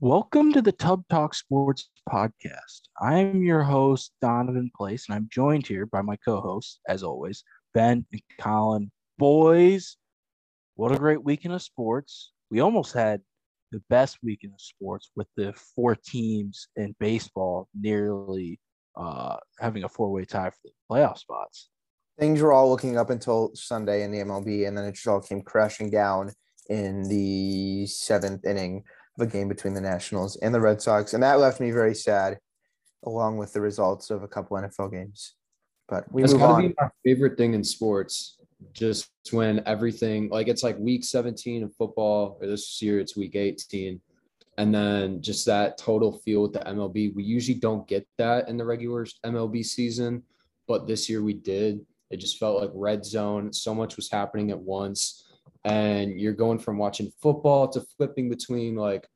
Welcome 0.00 0.52
to 0.52 0.60
the 0.60 0.72
Tub 0.72 1.04
Talk 1.08 1.34
Sports 1.34 1.88
Podcast. 2.06 2.82
I'm 3.00 3.42
your 3.42 3.62
host, 3.62 4.12
Donovan 4.20 4.70
Place, 4.76 5.06
and 5.08 5.16
I'm 5.16 5.26
joined 5.32 5.66
here 5.66 5.86
by 5.86 6.02
my 6.02 6.16
co 6.16 6.42
hosts, 6.42 6.80
as 6.86 7.02
always, 7.02 7.42
Ben 7.72 8.04
and 8.12 8.20
Colin. 8.38 8.92
Boys, 9.16 9.96
what 10.74 10.92
a 10.92 10.98
great 10.98 11.24
weekend 11.24 11.54
of 11.54 11.62
sports. 11.62 12.32
We 12.50 12.60
almost 12.60 12.92
had 12.92 13.22
the 13.72 13.82
best 13.88 14.18
weekend 14.22 14.52
of 14.52 14.60
sports 14.60 15.10
with 15.16 15.28
the 15.34 15.54
four 15.74 15.96
teams 15.96 16.68
in 16.76 16.94
baseball 17.00 17.66
nearly 17.74 18.60
uh, 18.98 19.36
having 19.60 19.84
a 19.84 19.88
four 19.88 20.12
way 20.12 20.26
tie 20.26 20.50
for 20.50 20.58
the 20.62 20.72
playoff 20.90 21.16
spots. 21.16 21.70
Things 22.18 22.42
were 22.42 22.52
all 22.52 22.68
looking 22.68 22.98
up 22.98 23.08
until 23.08 23.52
Sunday 23.54 24.02
in 24.02 24.12
the 24.12 24.18
MLB, 24.18 24.68
and 24.68 24.76
then 24.76 24.84
it 24.84 24.92
just 24.92 25.08
all 25.08 25.22
came 25.22 25.40
crashing 25.40 25.88
down 25.88 26.32
in 26.68 27.04
the 27.04 27.86
seventh 27.86 28.44
inning 28.44 28.84
of 29.18 29.26
a 29.26 29.30
game 29.30 29.48
between 29.48 29.74
the 29.74 29.80
Nationals 29.80 30.36
and 30.36 30.54
the 30.54 30.60
Red 30.60 30.80
Sox. 30.80 31.14
And 31.14 31.22
that 31.22 31.38
left 31.38 31.60
me 31.60 31.70
very 31.70 31.94
sad, 31.94 32.38
along 33.04 33.38
with 33.38 33.52
the 33.52 33.60
results 33.60 34.10
of 34.10 34.22
a 34.22 34.28
couple 34.28 34.56
NFL 34.56 34.92
games. 34.92 35.34
But 35.88 36.10
we 36.12 36.22
That's 36.22 36.34
move 36.34 36.42
on. 36.42 36.68
be 36.68 36.74
my 36.80 36.88
favorite 37.04 37.36
thing 37.36 37.54
in 37.54 37.64
sports. 37.64 38.38
Just 38.72 39.10
when 39.32 39.62
everything 39.66 40.30
like 40.30 40.48
it's 40.48 40.62
like 40.62 40.78
week 40.78 41.04
17 41.04 41.62
of 41.62 41.74
football, 41.76 42.38
or 42.40 42.46
this 42.46 42.80
year 42.80 42.98
it's 42.98 43.16
week 43.16 43.36
18. 43.36 44.00
And 44.58 44.74
then 44.74 45.20
just 45.20 45.44
that 45.46 45.76
total 45.76 46.12
feel 46.12 46.42
with 46.42 46.54
the 46.54 46.60
MLB. 46.60 47.14
We 47.14 47.22
usually 47.22 47.58
don't 47.58 47.86
get 47.86 48.08
that 48.16 48.48
in 48.48 48.56
the 48.56 48.64
regular 48.64 49.06
MLB 49.24 49.62
season, 49.64 50.22
but 50.66 50.86
this 50.86 51.10
year 51.10 51.22
we 51.22 51.34
did. 51.34 51.84
It 52.10 52.16
just 52.16 52.38
felt 52.38 52.62
like 52.62 52.70
red 52.72 53.04
zone. 53.04 53.52
So 53.52 53.74
much 53.74 53.96
was 53.96 54.10
happening 54.10 54.50
at 54.50 54.58
once. 54.58 55.25
And 55.66 56.18
you're 56.20 56.32
going 56.32 56.60
from 56.60 56.78
watching 56.78 57.12
football 57.20 57.68
to 57.70 57.80
flipping 57.80 58.28
between 58.28 58.76
like 58.76 59.08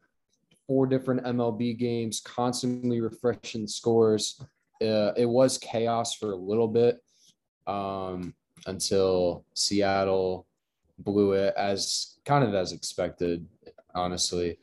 four 0.67 0.87
different 0.87 1.25
MLB 1.25 1.79
games, 1.79 2.21
constantly 2.21 3.01
refreshing 3.01 3.69
scores. 3.69 4.43
Uh, 4.83 5.13
it 5.16 5.29
was 5.29 5.59
chaos 5.59 6.15
for 6.15 6.33
a 6.33 6.37
little 6.37 6.66
bit 6.66 6.99
um, 7.69 8.35
until 8.66 9.45
Seattle 9.55 10.47
blew 10.99 11.33
it 11.33 11.55
as 11.57 12.19
kind 12.24 12.45
of 12.45 12.52
as 12.55 12.73
expected, 12.73 13.46
honestly. 13.95 14.59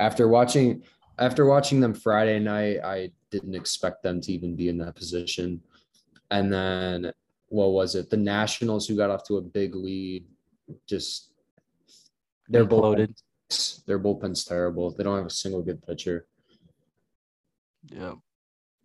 After 0.00 0.26
watching 0.26 0.82
after 1.18 1.46
watching 1.46 1.80
them 1.80 1.94
Friday 1.94 2.40
night, 2.40 2.78
I 2.82 3.12
didn't 3.30 3.54
expect 3.54 4.02
them 4.02 4.20
to 4.22 4.32
even 4.32 4.56
be 4.56 4.68
in 4.68 4.78
that 4.78 4.96
position. 4.96 5.62
And 6.30 6.52
then 6.52 7.12
what 7.48 7.72
was 7.72 7.94
it? 7.94 8.10
The 8.10 8.16
Nationals 8.16 8.88
who 8.88 8.96
got 8.96 9.10
off 9.10 9.24
to 9.24 9.36
a 9.36 9.42
big 9.42 9.76
lead 9.76 10.24
just 10.86 11.29
Imploded. 12.50 13.14
bullpen, 13.48 13.84
their 13.86 13.98
bullpen's 13.98 14.44
terrible. 14.44 14.90
They 14.90 15.04
don't 15.04 15.16
have 15.16 15.26
a 15.26 15.30
single 15.30 15.62
good 15.62 15.84
pitcher. 15.86 16.26
Yep. 17.90 18.16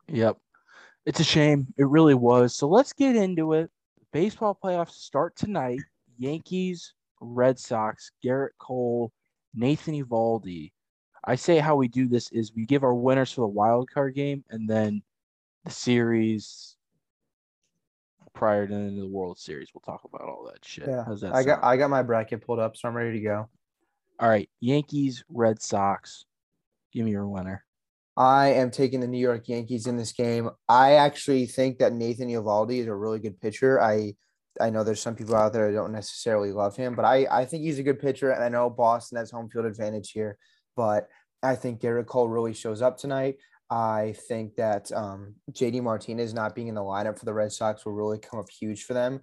Yep. 0.08 0.38
It's 1.06 1.20
a 1.20 1.24
shame. 1.24 1.68
It 1.78 1.88
really 1.88 2.14
was. 2.14 2.56
So 2.56 2.68
let's 2.68 2.94
get 2.94 3.16
into 3.16 3.54
it. 3.54 3.70
Baseball 4.12 4.58
playoffs 4.62 4.92
start 4.92 5.36
tonight. 5.36 5.80
Yankees, 6.18 6.94
Red 7.20 7.60
Sox, 7.60 8.12
Gerrit 8.24 8.52
Cole, 8.60 9.12
Nathan 9.54 9.94
Eovaldi. 9.96 10.72
I 11.24 11.36
say 11.36 11.58
how 11.58 11.76
we 11.76 11.88
do 11.88 12.08
this 12.08 12.32
is 12.32 12.54
we 12.54 12.66
give 12.66 12.84
our 12.84 12.94
winners 12.94 13.32
for 13.32 13.42
the 13.42 13.48
wild 13.48 13.90
card 13.90 14.16
game 14.16 14.44
and 14.50 14.70
then 14.70 15.02
the 15.64 15.72
series 15.72 16.75
prior 18.36 18.68
to 18.68 18.74
the 18.74 18.80
end 18.80 18.98
of 19.00 19.04
the 19.06 19.10
World 19.10 19.40
Series. 19.40 19.70
We'll 19.74 19.82
talk 19.82 20.04
about 20.04 20.28
all 20.28 20.50
that 20.52 20.64
shit. 20.64 20.88
Yeah, 20.88 21.04
How's 21.06 21.22
that 21.22 21.34
I 21.34 21.44
got 21.44 21.62
sound? 21.62 21.66
I 21.66 21.78
got 21.78 21.90
my 21.90 22.04
bracket 22.04 22.46
pulled 22.46 22.60
up, 22.60 22.78
so 22.78 22.88
I'm 22.88 22.96
ready 22.96 23.14
to 23.14 23.24
go. 23.24 23.50
all 24.20 24.30
right. 24.30 24.50
Yankees, 24.60 25.24
Red 25.30 25.62
Sox. 25.62 26.26
Give 26.94 27.06
me 27.06 27.12
your 27.12 27.28
winner. 27.28 27.64
I 28.18 28.54
am 28.54 28.72
taking 28.72 29.02
the 29.02 29.08
New 29.08 29.18
York 29.20 29.50
Yankees 29.50 29.88
in 29.88 29.98
this 29.98 30.14
game. 30.14 30.50
I 30.70 30.94
actually 30.94 31.48
think 31.48 31.80
that 31.80 31.92
Nathan 31.94 32.30
Eovaldi 32.30 32.80
is 32.80 32.88
a 32.88 32.96
really 32.96 33.20
good 33.20 33.40
pitcher. 33.42 33.82
I 33.82 34.14
I 34.62 34.70
know 34.70 34.86
there's 34.86 35.02
some 35.02 35.16
people 35.16 35.36
out 35.36 35.52
there 35.52 35.70
that 35.70 35.78
don't 35.78 35.92
necessarily 35.92 36.54
love 36.54 36.78
him, 36.78 36.96
but 36.96 37.04
I 37.04 37.28
I 37.30 37.46
think 37.46 37.64
he's 37.64 37.80
a 37.80 37.84
good 37.84 38.00
pitcher, 38.00 38.32
and 38.32 38.42
I 38.44 38.48
know 38.50 38.70
Boston 38.70 39.18
has 39.18 39.32
home 39.32 39.50
field 39.50 39.66
advantage 39.66 40.12
here, 40.12 40.38
but 40.78 41.10
I 41.44 41.56
think 41.56 41.82
Gerrit 41.82 42.06
Cole 42.08 42.30
really 42.30 42.54
shows 42.54 42.82
up 42.82 42.98
tonight. 42.98 43.36
I 43.70 44.16
think 44.28 44.56
that 44.56 44.92
um, 44.92 45.36
JD 45.52 45.82
Martinez 45.82 46.34
not 46.34 46.56
being 46.56 46.68
in 46.68 46.76
the 46.76 46.82
lineup 46.82 47.18
for 47.18 47.26
the 47.26 47.34
Red 47.34 47.52
Sox 47.52 47.86
will 47.86 47.94
really 47.94 48.20
come 48.20 48.40
up 48.40 48.50
huge 48.50 48.84
for 48.84 48.94
them. 48.94 49.22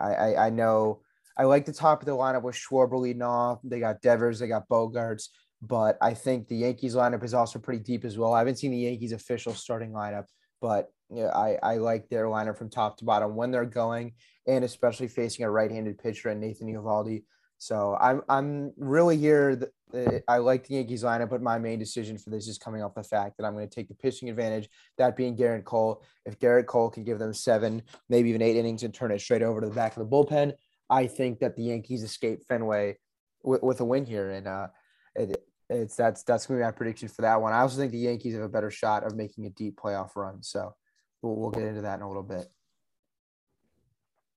I, 0.00 0.14
I, 0.14 0.46
I 0.46 0.50
know 0.50 1.00
I 1.36 1.44
like 1.44 1.64
the 1.64 1.72
top 1.72 2.02
of 2.02 2.06
the 2.06 2.12
lineup 2.12 2.42
with 2.42 2.56
Schwarber 2.56 3.00
leading 3.00 3.22
off. 3.22 3.60
They 3.64 3.80
got 3.80 4.02
Devers, 4.02 4.40
they 4.40 4.48
got 4.48 4.68
Bogaerts, 4.68 5.28
but 5.62 5.96
I 6.02 6.12
think 6.12 6.48
the 6.48 6.56
Yankees 6.56 6.94
lineup 6.94 7.24
is 7.24 7.32
also 7.32 7.58
pretty 7.58 7.82
deep 7.82 8.04
as 8.04 8.18
well. 8.18 8.34
I 8.34 8.40
haven't 8.40 8.58
seen 8.58 8.72
the 8.72 8.78
Yankees 8.78 9.12
official 9.12 9.54
starting 9.54 9.92
lineup, 9.92 10.26
but 10.60 10.90
I, 11.12 11.56
I 11.62 11.76
like 11.76 12.08
their 12.08 12.26
lineup 12.26 12.58
from 12.58 12.70
top 12.70 12.98
to 12.98 13.04
bottom 13.04 13.36
when 13.36 13.50
they're 13.50 13.64
going, 13.64 14.14
and 14.46 14.64
especially 14.64 15.08
facing 15.08 15.44
a 15.44 15.50
right-handed 15.50 15.98
pitcher 15.98 16.28
and 16.28 16.40
Nathan 16.40 16.68
Eovaldi. 16.68 17.22
So 17.58 17.96
I'm 18.00 18.22
I'm 18.28 18.72
really 18.76 19.16
here. 19.16 19.70
Uh, 19.94 20.18
I 20.28 20.38
like 20.38 20.66
the 20.66 20.74
Yankees 20.74 21.02
lineup, 21.02 21.30
but 21.30 21.42
my 21.42 21.58
main 21.58 21.78
decision 21.78 22.18
for 22.18 22.30
this 22.30 22.46
is 22.46 22.58
coming 22.58 22.82
off 22.82 22.94
the 22.94 23.02
fact 23.02 23.36
that 23.38 23.44
I'm 23.44 23.54
going 23.54 23.68
to 23.68 23.74
take 23.74 23.88
the 23.88 23.94
pitching 23.94 24.28
advantage. 24.28 24.68
That 24.98 25.16
being 25.16 25.36
Gerrit 25.36 25.64
Cole. 25.64 26.02
If 26.26 26.38
Gerrit 26.38 26.66
Cole 26.66 26.90
can 26.90 27.04
give 27.04 27.18
them 27.18 27.32
seven, 27.32 27.82
maybe 28.08 28.28
even 28.28 28.42
eight 28.42 28.56
innings, 28.56 28.82
and 28.82 28.92
turn 28.92 29.10
it 29.10 29.20
straight 29.20 29.42
over 29.42 29.60
to 29.60 29.68
the 29.68 29.74
back 29.74 29.96
of 29.96 30.00
the 30.00 30.16
bullpen, 30.16 30.54
I 30.90 31.06
think 31.06 31.38
that 31.40 31.56
the 31.56 31.64
Yankees 31.64 32.02
escape 32.02 32.44
Fenway 32.46 32.98
with, 33.42 33.62
with 33.62 33.80
a 33.80 33.84
win 33.84 34.04
here, 34.04 34.30
and 34.30 34.46
uh, 34.46 34.68
it, 35.14 35.42
it's 35.70 35.96
that's 35.96 36.22
that's 36.22 36.46
going 36.46 36.58
to 36.58 36.64
be 36.64 36.66
my 36.66 36.72
prediction 36.72 37.08
for 37.08 37.22
that 37.22 37.40
one. 37.40 37.52
I 37.52 37.60
also 37.60 37.76
think 37.78 37.92
the 37.92 37.98
Yankees 37.98 38.34
have 38.34 38.42
a 38.42 38.48
better 38.48 38.70
shot 38.70 39.04
of 39.04 39.16
making 39.16 39.46
a 39.46 39.50
deep 39.50 39.76
playoff 39.76 40.16
run. 40.16 40.42
So 40.42 40.74
we'll, 41.22 41.36
we'll 41.36 41.50
get 41.50 41.64
into 41.64 41.82
that 41.82 41.96
in 41.96 42.02
a 42.02 42.08
little 42.08 42.22
bit. 42.22 42.46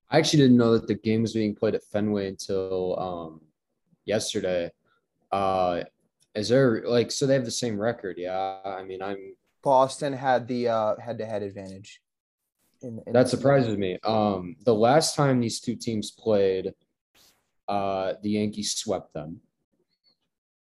I 0.09 0.17
actually 0.17 0.43
didn't 0.43 0.57
know 0.57 0.73
that 0.73 0.87
the 0.87 0.95
game 0.95 1.21
was 1.21 1.33
being 1.33 1.55
played 1.55 1.73
at 1.73 1.83
Fenway 1.85 2.27
until 2.27 2.99
um, 2.99 3.41
yesterday. 4.05 4.69
Uh, 5.31 5.83
is 6.35 6.49
there 6.49 6.83
like 6.85 7.11
so 7.11 7.25
they 7.25 7.33
have 7.33 7.45
the 7.45 7.51
same 7.51 7.79
record? 7.79 8.15
Yeah, 8.17 8.57
I 8.65 8.83
mean 8.83 9.01
I'm 9.01 9.35
Boston 9.63 10.13
had 10.13 10.47
the 10.47 10.67
uh, 10.69 10.95
head-to-head 10.99 11.43
advantage. 11.43 12.01
In, 12.81 12.99
in 13.05 13.13
that 13.13 13.23
this- 13.23 13.31
surprises 13.31 13.77
me. 13.77 13.99
Um, 14.03 14.55
the 14.65 14.73
last 14.73 15.15
time 15.15 15.39
these 15.39 15.59
two 15.59 15.75
teams 15.75 16.09
played, 16.11 16.73
uh, 17.67 18.13
the 18.23 18.31
Yankees 18.31 18.73
swept 18.73 19.13
them. 19.13 19.39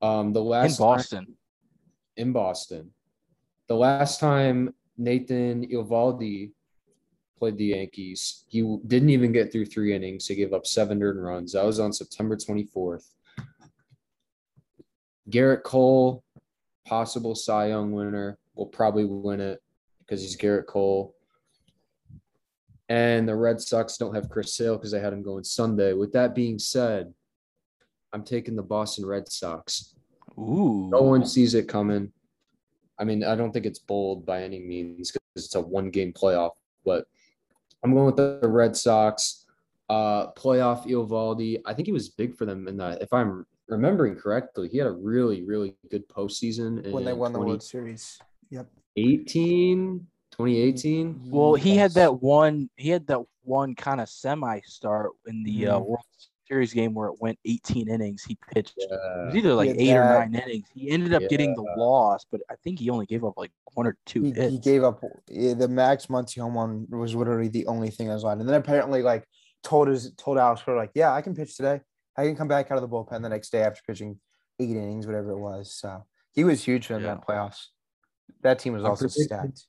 Um, 0.02 0.34
the 0.34 0.42
In 0.42 0.48
last 0.48 0.78
time- 0.78 0.86
Boston. 0.88 1.38
in 2.16 2.32
Boston. 2.34 2.92
The 3.68 3.76
last 3.76 4.20
time 4.20 4.74
Nathan 4.98 5.68
Eovaldi 5.68 6.52
played 7.38 7.58
the 7.58 7.66
Yankees, 7.66 8.46
he 8.48 8.62
didn't 8.88 9.12
even 9.12 9.32
get 9.32 9.52
through 9.52 9.66
three 9.68 9.94
innings. 9.94 10.26
He 10.26 10.34
gave 10.36 10.54
up 10.54 10.66
seven 10.66 11.04
earned 11.04 11.24
runs. 11.24 11.54
That 11.54 11.66
was 11.66 11.80
on 11.80 11.94
September 11.94 12.36
24th. 12.36 13.12
Gerrit 15.30 15.64
Cole, 15.64 16.24
possible 16.86 17.36
Cy 17.36 17.70
Young 17.70 17.92
winner, 17.92 18.38
will 18.56 18.68
probably 18.68 19.06
win 19.06 19.40
it 19.40 19.62
because 20.00 20.22
he's 20.22 20.38
Gerrit 20.38 20.68
Cole. 20.68 21.16
And 22.90 23.28
the 23.28 23.36
Red 23.36 23.60
Sox 23.60 23.98
don't 23.98 24.16
have 24.16 24.30
Chris 24.30 24.54
Sale 24.56 24.78
because 24.78 24.92
they 24.92 25.02
had 25.02 25.12
him 25.12 25.22
going 25.22 25.44
Sunday. 25.44 25.94
With 25.94 26.14
that 26.14 26.34
being 26.34 26.58
said, 26.58 27.14
I'm 28.14 28.24
taking 28.24 28.56
the 28.56 28.64
Boston 28.64 29.06
Red 29.06 29.30
Sox. 29.30 29.94
Ooh. 30.40 30.88
No 30.90 31.02
one 31.02 31.26
sees 31.26 31.54
it 31.54 31.68
coming. 31.68 32.12
I 32.98 33.04
mean, 33.04 33.24
I 33.24 33.36
don't 33.36 33.52
think 33.52 33.66
it's 33.66 33.80
bold 33.80 34.26
by 34.26 34.44
any 34.44 34.60
means 34.60 35.12
because 35.12 35.22
it's 35.36 35.56
a 35.56 35.62
one 35.62 35.90
game 35.90 36.14
playoff, 36.14 36.52
but 36.86 37.06
I'm 37.84 37.94
going 37.94 38.06
with 38.06 38.16
the 38.16 38.48
Red 38.48 38.76
Sox. 38.76 39.46
Uh, 39.90 40.32
playoff 40.32 40.86
Eovaldi. 40.86 41.62
I 41.66 41.74
think 41.74 41.88
he 41.88 41.92
was 41.92 42.10
big 42.10 42.36
for 42.36 42.46
them 42.46 42.68
in 42.68 42.78
that. 42.78 43.02
If 43.02 43.14
I'm 43.14 43.46
remembering 43.68 44.16
correctly, 44.16 44.70
he 44.70 44.78
had 44.78 44.88
a 44.88 44.92
really, 44.92 45.44
really 45.44 45.76
good 45.92 46.08
postseason 46.08 46.84
in 46.86 46.92
when 46.92 47.06
they 47.06 47.14
won 47.14 47.34
the 47.34 47.40
World 47.40 47.64
Series. 47.64 48.20
Yep. 48.50 48.68
2018, 48.98 50.08
2018. 50.32 51.22
Well, 51.30 51.56
he 51.56 51.76
had 51.76 51.92
that 51.94 52.22
one. 52.22 52.70
He 52.76 52.90
had 52.90 53.08
that 53.08 53.22
one 53.44 53.76
kind 53.76 54.02
of 54.02 54.10
semi 54.10 54.60
start 54.66 55.12
in 55.28 55.44
the 55.44 55.68
uh, 55.68 55.80
Mhm. 55.80 55.86
World 55.86 56.06
Series 56.48 56.74
game 56.74 56.94
where 56.94 57.10
it 57.10 57.16
went 57.20 57.38
18 57.46 57.90
innings. 57.90 58.24
He 58.24 58.38
pitched. 58.54 58.76
It 58.78 58.90
was 58.90 59.36
either 59.36 59.54
like 59.54 59.70
had 59.70 59.78
eight 59.82 59.96
or 59.96 60.04
nine 60.04 60.34
innings. 60.36 60.66
He 60.74 60.90
ended 60.90 61.14
up 61.14 61.24
getting 61.30 61.54
the 61.56 61.62
loss, 61.78 62.26
but 62.32 62.40
I 62.50 62.56
think 62.64 62.80
he 62.80 62.90
only 62.90 63.06
gave 63.06 63.24
up 63.26 63.34
like 63.38 63.52
one 63.74 63.86
or 63.86 63.98
two 64.06 64.24
He, 64.24 64.32
hits. 64.32 64.52
he 64.54 64.60
gave 64.60 64.84
up 64.84 65.04
yeah, 65.30 65.54
the 65.54 65.68
Max 65.68 66.06
Muncy 66.08 66.40
home 66.42 66.58
run 66.58 66.88
was 66.90 67.14
literally 67.16 67.50
the 67.50 67.66
only 67.68 67.90
thing 67.90 68.08
that 68.08 68.14
was 68.14 68.24
on. 68.24 68.40
And 68.40 68.48
then 68.48 68.56
apparently 68.56 69.02
like 69.04 69.28
told 69.64 69.90
his 69.90 70.14
told 70.18 70.38
Alex 70.38 70.62
Cora, 70.64 70.78
like, 70.78 70.92
yeah, 70.96 71.14
I 71.14 71.22
can 71.22 71.36
pitch 71.36 71.58
today. 71.58 71.82
I 72.18 72.24
can 72.24 72.36
come 72.36 72.48
back 72.48 72.72
out 72.72 72.78
of 72.78 72.82
the 72.82 72.88
bullpen 72.90 73.22
the 73.22 73.30
next 73.30 73.52
day 73.52 73.62
after 73.62 73.82
pitching 73.86 74.20
eight 74.60 74.72
innings, 74.72 75.06
whatever 75.06 75.32
it 75.32 75.38
was. 75.40 75.74
So 75.74 76.04
he 76.34 76.44
was 76.44 76.64
huge 76.64 76.90
in 76.90 77.02
Yeah. 77.02 77.16
that 77.16 77.28
playoffs. 77.28 77.68
That 78.42 78.60
team 78.60 78.74
was 78.74 78.84
I'm 78.84 78.90
also 78.92 79.08
stacked. 79.08 79.68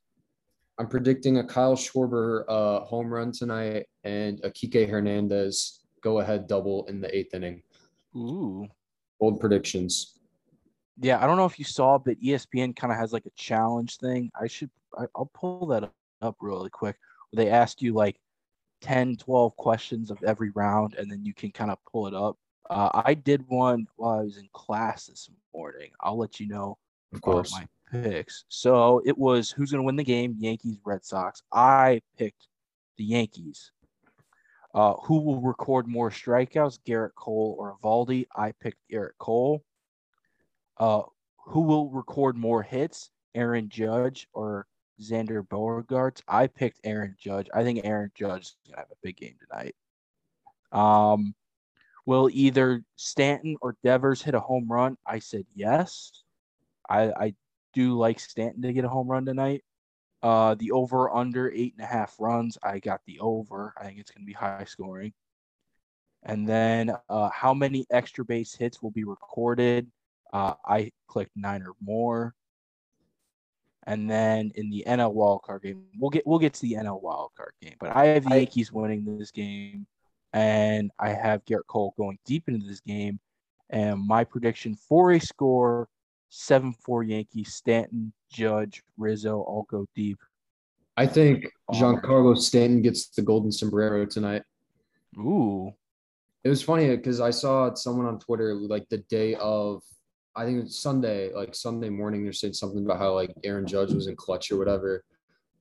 I'm 0.79 0.89
predicting 0.89 1.39
a 1.39 1.45
Kyle 1.45 1.75
Schwarber 1.77 2.45
uh, 2.49 2.81
home 2.81 3.12
run 3.12 3.33
tonight 3.33 3.87
and 4.05 4.41
a 4.45 4.50
Kike 4.50 4.89
Hernandez 4.89 5.81
go 6.03 6.21
ahead 6.21 6.47
double 6.47 6.87
in 6.87 7.00
the 7.00 7.15
eighth 7.17 7.35
inning. 7.35 7.62
Ooh, 8.17 8.67
Bold 9.21 9.41
predictions. 9.41 10.15
Yeah, 11.00 11.23
I 11.23 11.27
don't 11.27 11.37
know 11.37 11.45
if 11.45 11.59
you 11.59 11.65
saw, 11.65 11.99
but 11.99 12.17
ESPN 12.21 12.75
kind 12.75 12.93
of 12.93 12.99
has 12.99 13.12
like 13.12 13.27
a 13.27 13.31
challenge 13.37 13.99
thing. 13.99 14.31
I 14.41 14.47
should, 14.47 14.71
I, 14.97 15.05
I'll 15.15 15.31
pull 15.35 15.67
that 15.67 15.91
up 16.23 16.37
really 16.41 16.71
quick. 16.71 16.97
They 17.33 17.50
ask 17.50 17.83
you 17.83 17.93
like 17.93 18.19
10, 18.80 19.16
12 19.16 19.56
questions 19.56 20.10
of 20.10 20.22
every 20.22 20.50
round, 20.50 20.94
and 20.94 21.10
then 21.10 21.25
you 21.25 21.34
can 21.34 21.50
kind 21.50 21.70
of 21.70 21.78
pull 21.90 22.06
it 22.06 22.14
up. 22.14 22.36
Uh, 22.70 22.90
I 23.04 23.14
did 23.14 23.44
one 23.48 23.86
while 23.96 24.19
I 24.20 24.22
was 24.22 24.36
in 24.36 24.48
class 24.52 25.06
this 25.06 25.30
morning. 25.54 25.90
I'll 26.00 26.19
let 26.19 26.38
you 26.38 26.48
know 26.48 26.78
Of 27.14 27.20
course. 27.22 27.52
my 27.52 27.66
picks. 27.90 28.44
So 28.48 29.00
it 29.06 29.16
was 29.16 29.50
who's 29.50 29.70
going 29.70 29.82
to 29.82 29.86
win 29.86 29.96
the 29.96 30.04
game? 30.04 30.36
Yankees, 30.38 30.78
Red 30.84 31.04
Sox. 31.04 31.42
I 31.52 32.02
picked 32.19 32.46
the 32.98 33.04
Yankees. 33.04 33.72
Uh, 34.75 34.94
who 35.04 35.20
will 35.20 35.40
record 35.40 35.88
more 35.88 36.10
strikeouts, 36.10 36.78
Gerrit 36.86 37.14
Cole 37.14 37.56
or 37.58 37.76
Eovaldi? 37.82 38.26
I 38.36 38.52
picked 38.52 38.78
Gerrit 38.92 39.16
Cole. 39.19 39.64
Uh, 40.76 41.02
who 41.46 41.62
will 41.62 41.88
record 41.90 42.36
more 42.36 42.62
hits, 42.62 43.10
Aaron 43.34 43.70
Judge 43.70 44.28
or 44.34 44.66
Xander 45.00 45.47
Bogaerts? 45.47 46.23
I 46.29 46.47
picked 46.47 46.81
Aaron 46.85 47.17
Judge. 47.19 47.49
I 47.55 47.62
think 47.62 47.81
Aaron 47.85 48.11
Judge 48.15 48.43
is 48.43 48.56
gonna 48.67 48.79
have 48.79 48.91
a 48.91 48.97
big 49.03 49.17
game 49.17 49.37
tonight. 49.49 49.75
Um, 50.73 51.35
will 52.06 52.29
either 52.33 52.83
Stanton 52.97 53.56
or 53.61 53.77
Devers 53.85 54.23
hit 54.23 54.35
a 54.35 54.41
home 54.41 54.67
run? 54.71 54.97
I 55.06 55.19
said 55.19 55.47
yes. 55.55 56.12
I 56.89 57.12
I 57.12 57.35
do 57.75 57.97
like 57.97 58.21
Stanton 58.21 58.62
to 58.62 58.73
get 58.73 58.85
a 58.85 58.89
home 58.89 59.09
run 59.09 59.25
tonight. 59.25 59.65
Uh, 60.23 60.55
the 60.56 60.73
over 60.73 61.15
under 61.15 61.50
eight 61.53 61.75
and 61.77 61.85
a 61.85 61.89
half 61.89 62.17
runs. 62.19 62.59
I 62.62 62.81
got 62.81 63.00
the 63.06 63.21
over. 63.21 63.75
I 63.81 63.85
think 63.85 63.99
it's 63.99 64.11
gonna 64.11 64.27
be 64.27 64.33
high 64.33 64.65
scoring. 64.65 65.12
And 66.25 66.49
then 66.49 66.93
uh, 67.09 67.31
how 67.31 67.55
many 67.55 67.87
extra 67.91 68.25
base 68.25 68.55
hits 68.55 68.83
will 68.83 68.91
be 68.91 69.05
recorded? 69.05 69.91
Uh, 70.33 70.55
I 70.67 70.91
clicked 71.06 71.37
nine 71.37 71.62
or 71.62 71.75
more. 71.81 72.35
And 73.86 74.10
then 74.10 74.52
in 74.54 74.69
the 74.70 74.84
NL 74.86 75.14
wildcard 75.14 75.62
game, 75.62 75.84
we'll 75.98 76.10
get 76.10 76.26
we'll 76.26 76.38
get 76.38 76.52
to 76.54 76.62
the 76.62 76.75
NL 76.75 77.02
wildcard 77.02 77.52
game. 77.62 77.76
But 77.80 77.96
I 77.96 78.06
have 78.06 78.25
the 78.25 78.34
I- 78.34 78.36
Yankees 78.38 78.72
winning 78.72 79.19
this 79.19 79.30
game, 79.30 79.86
and 80.32 80.90
I 80.98 81.10
have 81.10 81.44
Gerrit 81.46 81.66
Cole 81.69 81.94
going 81.96 82.19
deep 82.26 82.48
into 82.48 82.66
this 82.66 82.80
game. 82.80 83.19
And 83.70 84.06
my 84.06 84.25
prediction 84.25 84.75
for 84.75 85.12
a 85.12 85.19
score: 85.20 85.88
seven 86.28 86.72
four 86.75 87.02
Yankees. 87.02 87.54
Stanton, 87.54 88.12
Judge, 88.30 88.82
Rizzo 88.98 89.40
all 89.40 89.66
go 89.70 89.86
deep. 89.94 90.19
I 90.96 91.06
think 91.06 91.46
Giancarlo 91.72 92.36
Stanton 92.36 92.82
gets 92.82 93.08
the 93.08 93.22
golden 93.22 93.52
sombrero 93.52 94.04
tonight. 94.04 94.42
Ooh, 95.16 95.72
It 96.44 96.48
was 96.48 96.60
funny 96.62 96.94
because 96.96 97.20
I 97.20 97.30
saw 97.30 97.72
someone 97.75 98.06
on 98.06 98.19
Twitter 98.19 98.54
like 98.54 98.88
the 98.88 98.98
day 98.98 99.34
of, 99.36 99.82
I 100.36 100.44
think 100.44 100.64
it's 100.64 100.78
Sunday, 100.78 101.32
like 101.34 101.54
Sunday 101.54 101.88
morning, 101.88 102.22
they're 102.22 102.32
saying 102.32 102.54
something 102.54 102.84
about 102.84 102.98
how 102.98 103.14
like 103.14 103.32
Aaron 103.44 103.66
Judge 103.66 103.92
was 103.92 104.06
in 104.06 104.16
clutch 104.16 104.50
or 104.50 104.56
whatever, 104.56 105.04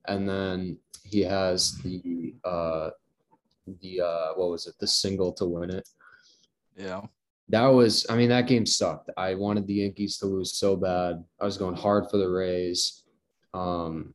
and 0.06 0.28
then 0.28 0.78
he 1.04 1.20
has 1.22 1.76
the 1.78 2.34
uh 2.44 2.90
the 3.80 4.00
uh 4.00 4.28
what 4.34 4.50
was 4.50 4.66
it 4.66 4.74
the 4.78 4.86
single 4.86 5.32
to 5.34 5.46
win 5.46 5.70
it. 5.70 5.88
yeah. 6.76 7.02
That 7.50 7.68
was, 7.68 8.04
I 8.10 8.16
mean, 8.16 8.28
that 8.28 8.46
game 8.46 8.66
sucked. 8.66 9.08
I 9.16 9.34
wanted 9.34 9.66
the 9.66 9.74
Yankees 9.74 10.18
to 10.18 10.26
lose 10.26 10.58
so 10.58 10.76
bad. 10.76 11.24
I 11.40 11.46
was 11.46 11.56
going 11.56 11.76
hard 11.76 12.10
for 12.10 12.18
the 12.18 12.28
Rays. 12.28 13.04
Um, 13.54 14.12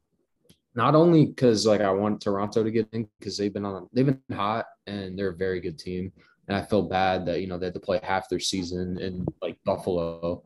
not 0.76 0.94
only 0.94 1.26
because 1.26 1.66
like 1.66 1.82
I 1.82 1.90
want 1.90 2.22
Toronto 2.22 2.64
to 2.64 2.70
get 2.70 2.88
in 2.92 3.08
because 3.20 3.36
they've 3.36 3.54
been 3.54 3.66
on, 3.66 3.90
they've 3.92 4.06
been 4.06 4.22
hot 4.32 4.68
and 4.86 5.18
they're 5.18 5.30
a 5.30 5.36
very 5.36 5.60
good 5.60 5.80
team. 5.80 6.12
And 6.48 6.58
I 6.58 6.62
feel 6.62 6.84
bad 6.84 7.26
that 7.26 7.42
you 7.42 7.48
know 7.48 7.58
they 7.58 7.68
had 7.68 7.74
to 7.74 7.80
play 7.80 8.00
half 8.04 8.30
their 8.30 8.40
season 8.40 8.98
in 9.00 9.26
like 9.42 9.58
Buffalo, 9.64 10.44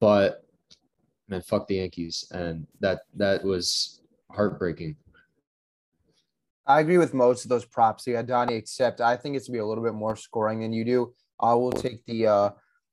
but 0.00 0.44
man, 1.28 1.42
fuck 1.42 1.66
the 1.66 1.76
Yankees, 1.76 2.26
and 2.30 2.66
that 2.80 3.02
that 3.16 3.44
was 3.44 4.00
heartbreaking. 4.30 4.96
I 6.66 6.80
agree 6.80 6.96
with 6.98 7.12
most 7.12 7.44
of 7.44 7.50
those 7.50 7.64
props 7.64 8.06
you 8.06 8.14
got, 8.14 8.26
Donnie, 8.26 8.54
except 8.54 9.00
I 9.00 9.16
think 9.16 9.36
it's 9.36 9.48
gonna 9.48 9.56
be 9.56 9.60
a 9.60 9.66
little 9.66 9.84
bit 9.84 9.94
more 9.94 10.16
scoring 10.16 10.60
than 10.60 10.72
you 10.72 10.84
do. 10.84 11.14
I 11.38 11.54
will 11.54 11.72
take 11.72 12.04
the 12.06 12.26
uh 12.26 12.50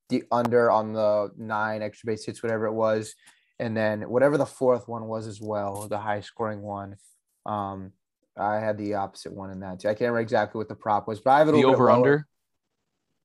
the 0.10 0.24
under 0.32 0.70
on 0.70 0.94
the 0.94 1.32
nine 1.38 1.82
extra 1.82 2.08
base 2.08 2.26
hits, 2.26 2.44
whatever 2.44 2.66
it 2.66 2.74
was, 2.74 3.16
and 3.60 3.76
then 3.76 4.02
whatever 4.10 4.38
the 4.38 4.46
fourth 4.46 4.88
one 4.88 5.08
was 5.08 5.26
as 5.26 5.40
well, 5.40 5.88
the 5.88 5.98
high 5.98 6.20
scoring 6.20 6.62
one. 6.62 6.98
Um, 7.46 7.94
I 8.38 8.56
had 8.56 8.78
the 8.78 8.96
opposite 8.96 9.34
one 9.34 9.52
in 9.52 9.62
that 9.62 9.80
too. 9.80 9.88
I 9.88 9.92
can't 9.92 10.02
remember 10.02 10.20
exactly 10.20 10.60
what 10.60 10.68
the 10.68 10.76
prop 10.76 11.08
was, 11.08 11.20
but 11.22 11.32
I 11.32 11.40
have 11.40 11.48
it 11.48 11.52
a 11.52 11.54
The 11.54 11.58
little 11.60 11.72
bit 11.72 11.76
over 11.76 11.94
lower. 11.94 12.28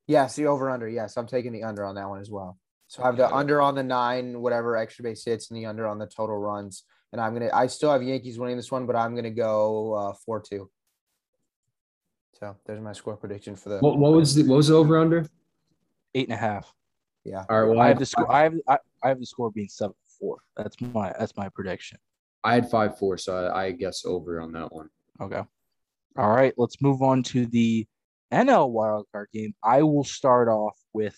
Under. 0.08 0.12
Yes, 0.12 0.36
the 0.36 0.46
over 0.46 0.70
under. 0.70 0.88
Yes, 0.88 1.16
I'm 1.16 1.26
taking 1.26 1.52
the 1.52 1.62
under 1.62 1.84
on 1.84 1.94
that 1.96 2.08
one 2.08 2.20
as 2.20 2.30
well. 2.30 2.58
So 2.88 3.02
I 3.02 3.06
have 3.06 3.16
the 3.16 3.32
under 3.32 3.60
on 3.60 3.74
the 3.74 3.82
nine, 3.82 4.40
whatever 4.40 4.76
extra 4.76 5.02
base 5.02 5.24
hits, 5.24 5.50
and 5.50 5.58
the 5.58 5.66
under 5.66 5.86
on 5.86 5.98
the 5.98 6.06
total 6.06 6.38
runs. 6.38 6.84
And 7.12 7.20
I'm 7.20 7.32
gonna. 7.32 7.50
I 7.52 7.66
still 7.66 7.90
have 7.90 8.02
Yankees 8.02 8.38
winning 8.38 8.56
this 8.56 8.70
one, 8.70 8.86
but 8.86 8.96
I'm 8.96 9.14
gonna 9.14 9.30
go 9.30 9.94
uh, 9.94 10.12
four 10.24 10.40
two. 10.40 10.70
So 12.38 12.56
there's 12.66 12.80
my 12.80 12.92
score 12.92 13.16
prediction 13.16 13.56
for 13.56 13.70
the. 13.70 13.78
What, 13.78 13.98
what 13.98 14.12
was 14.12 14.34
the 14.34 14.44
what 14.44 14.56
was 14.56 14.68
the 14.68 14.74
over 14.74 14.98
under? 14.98 15.26
Eight 16.14 16.28
and 16.28 16.34
a 16.34 16.40
half. 16.40 16.72
Yeah. 17.24 17.44
All 17.50 17.60
right, 17.60 17.68
well, 17.68 17.80
I 17.80 17.88
have 17.88 17.98
the 17.98 18.06
score. 18.06 18.30
I 18.30 18.44
have 18.44 18.54
I, 18.68 18.78
I 19.02 19.08
have 19.08 19.18
the 19.18 19.26
score 19.26 19.50
being 19.50 19.68
seven 19.68 19.94
four. 20.20 20.38
That's 20.56 20.80
my 20.80 21.12
that's 21.18 21.36
my 21.36 21.48
prediction. 21.48 21.98
I 22.44 22.54
had 22.54 22.70
five 22.70 22.98
four, 22.98 23.18
so 23.18 23.46
I, 23.46 23.64
I 23.64 23.70
guess 23.72 24.04
over 24.04 24.40
on 24.40 24.52
that 24.52 24.72
one. 24.72 24.88
Okay. 25.20 25.42
All 26.16 26.30
right. 26.30 26.54
Let's 26.56 26.80
move 26.80 27.02
on 27.02 27.22
to 27.24 27.46
the 27.46 27.86
NL 28.32 28.72
wildcard 28.72 29.26
game. 29.32 29.54
I 29.62 29.82
will 29.82 30.04
start 30.04 30.48
off 30.48 30.76
with 30.92 31.16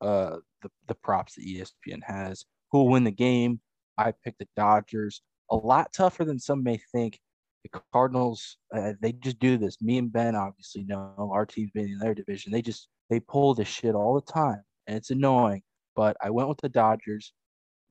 uh 0.00 0.36
the, 0.62 0.70
the 0.86 0.94
props 0.94 1.34
that 1.34 1.44
ESPN 1.46 2.00
has. 2.06 2.44
Who 2.72 2.78
will 2.78 2.88
win 2.88 3.04
the 3.04 3.10
game? 3.10 3.60
I 3.96 4.12
picked 4.24 4.38
the 4.38 4.48
Dodgers. 4.56 5.22
A 5.50 5.56
lot 5.56 5.92
tougher 5.92 6.24
than 6.24 6.38
some 6.38 6.62
may 6.62 6.78
think. 6.92 7.18
The 7.64 7.80
Cardinals, 7.92 8.56
uh, 8.74 8.92
they 9.00 9.12
just 9.12 9.40
do 9.40 9.58
this. 9.58 9.82
Me 9.82 9.98
and 9.98 10.12
Ben 10.12 10.36
obviously 10.36 10.84
know 10.84 11.30
our 11.34 11.44
team's 11.44 11.72
been 11.72 11.86
in 11.88 11.98
their 11.98 12.14
division. 12.14 12.52
They 12.52 12.62
just 12.62 12.88
they 13.10 13.20
pull 13.20 13.54
this 13.54 13.68
shit 13.68 13.94
all 13.94 14.14
the 14.14 14.32
time, 14.32 14.62
and 14.86 14.96
it's 14.96 15.10
annoying. 15.10 15.62
But 15.96 16.16
I 16.22 16.30
went 16.30 16.48
with 16.48 16.60
the 16.60 16.68
Dodgers. 16.68 17.32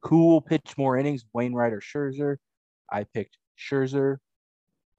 Who 0.04 0.28
will 0.28 0.42
pitch 0.42 0.76
more 0.78 0.98
innings, 0.98 1.26
Wainwright 1.34 1.74
or 1.74 1.82
Scherzer? 1.82 2.38
I 2.92 3.04
picked 3.04 3.38
Scherzer. 3.60 4.18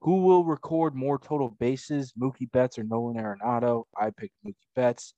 Who 0.01 0.21
will 0.21 0.45
record 0.45 0.95
more 0.95 1.19
total 1.19 1.49
bases, 1.59 2.13
Mookie 2.13 2.49
Betts 2.51 2.79
or 2.79 2.83
Nolan 2.83 3.17
Arenado? 3.17 3.83
I 3.97 4.11
picked 4.11 4.35
Mookie 4.45 4.55
Betts. 4.75 5.13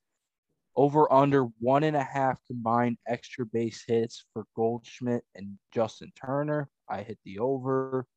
Over 0.75 1.11
under 1.11 1.43
one 1.59 1.83
and 1.83 1.97
a 1.97 2.03
half 2.03 2.39
combined 2.47 2.97
extra 3.07 3.45
base 3.45 3.83
hits 3.85 4.25
for 4.33 4.45
Goldschmidt 4.55 5.23
and 5.35 5.59
Justin 5.73 6.11
Turner. 6.15 6.69
I 6.89 7.03
hit 7.03 7.19
the 7.25 7.39
over. 7.39 8.07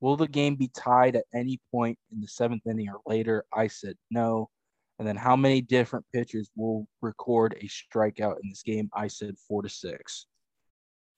Will 0.00 0.16
the 0.16 0.28
game 0.28 0.54
be 0.54 0.68
tied 0.68 1.16
at 1.16 1.24
any 1.34 1.60
point 1.72 1.98
in 2.12 2.20
the 2.20 2.28
seventh 2.28 2.66
inning 2.66 2.88
or 2.88 3.00
later? 3.06 3.44
I 3.52 3.66
said 3.66 3.96
no. 4.10 4.50
And 4.98 5.08
then 5.08 5.16
how 5.16 5.34
many 5.34 5.60
different 5.60 6.06
pitchers 6.12 6.50
will 6.54 6.86
record 7.02 7.56
a 7.60 7.66
strikeout 7.66 8.36
in 8.42 8.48
this 8.48 8.62
game? 8.62 8.88
I 8.94 9.08
said 9.08 9.36
four 9.48 9.62
to 9.62 9.68
six. 9.68 10.26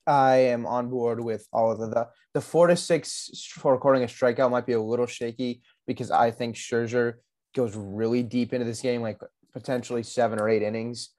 I 0.07 0.35
am 0.37 0.65
on 0.65 0.89
board 0.89 1.19
with 1.19 1.47
all 1.51 1.71
of 1.71 1.79
the 1.79 1.87
the, 1.87 2.07
the 2.33 2.41
four 2.41 2.67
to 2.67 2.75
six 2.75 3.29
for 3.55 3.73
recording 3.73 4.03
a 4.03 4.07
strikeout 4.07 4.51
might 4.51 4.65
be 4.65 4.73
a 4.73 4.81
little 4.81 5.05
shaky 5.05 5.61
because 5.85 6.11
I 6.11 6.31
think 6.31 6.55
Scherzer 6.55 7.15
goes 7.55 7.75
really 7.75 8.23
deep 8.23 8.53
into 8.53 8.65
this 8.65 8.81
game, 8.81 9.01
like 9.01 9.19
potentially 9.53 10.03
seven 10.03 10.39
or 10.39 10.47
eight 10.47 10.61
innings. 10.61 11.09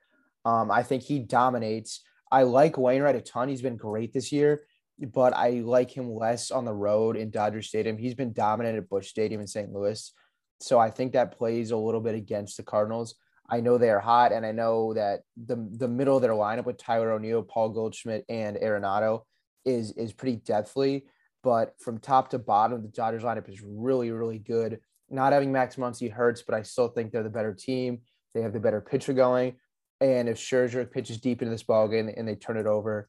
Um, 0.45 0.71
I 0.71 0.83
think 0.83 1.02
he 1.02 1.18
dominates. 1.18 2.02
I 2.30 2.45
like 2.45 2.78
Wainwright 2.78 3.16
a 3.16 3.21
ton. 3.21 3.49
He's 3.49 3.62
been 3.62 3.76
great 3.76 4.12
this 4.12 4.33
year, 4.33 4.62
but 4.99 5.35
I 5.35 5.61
like 5.64 5.90
him 5.90 6.11
less 6.12 6.50
on 6.50 6.64
the 6.64 6.75
road 6.75 7.16
in 7.16 7.30
Dodger 7.30 7.62
Stadium. 7.62 7.99
He's 7.99 8.14
been 8.14 8.33
dominant 8.33 8.78
at 8.78 8.88
Busch 8.88 9.09
Stadium 9.09 9.40
in 9.40 9.47
St. 9.47 9.73
Louis. 9.73 10.12
So 10.61 10.78
I 10.78 10.90
think 10.90 11.12
that 11.12 11.37
plays 11.37 11.71
a 11.71 11.76
little 11.76 12.00
bit 12.00 12.14
against 12.14 12.57
the 12.57 12.62
Cardinals. 12.62 13.14
I 13.49 13.61
know 13.61 13.78
they 13.78 13.90
are 13.90 14.00
hot, 14.00 14.33
and 14.33 14.45
I 14.45 14.52
know 14.52 14.95
that 14.95 15.21
the 15.37 15.57
the 15.76 15.88
middle 15.88 16.17
of 16.17 16.23
their 16.23 16.33
lineup 16.33 16.67
with 16.67 16.76
Tyler 16.76 17.12
O'Neill, 17.12 17.43
Paul 17.43 17.71
Goldschmidt, 17.71 18.25
and 18.28 18.57
Arenado 18.57 19.23
is 19.64 19.93
is 19.93 20.12
pretty 20.12 20.37
deathly. 20.37 21.07
But 21.43 21.75
from 21.78 21.99
top 21.99 22.31
to 22.31 22.38
bottom, 22.38 22.83
the 22.83 22.88
Dodgers 22.88 23.23
lineup 23.23 23.49
is 23.49 23.62
really, 23.62 24.11
really 24.11 24.38
good. 24.38 24.81
Not 25.09 25.33
having 25.33 25.52
Max 25.52 25.76
Muncy 25.76 26.12
hurts, 26.12 26.43
but 26.43 26.55
I 26.55 26.62
still 26.62 26.88
think 26.88 27.11
they're 27.11 27.23
the 27.23 27.31
better 27.31 27.55
team. 27.55 28.00
They 28.35 28.43
have 28.43 28.52
the 28.52 28.61
better 28.61 28.81
pitcher 28.81 29.12
going. 29.12 29.57
And 30.00 30.28
if 30.28 30.37
Scherzer 30.37 30.90
pitches 30.90 31.21
deep 31.21 31.40
into 31.40 31.50
this 31.50 31.62
ball 31.62 31.88
game 31.88 32.11
and 32.14 32.28
they 32.28 32.35
turn 32.35 32.57
it 32.57 32.67
over, 32.67 33.09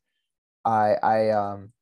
I 0.63 0.96
I 1.03 1.29
um 1.31 1.74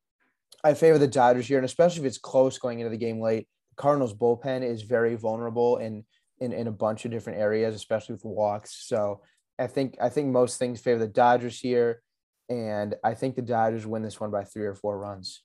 I 0.64 0.74
favor 0.74 0.98
the 0.98 1.06
Dodgers 1.06 1.46
here, 1.46 1.58
and 1.58 1.64
especially 1.64 2.00
if 2.00 2.06
it's 2.06 2.18
close 2.18 2.58
going 2.58 2.80
into 2.80 2.90
the 2.90 2.96
game 2.96 3.20
late. 3.20 3.46
The 3.70 3.82
Cardinals 3.82 4.14
bullpen 4.14 4.64
is 4.64 4.82
very 4.82 5.14
vulnerable 5.14 5.76
and 5.76 6.04
in, 6.40 6.52
in 6.52 6.66
a 6.66 6.72
bunch 6.72 7.04
of 7.04 7.10
different 7.10 7.38
areas, 7.38 7.74
especially 7.74 8.14
with 8.14 8.24
walks. 8.24 8.86
So 8.86 9.22
I 9.58 9.66
think 9.66 9.96
I 10.00 10.08
think 10.08 10.28
most 10.28 10.58
things 10.58 10.80
favor 10.80 11.00
the 11.00 11.08
Dodgers 11.08 11.58
here, 11.58 12.02
and 12.48 12.94
I 13.04 13.14
think 13.14 13.36
the 13.36 13.42
Dodgers 13.42 13.86
win 13.86 14.02
this 14.02 14.20
one 14.20 14.30
by 14.30 14.44
three 14.44 14.66
or 14.66 14.74
four 14.74 14.98
runs. 14.98 15.42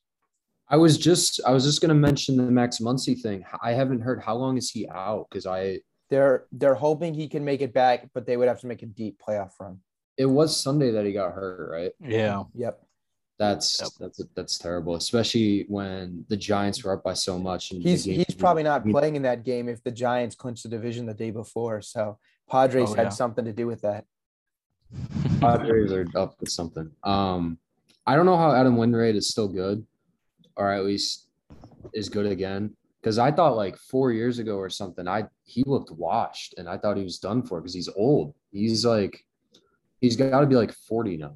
I 0.69 0.77
was 0.77 0.97
just 0.97 1.41
I 1.45 1.51
was 1.51 1.65
just 1.65 1.81
gonna 1.81 1.93
mention 1.93 2.37
the 2.37 2.43
Max 2.43 2.79
Muncy 2.79 3.19
thing. 3.19 3.43
I 3.61 3.73
haven't 3.73 4.01
heard 4.01 4.21
how 4.21 4.35
long 4.35 4.57
is 4.57 4.69
he 4.69 4.87
out 4.87 5.27
because 5.29 5.45
I 5.45 5.79
They're 6.09 6.45
they're 6.51 6.75
hoping 6.75 7.13
he 7.13 7.27
can 7.27 7.43
make 7.43 7.61
it 7.61 7.73
back, 7.73 8.09
but 8.13 8.25
they 8.25 8.37
would 8.37 8.47
have 8.47 8.61
to 8.61 8.67
make 8.67 8.83
a 8.83 8.87
deep 8.87 9.21
playoff 9.25 9.51
run. 9.59 9.79
It 10.17 10.27
was 10.27 10.55
Sunday 10.55 10.91
that 10.91 11.05
he 11.05 11.11
got 11.11 11.33
hurt, 11.33 11.69
right? 11.71 11.91
Yeah. 11.99 12.43
Yep. 12.53 12.79
That's 13.39 13.81
Yep. 13.81 13.89
that's 13.99 14.21
that's 14.35 14.57
terrible, 14.57 14.95
especially 14.95 15.65
when 15.67 16.23
the 16.29 16.37
Giants 16.37 16.83
were 16.83 16.93
up 16.93 17.03
by 17.03 17.13
so 17.13 17.39
much. 17.39 17.71
And 17.71 17.81
He's 17.81 18.03
he's 18.03 18.35
probably 18.35 18.63
not 18.63 18.85
playing 18.85 19.15
in 19.15 19.23
that 19.23 19.43
game 19.43 19.67
if 19.67 19.83
the 19.83 19.91
Giants 19.91 20.35
clinched 20.35 20.63
the 20.63 20.69
division 20.69 21.05
the 21.07 21.13
day 21.13 21.31
before. 21.31 21.81
So 21.81 22.19
Padres 22.49 22.91
Oh, 22.91 22.93
had 22.93 23.03
yeah. 23.03 23.09
something 23.09 23.43
to 23.45 23.51
do 23.53 23.65
with 23.65 23.81
that. 23.81 24.05
Padres 25.39 25.91
are 25.91 26.05
up 26.15 26.35
with 26.39 26.49
something. 26.49 26.91
Um, 27.03 27.57
I 28.05 28.15
don't 28.15 28.25
know 28.25 28.37
how 28.37 28.53
Adam 28.53 28.77
Wainwright 28.77 29.15
is 29.15 29.29
still 29.29 29.47
good, 29.47 29.85
or 30.55 30.71
at 30.71 30.85
least 30.85 31.27
is 31.93 32.09
good 32.09 32.25
again. 32.27 32.75
Because 33.01 33.17
I 33.17 33.31
thought 33.31 33.57
like 33.57 33.77
four 33.77 34.11
years 34.11 34.39
ago 34.39 34.57
or 34.57 34.69
something, 34.69 35.07
I 35.07 35.25
he 35.43 35.63
looked 35.65 35.91
washed, 35.91 36.53
and 36.57 36.69
I 36.69 36.77
thought 36.77 36.97
he 36.97 37.03
was 37.03 37.17
done 37.19 37.41
for 37.43 37.59
because 37.59 37.73
he's 37.73 37.89
old. 37.95 38.33
He's 38.51 38.85
like, 38.85 39.25
he's 39.99 40.15
got 40.15 40.39
to 40.39 40.45
be 40.45 40.55
like 40.55 40.71
forty 40.71 41.17
now. 41.17 41.35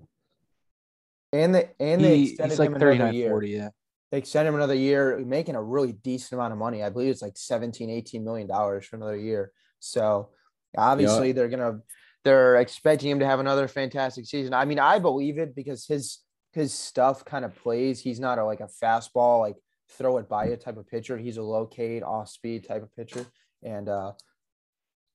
And 1.34 1.56
they 1.56 1.70
and 1.80 2.04
they 2.04 2.18
He, 2.18 2.30
extended 2.30 2.52
he's 2.52 2.60
like 2.60 2.70
him 2.70 2.76
another 2.76 3.12
year. 3.12 3.30
40. 3.30 3.50
Yeah. 3.50 3.70
They 4.12 4.20
extended 4.20 4.50
him 4.50 4.56
another 4.56 4.76
year, 4.76 5.18
making 5.26 5.56
a 5.56 5.64
really 5.64 5.92
decent 5.92 6.34
amount 6.34 6.54
of 6.54 6.60
money. 6.60 6.82
I 6.82 6.90
believe 6.90 7.10
it's 7.10 7.22
like 7.22 7.38
17, 7.38 7.90
18 7.90 8.24
million 8.24 8.48
dollars 8.48 8.86
for 8.86 8.96
another 8.96 9.18
year. 9.18 9.52
So 9.80 10.30
obviously 10.78 11.32
they're 11.34 11.50
gonna 11.50 11.80
they're 12.24 12.56
expecting 12.58 13.10
him 13.10 13.20
to 13.20 13.26
have 13.26 13.40
another 13.40 13.68
fantastic 13.68 14.26
season. 14.26 14.54
I 14.54 14.66
mean, 14.66 14.80
I 14.80 15.00
believe 15.00 15.38
it 15.38 15.56
because 15.56 15.86
his 15.86 16.20
his 16.54 16.74
stuff 16.74 17.26
kind 17.26 17.46
of 17.46 17.56
plays. 17.56 18.00
He's 18.00 18.20
not 18.20 18.40
a, 18.40 18.46
like 18.46 18.62
a 18.62 18.70
fastball, 18.84 19.42
like 19.42 19.56
throw 19.92 20.18
it 20.18 20.28
by 20.28 20.48
you 20.48 20.56
type 20.56 20.78
of 20.78 20.88
pitcher. 20.88 21.18
He's 21.18 21.38
a 21.38 21.44
locate, 21.44 22.04
off 22.04 22.30
speed 22.30 22.66
type 22.68 22.84
of 22.84 22.96
pitcher. 22.96 23.26
And 23.64 23.90
uh 23.90 24.14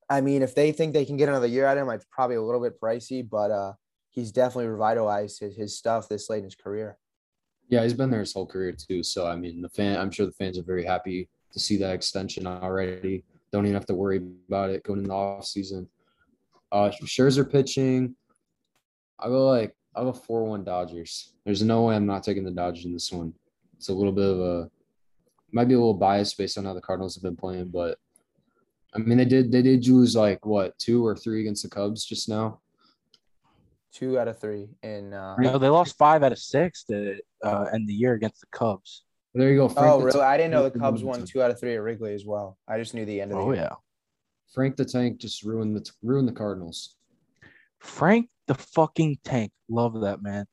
I 0.09 0.21
mean, 0.21 0.43
if 0.43 0.53
they 0.53 0.71
think 0.71 0.93
they 0.93 1.05
can 1.05 1.17
get 1.17 1.29
another 1.29 1.47
year 1.47 1.65
out 1.65 1.77
of 1.77 1.87
him, 1.87 1.93
it's 1.93 2.05
probably 2.11 2.35
a 2.35 2.41
little 2.41 2.61
bit 2.61 2.79
pricey, 2.79 3.27
but 3.27 3.51
uh 3.51 3.73
he's 4.13 4.31
definitely 4.31 4.67
revitalized 4.67 5.39
his, 5.39 5.55
his 5.55 5.77
stuff 5.77 6.07
this 6.07 6.29
late 6.29 6.39
in 6.39 6.43
his 6.45 6.55
career. 6.55 6.97
Yeah, 7.67 7.81
he's 7.81 7.93
been 7.93 8.11
there 8.11 8.19
his 8.19 8.33
whole 8.33 8.45
career 8.45 8.71
too. 8.71 9.03
So 9.03 9.25
I 9.25 9.35
mean, 9.35 9.61
the 9.61 9.69
fan, 9.69 9.99
I'm 9.99 10.11
sure 10.11 10.25
the 10.25 10.31
fans 10.33 10.59
are 10.59 10.63
very 10.63 10.85
happy 10.85 11.27
to 11.51 11.59
see 11.59 11.77
that 11.77 11.93
extension 11.93 12.45
already. 12.45 13.23
Don't 13.51 13.65
even 13.65 13.73
have 13.73 13.87
to 13.87 13.95
worry 13.95 14.21
about 14.47 14.69
it 14.69 14.83
going 14.83 14.99
in 14.99 15.07
the 15.07 15.13
off 15.13 15.45
season. 15.45 15.87
Uh, 16.71 16.91
Scherzer 17.03 17.49
pitching. 17.49 18.15
I 19.19 19.27
go 19.27 19.47
like 19.47 19.75
I 19.95 20.01
go 20.01 20.13
four 20.13 20.43
one 20.45 20.63
Dodgers. 20.63 21.33
There's 21.45 21.63
no 21.63 21.83
way 21.83 21.95
I'm 21.95 22.05
not 22.05 22.23
taking 22.23 22.43
the 22.43 22.51
Dodgers 22.51 22.85
in 22.85 22.93
this 22.93 23.11
one. 23.11 23.33
It's 23.77 23.89
a 23.89 23.93
little 23.93 24.11
bit 24.11 24.29
of 24.29 24.39
a 24.39 24.69
might 25.51 25.67
be 25.67 25.75
a 25.75 25.77
little 25.77 25.93
biased 25.93 26.37
based 26.37 26.57
on 26.57 26.65
how 26.65 26.73
the 26.73 26.81
Cardinals 26.81 27.15
have 27.15 27.23
been 27.23 27.35
playing, 27.35 27.69
but 27.69 27.97
I 28.93 28.99
mean 28.99 29.17
they 29.17 29.25
did 29.25 29.51
they 29.51 29.61
did 29.61 29.87
lose 29.87 30.15
like 30.15 30.45
what 30.45 30.77
two 30.77 31.05
or 31.05 31.15
three 31.15 31.41
against 31.41 31.63
the 31.63 31.69
Cubs 31.69 32.05
just 32.05 32.29
now. 32.29 32.59
Two 33.93 34.17
out 34.19 34.27
of 34.27 34.39
three 34.39 34.69
in 34.81 35.13
uh 35.13 35.35
No, 35.37 35.57
they 35.59 35.69
lost 35.69 35.97
five 35.97 36.23
out 36.23 36.31
of 36.31 36.39
six 36.39 36.83
to 36.85 37.17
uh, 37.43 37.65
end 37.73 37.87
the 37.87 37.93
year 37.93 38.13
against 38.13 38.41
the 38.41 38.47
Cubs. 38.51 39.03
There 39.35 39.49
you 39.51 39.57
go. 39.57 39.69
Frank 39.69 39.87
Oh, 39.87 39.97
really? 39.99 40.11
Tank- 40.13 40.23
I 40.23 40.37
didn't 40.37 40.51
know 40.51 40.67
the 40.67 40.79
Cubs 40.79 41.03
won 41.03 41.25
two 41.25 41.41
out 41.43 41.51
of 41.51 41.59
three 41.59 41.75
at 41.75 41.81
Wrigley 41.81 42.13
as 42.13 42.25
well. 42.25 42.57
I 42.67 42.77
just 42.79 42.93
knew 42.93 43.05
the 43.05 43.21
end 43.21 43.31
of 43.31 43.37
the 43.37 43.43
Oh 43.43 43.51
year. 43.51 43.61
yeah. 43.63 43.75
Frank 44.53 44.75
the 44.77 44.85
Tank 44.85 45.19
just 45.19 45.43
ruined 45.43 45.75
the 45.75 45.89
ruined 46.01 46.27
the 46.27 46.33
Cardinals. 46.33 46.95
Frank 47.79 48.29
the 48.47 48.55
fucking 48.55 49.17
tank. 49.23 49.51
Love 49.69 50.01
that 50.01 50.21
man. 50.23 50.45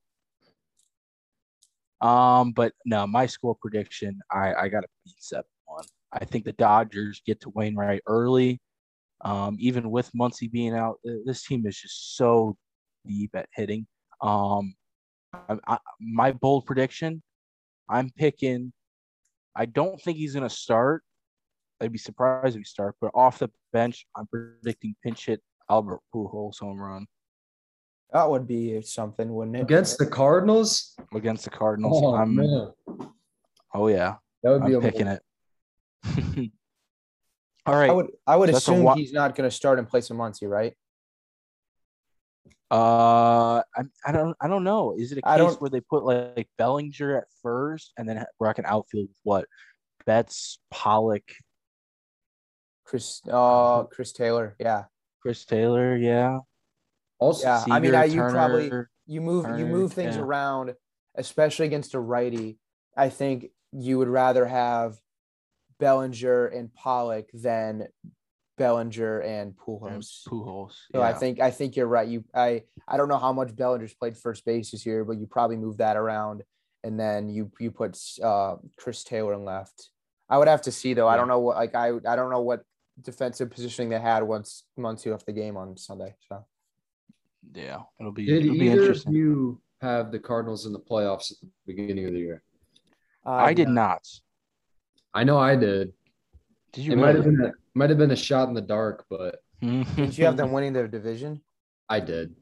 Um, 2.00 2.52
but 2.52 2.72
no, 2.86 3.06
my 3.06 3.26
score 3.26 3.54
prediction, 3.60 4.20
I 4.30 4.54
I 4.54 4.68
got 4.68 4.80
to 4.80 4.88
beat 5.04 5.14
seven 5.18 5.44
one. 5.66 5.84
I 6.12 6.24
think 6.24 6.44
the 6.44 6.52
Dodgers 6.52 7.22
get 7.26 7.40
to 7.42 7.50
Wainwright 7.50 8.02
early. 8.06 8.60
Um, 9.22 9.56
even 9.60 9.90
with 9.90 10.10
Muncy 10.12 10.50
being 10.50 10.74
out, 10.74 10.98
this 11.26 11.44
team 11.44 11.66
is 11.66 11.78
just 11.78 12.16
so 12.16 12.56
deep 13.06 13.30
at 13.34 13.48
hitting. 13.54 13.86
Um, 14.20 14.74
I, 15.32 15.56
I, 15.66 15.78
my 16.00 16.32
bold 16.32 16.66
prediction, 16.66 17.22
I'm 17.88 18.10
picking. 18.16 18.72
I 19.56 19.66
don't 19.66 20.00
think 20.00 20.16
he's 20.18 20.34
gonna 20.34 20.50
start. 20.50 21.02
I'd 21.80 21.92
be 21.92 21.98
surprised 21.98 22.56
if 22.56 22.60
he 22.60 22.64
start, 22.64 22.94
but 23.00 23.10
off 23.14 23.38
the 23.38 23.50
bench, 23.72 24.06
I'm 24.16 24.26
predicting 24.26 24.94
pinch 25.02 25.26
hit 25.26 25.40
Albert 25.70 26.00
Pujols 26.14 26.58
home 26.60 26.78
run. 26.80 27.06
That 28.12 28.28
would 28.28 28.46
be 28.46 28.82
something, 28.82 29.32
wouldn't 29.32 29.56
it? 29.56 29.62
Against 29.62 29.98
the 29.98 30.06
Cardinals? 30.06 30.96
against 31.14 31.44
the 31.44 31.50
Cardinals. 31.50 32.00
Oh, 32.02 32.14
I'm 32.16 32.34
man. 32.34 32.72
oh 33.74 33.88
yeah, 33.88 34.16
That 34.42 34.50
would 34.50 34.64
be 34.66 34.74
I'm 34.74 34.84
a 34.84 34.92
picking 34.92 35.06
it. 35.06 35.22
All 37.66 37.74
right. 37.76 37.90
I 37.90 37.92
would 37.92 38.06
I 38.26 38.36
would 38.36 38.48
So 38.48 38.52
that's 38.52 38.68
a 38.68 38.72
assume 38.72 38.84
wa- 38.84 38.94
he's 38.94 39.12
not 39.12 39.34
going 39.34 39.48
to 39.48 39.54
start 39.54 39.78
in 39.78 39.86
place 39.86 40.10
of 40.10 40.16
Muncy, 40.16 40.48
right? 40.48 40.74
Uh, 42.70 43.62
I, 43.76 43.82
I 44.06 44.12
don't 44.12 44.36
I 44.40 44.46
don't 44.46 44.62
know. 44.64 44.94
Is 44.96 45.10
it 45.12 45.18
a 45.18 45.28
I 45.28 45.36
case 45.36 45.46
don't- 45.46 45.60
where 45.60 45.70
they 45.70 45.80
put 45.80 46.04
like, 46.04 46.36
like 46.36 46.48
Bellinger 46.56 47.18
at 47.18 47.24
first 47.42 47.92
and 47.98 48.08
then 48.08 48.24
rock 48.38 48.58
an 48.58 48.64
outfield 48.66 49.08
with 49.08 49.18
what? 49.24 49.44
Betts, 50.06 50.58
Pollock, 50.70 51.24
Chris 52.84 53.20
uh 53.30 53.84
Chris 53.84 54.12
Taylor. 54.12 54.56
Yeah. 54.58 54.84
Chris 55.20 55.44
Taylor. 55.44 55.96
Yeah. 55.96 56.38
Also, 57.18 57.46
Yeah. 57.46 57.64
I 57.70 57.80
mean, 57.80 57.94
I- 57.94 58.04
you 58.04 58.20
probably- 58.22 58.70
You 59.06 59.20
move 59.20 59.58
you 59.58 59.66
move 59.66 59.92
things 59.92 60.16
yeah. 60.16 60.22
around, 60.22 60.74
especially 61.16 61.66
against 61.66 61.94
a 61.94 62.00
righty. 62.00 62.58
I 62.96 63.08
think 63.08 63.50
you 63.72 63.98
would 63.98 64.08
rather 64.08 64.46
have 64.46 64.98
Bellinger 65.78 66.46
and 66.46 66.72
Pollock 66.72 67.28
than 67.34 67.88
Bellinger 68.60 69.20
and 69.20 69.40
and 69.40 69.56
Pujols. 69.56 70.28
Pujols. 70.28 70.72
So 70.94 71.00
I 71.00 71.14
think 71.14 71.40
I 71.40 71.50
think 71.50 71.76
you're 71.76 71.86
right. 71.86 72.06
You 72.06 72.24
I 72.34 72.64
I 72.86 72.98
don't 72.98 73.08
know 73.08 73.18
how 73.18 73.32
much 73.32 73.56
Bellinger's 73.56 73.94
played 73.94 74.18
first 74.18 74.44
base 74.44 74.70
this 74.70 74.84
year, 74.84 75.02
but 75.02 75.16
you 75.18 75.26
probably 75.26 75.56
move 75.56 75.78
that 75.78 75.96
around, 75.96 76.42
and 76.84 77.00
then 77.00 77.30
you 77.30 77.50
you 77.58 77.70
put 77.70 77.98
uh, 78.22 78.56
Chris 78.76 79.02
Taylor 79.02 79.32
in 79.32 79.46
left. 79.46 79.88
I 80.28 80.36
would 80.36 80.46
have 80.46 80.60
to 80.62 80.72
see 80.72 80.92
though. 80.92 81.08
I 81.08 81.16
don't 81.16 81.26
know 81.26 81.40
what 81.40 81.56
like 81.56 81.74
I 81.74 81.88
I 82.06 82.16
don't 82.16 82.30
know 82.30 82.42
what 82.42 82.62
defensive 83.00 83.50
positioning 83.50 83.88
they 83.88 83.98
had 83.98 84.22
once 84.22 84.64
Muncy 84.78 85.10
left 85.10 85.24
the 85.24 85.32
game 85.32 85.56
on 85.56 85.78
Sunday. 85.78 86.14
So 86.28 86.44
yeah, 87.54 87.80
it'll 87.98 88.12
be 88.12 88.26
did 88.26 88.44
it'll 88.44 88.58
be 88.58 88.66
either 88.66 88.74
of 88.74 88.78
interesting. 88.88 89.14
you 89.14 89.62
have 89.80 90.12
the 90.12 90.18
Cardinals 90.18 90.66
in 90.66 90.74
the 90.74 90.80
playoffs 90.80 91.32
at 91.32 91.40
the 91.40 91.48
beginning 91.66 92.04
of 92.04 92.12
the 92.12 92.18
year? 92.18 92.42
I 93.24 93.54
did 93.54 93.68
not. 93.68 94.06
I 95.14 95.24
know 95.24 95.38
I 95.38 95.56
did. 95.56 95.94
Did 96.72 96.84
you 96.84 96.92
It 96.92 96.96
might 96.98 97.14
have 97.16 97.24
been 97.24 97.40
a, 97.40 97.52
might 97.74 97.90
have 97.90 97.98
been 97.98 98.10
a 98.10 98.16
shot 98.16 98.48
in 98.48 98.54
the 98.54 98.60
dark, 98.60 99.04
but 99.08 99.42
Did 99.60 100.16
you 100.16 100.24
have 100.24 100.36
them 100.36 100.52
winning 100.52 100.72
their 100.72 100.88
division? 100.88 101.40
I 101.88 102.00
did. 102.00 102.34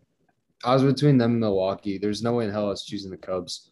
I 0.64 0.75
was 0.75 0.82
between 0.82 1.18
them 1.18 1.32
and 1.32 1.40
Milwaukee. 1.40 1.99
There's 1.99 2.23
no 2.23 2.35
way 2.35 2.44
in 2.44 2.50
hell 2.50 2.66
I 2.66 2.70
was 2.70 2.85
choosing 2.85 3.11
the 3.11 3.16
Cubs. 3.16 3.70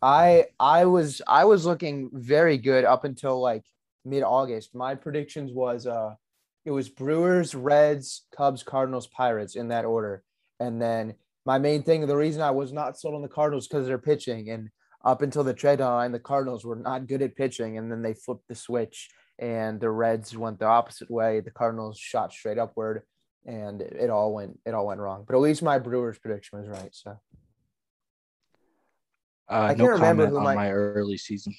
I 0.00 0.46
I 0.60 0.84
was 0.84 1.22
I 1.26 1.44
was 1.44 1.66
looking 1.66 2.10
very 2.12 2.56
good 2.58 2.84
up 2.84 3.04
until 3.04 3.40
like 3.40 3.64
mid 4.04 4.22
August. 4.22 4.74
My 4.74 4.94
predictions 4.94 5.52
was 5.52 5.86
uh 5.86 6.14
it 6.64 6.70
was 6.70 6.88
Brewers, 6.88 7.54
Reds, 7.54 8.26
Cubs, 8.36 8.62
Cardinals, 8.62 9.06
Pirates 9.06 9.56
in 9.56 9.68
that 9.68 9.84
order. 9.84 10.22
And 10.60 10.80
then 10.80 11.14
my 11.46 11.58
main 11.58 11.82
thing, 11.82 12.06
the 12.06 12.16
reason 12.16 12.42
I 12.42 12.50
was 12.50 12.72
not 12.72 12.98
sold 12.98 13.14
on 13.14 13.22
the 13.22 13.28
Cardinals 13.28 13.66
because 13.66 13.86
they're 13.86 13.96
pitching. 13.96 14.50
And 14.50 14.68
up 15.02 15.22
until 15.22 15.44
the 15.44 15.54
trade 15.54 15.78
deadline, 15.78 16.12
the 16.12 16.18
Cardinals 16.18 16.64
were 16.64 16.76
not 16.76 17.06
good 17.06 17.22
at 17.22 17.36
pitching. 17.36 17.78
And 17.78 17.90
then 17.90 18.02
they 18.02 18.12
flipped 18.12 18.48
the 18.48 18.54
switch 18.54 19.08
and 19.38 19.80
the 19.80 19.90
Reds 19.90 20.36
went 20.36 20.58
the 20.58 20.66
opposite 20.66 21.10
way. 21.10 21.40
The 21.40 21.50
Cardinals 21.50 21.98
shot 21.98 22.32
straight 22.32 22.58
upward 22.58 23.02
and 23.46 23.80
it 23.82 24.10
all 24.10 24.34
went 24.34 24.58
it 24.66 24.74
all 24.74 24.86
went 24.86 25.00
wrong. 25.00 25.24
But 25.26 25.36
at 25.36 25.40
least 25.40 25.62
my 25.62 25.78
Brewers 25.78 26.18
prediction 26.18 26.58
was 26.60 26.68
right. 26.68 26.94
So 26.94 27.18
Uh, 29.48 29.68
can't 29.68 29.78
no 29.78 29.86
remember 29.86 30.26
who 30.26 30.40
my- 30.40 30.54
my 30.54 30.72
early 30.72 31.16
season. 31.16 31.54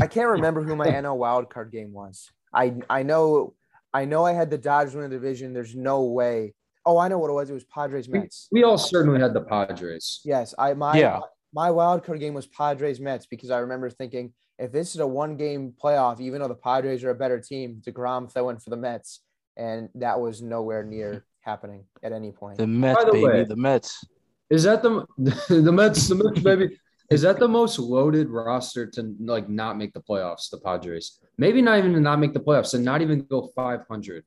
I 0.00 0.06
can't 0.06 0.28
remember 0.36 0.62
who 0.62 0.74
my 0.76 0.86
NL 0.86 1.16
wild 1.16 1.48
card 1.50 1.70
game 1.70 1.92
was. 1.92 2.30
I 2.52 2.76
I 2.90 3.02
know 3.02 3.54
I 3.92 4.04
know 4.04 4.24
I 4.24 4.32
had 4.32 4.50
the 4.50 4.58
Dodgers 4.58 4.94
win 4.94 5.08
the 5.08 5.16
division. 5.16 5.52
There's 5.52 5.76
no 5.76 6.04
way. 6.04 6.54
Oh, 6.86 6.98
I 6.98 7.08
know 7.08 7.18
what 7.18 7.30
it 7.30 7.34
was. 7.34 7.48
It 7.50 7.54
was 7.54 7.64
Padres 7.64 8.08
We, 8.08 8.18
Mets. 8.18 8.48
we 8.52 8.62
all 8.64 8.76
certainly 8.76 9.20
had 9.20 9.32
the 9.32 9.40
Padres. 9.42 10.20
Yes, 10.24 10.54
I 10.58 10.74
my 10.74 10.96
Yeah. 10.98 11.20
my 11.52 11.70
wild 11.70 12.02
card 12.04 12.18
game 12.20 12.34
was 12.34 12.46
Padres 12.48 12.98
Mets 13.00 13.26
because 13.26 13.50
I 13.50 13.58
remember 13.60 13.88
thinking 13.90 14.32
if 14.58 14.72
this 14.72 14.94
is 14.94 15.00
a 15.00 15.06
one 15.06 15.36
game 15.36 15.72
playoff, 15.82 16.20
even 16.20 16.40
though 16.40 16.48
the 16.48 16.54
Padres 16.54 17.04
are 17.04 17.10
a 17.10 17.14
better 17.14 17.40
team, 17.40 17.82
Degrom 17.84 18.32
throwing 18.32 18.58
for 18.58 18.70
the 18.70 18.76
Mets, 18.76 19.20
and 19.56 19.88
that 19.94 20.20
was 20.20 20.42
nowhere 20.42 20.84
near 20.84 21.08
mm-hmm. 21.08 21.50
happening 21.50 21.84
at 22.02 22.12
any 22.12 22.32
point. 22.32 22.58
The 22.58 22.66
Mets, 22.66 23.04
the 23.04 23.12
baby, 23.12 23.24
way- 23.24 23.44
the 23.44 23.56
Mets. 23.56 24.04
Is 24.50 24.62
that 24.64 24.82
the 24.82 25.06
the 25.48 25.72
Mets? 25.72 26.08
The 26.08 26.14
Mets, 26.14 26.40
baby. 26.40 26.78
Is 27.10 27.22
that 27.22 27.38
the 27.38 27.48
most 27.48 27.78
loaded 27.78 28.28
roster 28.30 28.86
to 28.86 29.14
like 29.20 29.48
not 29.48 29.76
make 29.76 29.92
the 29.92 30.00
playoffs? 30.00 30.50
The 30.50 30.58
Padres, 30.58 31.20
maybe 31.36 31.60
not 31.60 31.78
even 31.78 31.92
to 31.94 32.00
not 32.00 32.18
make 32.18 32.32
the 32.32 32.40
playoffs, 32.40 32.74
and 32.74 32.84
not 32.84 33.02
even 33.02 33.24
go 33.24 33.50
500. 33.54 34.24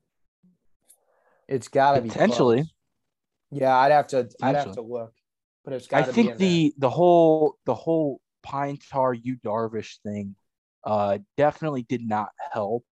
It's 1.48 1.68
got 1.68 1.94
to 1.94 2.02
be 2.02 2.08
Potentially. 2.08 2.58
close. 2.58 2.72
Yeah, 3.50 3.76
I'd 3.76 3.92
have 3.92 4.06
to. 4.08 4.28
I'd 4.42 4.56
have 4.56 4.72
to 4.72 4.82
look, 4.82 5.12
but 5.64 5.72
it's 5.72 5.86
I 5.92 6.00
got 6.00 6.06
to 6.06 6.12
be. 6.12 6.14
think 6.14 6.30
in 6.32 6.38
there. 6.38 6.48
the 6.48 6.74
the 6.78 6.90
whole 6.90 7.56
the 7.64 7.74
whole 7.74 8.20
Pine 8.42 8.78
Tar 8.90 9.14
Yu 9.14 9.36
Darvish 9.44 9.98
thing 10.02 10.34
uh 10.84 11.18
definitely 11.36 11.82
did 11.88 12.06
not 12.06 12.30
help. 12.52 12.84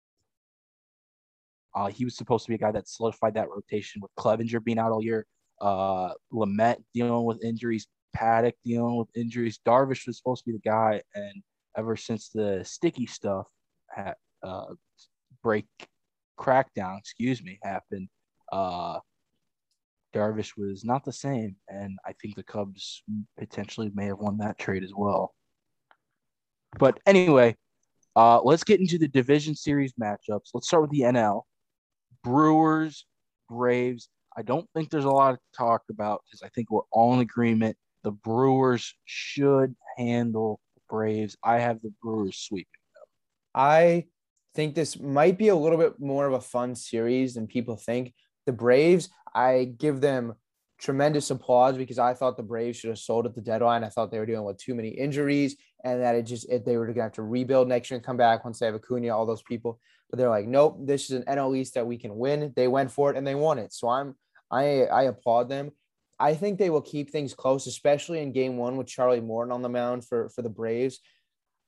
Uh, 1.74 1.88
he 1.88 2.04
was 2.04 2.16
supposed 2.16 2.46
to 2.46 2.48
be 2.50 2.54
a 2.54 2.58
guy 2.58 2.72
that 2.72 2.88
solidified 2.88 3.34
that 3.34 3.50
rotation 3.50 4.00
with 4.00 4.10
Clevinger 4.18 4.64
being 4.64 4.78
out 4.78 4.92
all 4.92 5.02
year. 5.02 5.26
Uh, 5.60 6.10
Lamet 6.32 6.82
dealing 6.94 7.24
with 7.24 7.42
injuries, 7.44 7.86
Paddock 8.14 8.54
dealing 8.64 8.96
with 8.96 9.08
injuries. 9.14 9.60
Darvish 9.66 10.06
was 10.06 10.16
supposed 10.16 10.44
to 10.44 10.50
be 10.50 10.56
the 10.56 10.70
guy, 10.70 11.02
and 11.14 11.42
ever 11.76 11.94
since 11.94 12.30
the 12.30 12.62
sticky 12.64 13.06
stuff 13.06 13.46
had 13.90 14.14
uh, 14.42 14.72
break 15.42 15.66
crackdown, 16.38 16.98
excuse 16.98 17.42
me, 17.42 17.58
happened, 17.62 18.08
uh, 18.52 18.98
Darvish 20.16 20.56
was 20.56 20.84
not 20.84 21.04
the 21.04 21.12
same, 21.12 21.56
and 21.68 21.98
I 22.06 22.12
think 22.14 22.36
the 22.36 22.42
Cubs 22.42 23.02
potentially 23.38 23.90
may 23.94 24.06
have 24.06 24.18
won 24.18 24.38
that 24.38 24.58
trade 24.58 24.82
as 24.82 24.92
well. 24.96 25.34
But 26.78 26.98
anyway, 27.06 27.56
uh, 28.14 28.40
let's 28.42 28.64
get 28.64 28.80
into 28.80 28.98
the 28.98 29.08
division 29.08 29.54
series 29.54 29.92
matchups. 30.00 30.50
Let's 30.54 30.68
start 30.68 30.82
with 30.82 30.90
the 30.90 31.02
NL. 31.02 31.42
Brewers, 32.24 33.04
Braves. 33.50 34.08
I 34.36 34.42
don't 34.42 34.66
think 34.74 34.90
there's 34.90 35.04
a 35.04 35.10
lot 35.10 35.32
to 35.32 35.38
talk 35.56 35.82
about 35.90 36.22
because 36.24 36.42
I 36.42 36.48
think 36.48 36.70
we're 36.70 36.80
all 36.90 37.14
in 37.14 37.20
agreement. 37.20 37.76
The 38.02 38.12
Brewers 38.12 38.94
should 39.04 39.74
handle 39.98 40.60
the 40.74 40.82
Braves. 40.88 41.36
I 41.42 41.58
have 41.58 41.82
the 41.82 41.92
Brewers 42.02 42.38
sweeping 42.38 42.66
them. 42.94 43.04
I 43.54 44.06
think 44.54 44.74
this 44.74 44.98
might 44.98 45.36
be 45.36 45.48
a 45.48 45.56
little 45.56 45.78
bit 45.78 46.00
more 46.00 46.26
of 46.26 46.32
a 46.32 46.40
fun 46.40 46.74
series 46.74 47.34
than 47.34 47.46
people 47.46 47.76
think. 47.76 48.14
The 48.46 48.52
Braves, 48.52 49.10
I 49.36 49.64
give 49.78 50.00
them 50.00 50.34
tremendous 50.78 51.30
applause 51.30 51.76
because 51.76 51.98
I 51.98 52.14
thought 52.14 52.36
the 52.36 52.42
Braves 52.42 52.78
should 52.78 52.88
have 52.88 52.98
sold 52.98 53.26
at 53.26 53.34
the 53.34 53.40
deadline. 53.40 53.84
I 53.84 53.88
thought 53.90 54.10
they 54.10 54.18
were 54.18 54.26
dealing 54.26 54.46
with 54.46 54.58
too 54.58 54.74
many 54.74 54.88
injuries 54.88 55.56
and 55.84 56.02
that 56.02 56.14
it 56.14 56.22
just 56.22 56.48
they 56.48 56.76
were 56.76 56.86
going 56.86 56.96
to 56.96 57.02
have 57.02 57.12
to 57.12 57.22
rebuild 57.22 57.68
next 57.68 57.90
year 57.90 57.96
and 57.96 58.04
come 58.04 58.16
back 58.16 58.44
once 58.44 58.58
they 58.58 58.66
have 58.66 58.74
Acuna, 58.74 59.10
all 59.10 59.26
those 59.26 59.42
people. 59.42 59.78
But 60.10 60.18
they're 60.18 60.30
like, 60.30 60.46
nope, 60.46 60.78
this 60.80 61.10
is 61.10 61.12
an 61.12 61.24
NL 61.24 61.56
East 61.56 61.74
that 61.74 61.86
we 61.86 61.98
can 61.98 62.16
win. 62.16 62.52
They 62.56 62.68
went 62.68 62.90
for 62.90 63.10
it 63.10 63.16
and 63.16 63.26
they 63.26 63.34
won 63.34 63.58
it. 63.58 63.72
So 63.72 63.88
I'm 63.88 64.16
I 64.50 64.84
I 64.84 65.02
applaud 65.04 65.48
them. 65.48 65.72
I 66.18 66.34
think 66.34 66.58
they 66.58 66.70
will 66.70 66.82
keep 66.82 67.10
things 67.10 67.34
close, 67.34 67.66
especially 67.66 68.20
in 68.20 68.32
game 68.32 68.56
one 68.56 68.76
with 68.76 68.86
Charlie 68.86 69.20
Morton 69.20 69.52
on 69.52 69.62
the 69.62 69.68
mound 69.68 70.06
for, 70.06 70.30
for 70.30 70.40
the 70.40 70.48
Braves. 70.48 71.00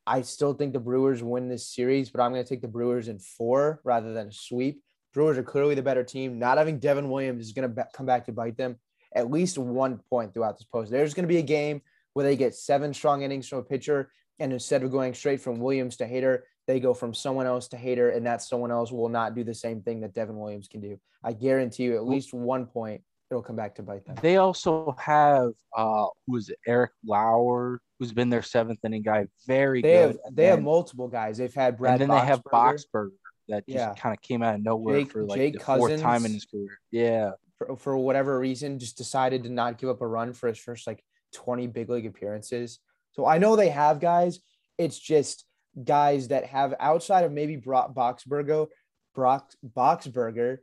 I 0.06 0.22
still 0.22 0.54
think 0.54 0.72
the 0.72 0.80
Brewers 0.80 1.22
win 1.22 1.50
this 1.50 1.66
series, 1.66 2.08
but 2.08 2.22
I'm 2.22 2.32
going 2.32 2.42
to 2.42 2.48
take 2.48 2.62
the 2.62 2.68
Brewers 2.68 3.08
in 3.08 3.18
four 3.18 3.82
rather 3.84 4.14
than 4.14 4.28
a 4.28 4.32
sweep. 4.32 4.80
Brewers 5.18 5.36
are 5.36 5.42
clearly 5.42 5.74
the 5.74 5.82
better 5.82 6.04
team. 6.04 6.38
Not 6.38 6.58
having 6.58 6.78
Devin 6.78 7.10
Williams 7.10 7.44
is 7.44 7.52
going 7.52 7.74
to 7.74 7.88
come 7.92 8.06
back 8.06 8.26
to 8.26 8.32
bite 8.32 8.56
them 8.56 8.76
at 9.12 9.28
least 9.28 9.58
one 9.58 9.98
point 10.08 10.32
throughout 10.32 10.56
this 10.56 10.66
post. 10.72 10.92
There's 10.92 11.12
going 11.12 11.24
to 11.24 11.28
be 11.28 11.38
a 11.38 11.42
game 11.42 11.82
where 12.12 12.24
they 12.24 12.36
get 12.36 12.54
seven 12.54 12.94
strong 12.94 13.22
innings 13.22 13.48
from 13.48 13.58
a 13.58 13.62
pitcher, 13.64 14.12
and 14.38 14.52
instead 14.52 14.84
of 14.84 14.92
going 14.92 15.14
straight 15.14 15.40
from 15.40 15.58
Williams 15.58 15.96
to 15.96 16.08
Hader, 16.08 16.42
they 16.68 16.78
go 16.78 16.94
from 16.94 17.14
someone 17.14 17.46
else 17.46 17.66
to 17.70 17.76
Hader, 17.76 18.16
and 18.16 18.24
that 18.26 18.42
someone 18.42 18.70
else 18.70 18.92
will 18.92 19.08
not 19.08 19.34
do 19.34 19.42
the 19.42 19.54
same 19.54 19.82
thing 19.82 20.02
that 20.02 20.14
Devin 20.14 20.38
Williams 20.38 20.68
can 20.68 20.80
do. 20.80 21.00
I 21.24 21.32
guarantee 21.32 21.82
you, 21.82 21.96
at 21.96 22.06
least 22.06 22.32
one 22.32 22.66
point, 22.66 23.02
it'll 23.28 23.42
come 23.42 23.56
back 23.56 23.74
to 23.74 23.82
bite 23.82 24.06
them. 24.06 24.14
They 24.22 24.36
also 24.36 24.94
have 25.00 25.50
uh 25.76 26.06
who 26.28 26.36
is 26.36 26.48
it, 26.48 26.58
Eric 26.66 26.92
Lauer, 27.04 27.80
who's 27.98 28.12
been 28.12 28.30
their 28.30 28.42
seventh 28.42 28.78
inning 28.84 29.02
guy, 29.02 29.26
very 29.46 29.82
They 29.82 29.94
good. 29.94 30.06
have 30.24 30.34
they 30.36 30.46
have 30.46 30.62
multiple 30.62 31.08
guys. 31.08 31.38
They've 31.38 31.52
had 31.52 31.76
Brad. 31.76 32.00
and 32.00 32.10
then 32.10 32.18
they 32.18 32.24
have 32.24 32.42
Boxberger. 32.44 33.10
Boxberger 33.48 33.54
that 33.56 33.66
just 33.66 33.76
Yeah. 33.78 33.94
kind 33.94 34.14
of 34.14 34.20
came 34.22 34.42
out 34.42 34.54
of 34.56 34.62
nowhere 34.62 35.00
Jake- 35.00 35.12
for 35.12 35.24
like 35.24 35.38
Jake 35.38 35.54
the 35.54 35.60
fourth 35.60 36.00
time 36.00 36.24
in 36.24 36.32
his 36.32 36.44
career. 36.44 36.78
Yeah. 36.90 37.32
for, 37.56 37.76
for 37.76 37.96
whatever 37.96 38.38
reason 38.38 38.78
just 38.78 38.96
decided 38.96 39.42
to 39.42 39.48
not 39.50 39.78
give 39.78 39.88
up 39.90 40.00
a 40.00 40.06
run 40.06 40.32
for 40.32 40.46
his 40.46 40.58
first 40.58 40.86
like 40.86 41.02
20 41.34 41.66
big 41.66 41.88
league 41.90 42.06
appearances. 42.06 42.78
So 43.10 43.26
I 43.26 43.38
know 43.38 43.56
they 43.56 43.70
have 43.70 43.98
guys. 43.98 44.38
It's 44.78 44.96
just 44.98 45.44
guys 45.84 46.28
that 46.28 46.44
have 46.46 46.74
outside 46.78 47.24
of 47.24 47.32
maybe 47.32 47.56
Brock 47.56 47.94
Boxberger, 47.94 48.68
Brock 49.14 49.50
Boxberger. 49.76 50.58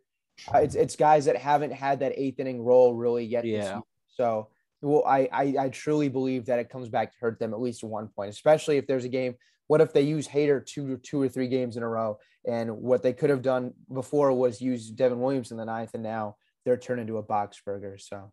uh, 0.53 0.59
It's 0.59 0.75
it's 0.75 0.95
guys 0.95 1.25
that 1.25 1.35
haven't 1.35 1.71
had 1.73 1.99
that 1.99 2.13
eighth 2.15 2.39
inning 2.39 2.61
role 2.61 2.93
really 2.95 3.25
yet. 3.25 3.43
this 3.43 3.51
Yeah. 3.51 3.73
year. 3.75 3.81
So 4.07 4.49
well, 4.81 5.03
I, 5.05 5.27
I 5.33 5.55
I 5.59 5.69
truly 5.69 6.07
believe 6.09 6.45
that 6.45 6.59
it 6.59 6.69
comes 6.69 6.87
back 6.89 7.11
to 7.11 7.17
hurt 7.19 7.39
them 7.39 7.53
at 7.53 7.59
least 7.59 7.83
one 7.83 8.07
point, 8.07 8.29
especially 8.29 8.77
if 8.77 8.87
there's 8.87 9.03
a 9.05 9.09
game. 9.09 9.35
What 9.67 9.81
if 9.81 9.93
they 9.93 10.01
use 10.01 10.27
Hader 10.27 10.65
two 10.65 10.97
two 10.97 11.21
or 11.21 11.29
three 11.29 11.47
games 11.47 11.77
in 11.77 11.83
a 11.83 11.89
row? 11.89 12.19
And 12.47 12.77
what 12.77 13.01
they 13.01 13.13
could 13.13 13.29
have 13.29 13.41
done 13.41 13.73
before 13.91 14.31
was 14.31 14.61
use 14.61 14.89
Devin 14.89 15.19
Williams 15.19 15.51
in 15.51 15.57
the 15.57 15.65
ninth, 15.65 15.91
and 15.93 16.03
now 16.03 16.37
they're 16.63 16.77
turned 16.77 17.01
into 17.01 17.17
a 17.17 17.23
Boxberger. 17.23 17.99
So, 17.99 18.31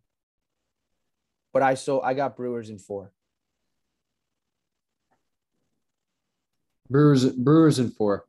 but 1.51 1.63
I 1.63 1.73
still 1.73 2.01
I 2.01 2.13
got 2.13 2.35
Brewers 2.35 2.69
in 2.69 2.77
four. 2.77 3.11
Brewers 6.89 7.25
Brewers 7.25 7.79
in 7.79 7.89
four. 7.89 8.25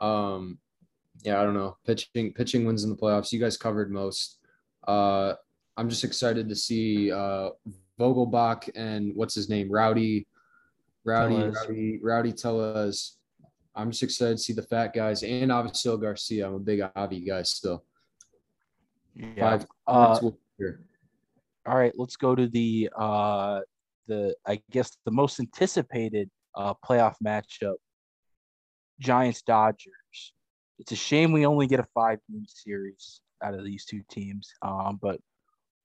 Um, 0.00 0.58
yeah, 1.22 1.40
I 1.40 1.44
don't 1.44 1.54
know. 1.54 1.76
Pitching 1.84 2.32
pitching 2.32 2.64
wins 2.64 2.84
in 2.84 2.90
the 2.90 2.96
playoffs. 2.96 3.32
You 3.32 3.40
guys 3.40 3.56
covered 3.56 3.90
most. 3.90 4.38
Uh, 4.86 5.34
I'm 5.76 5.88
just 5.88 6.04
excited 6.04 6.48
to 6.48 6.56
see 6.56 7.10
uh 7.10 7.50
Vogelbach 7.98 8.70
and 8.74 9.14
what's 9.14 9.34
his 9.34 9.48
name, 9.48 9.70
Rowdy, 9.70 10.26
Rowdy, 11.04 11.34
Tellez. 11.36 11.54
Rowdy, 11.54 12.00
Rowdy 12.02 12.32
Tellez. 12.32 13.16
I'm 13.74 13.90
just 13.90 14.02
excited 14.02 14.36
to 14.36 14.42
see 14.42 14.52
the 14.52 14.62
fat 14.62 14.94
guys 14.94 15.22
and 15.22 15.50
Avisail 15.50 16.00
Garcia. 16.00 16.46
I'm 16.46 16.54
a 16.54 16.58
big 16.58 16.82
Avi 16.94 17.20
guy 17.20 17.42
still. 17.42 17.84
Yeah. 19.14 19.58
Five, 19.58 19.66
Uh, 19.86 20.18
all 21.66 21.76
right, 21.78 21.92
let's 21.96 22.16
go 22.16 22.34
to 22.34 22.46
the 22.48 22.90
uh 22.96 23.60
the 24.08 24.34
I 24.46 24.60
guess 24.70 24.96
the 25.04 25.10
most 25.10 25.38
anticipated 25.38 26.28
uh 26.54 26.74
playoff 26.84 27.14
matchup. 27.24 27.76
Giants 29.00 29.42
Dodgers. 29.42 30.32
It's 30.78 30.92
a 30.92 30.96
shame 30.96 31.32
we 31.32 31.46
only 31.46 31.66
get 31.66 31.80
a 31.80 31.86
five 31.94 32.18
game 32.30 32.44
series 32.46 33.20
out 33.42 33.54
of 33.54 33.64
these 33.64 33.84
two 33.84 34.02
teams. 34.10 34.52
Um, 34.62 34.98
but 35.00 35.20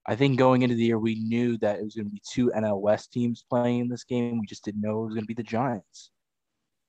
I 0.07 0.15
think 0.15 0.37
going 0.37 0.61
into 0.61 0.75
the 0.75 0.83
year 0.83 0.99
we 0.99 1.15
knew 1.15 1.57
that 1.57 1.79
it 1.79 1.83
was 1.83 1.95
going 1.95 2.05
to 2.05 2.11
be 2.11 2.21
two 2.25 2.49
NL 2.55 2.79
West 2.79 3.11
teams 3.11 3.43
playing 3.49 3.81
in 3.81 3.89
this 3.89 4.05
game. 4.05 4.39
We 4.39 4.47
just 4.47 4.63
didn't 4.63 4.81
know 4.81 5.01
it 5.01 5.05
was 5.05 5.13
going 5.13 5.23
to 5.23 5.27
be 5.27 5.33
the 5.33 5.43
Giants. 5.43 6.11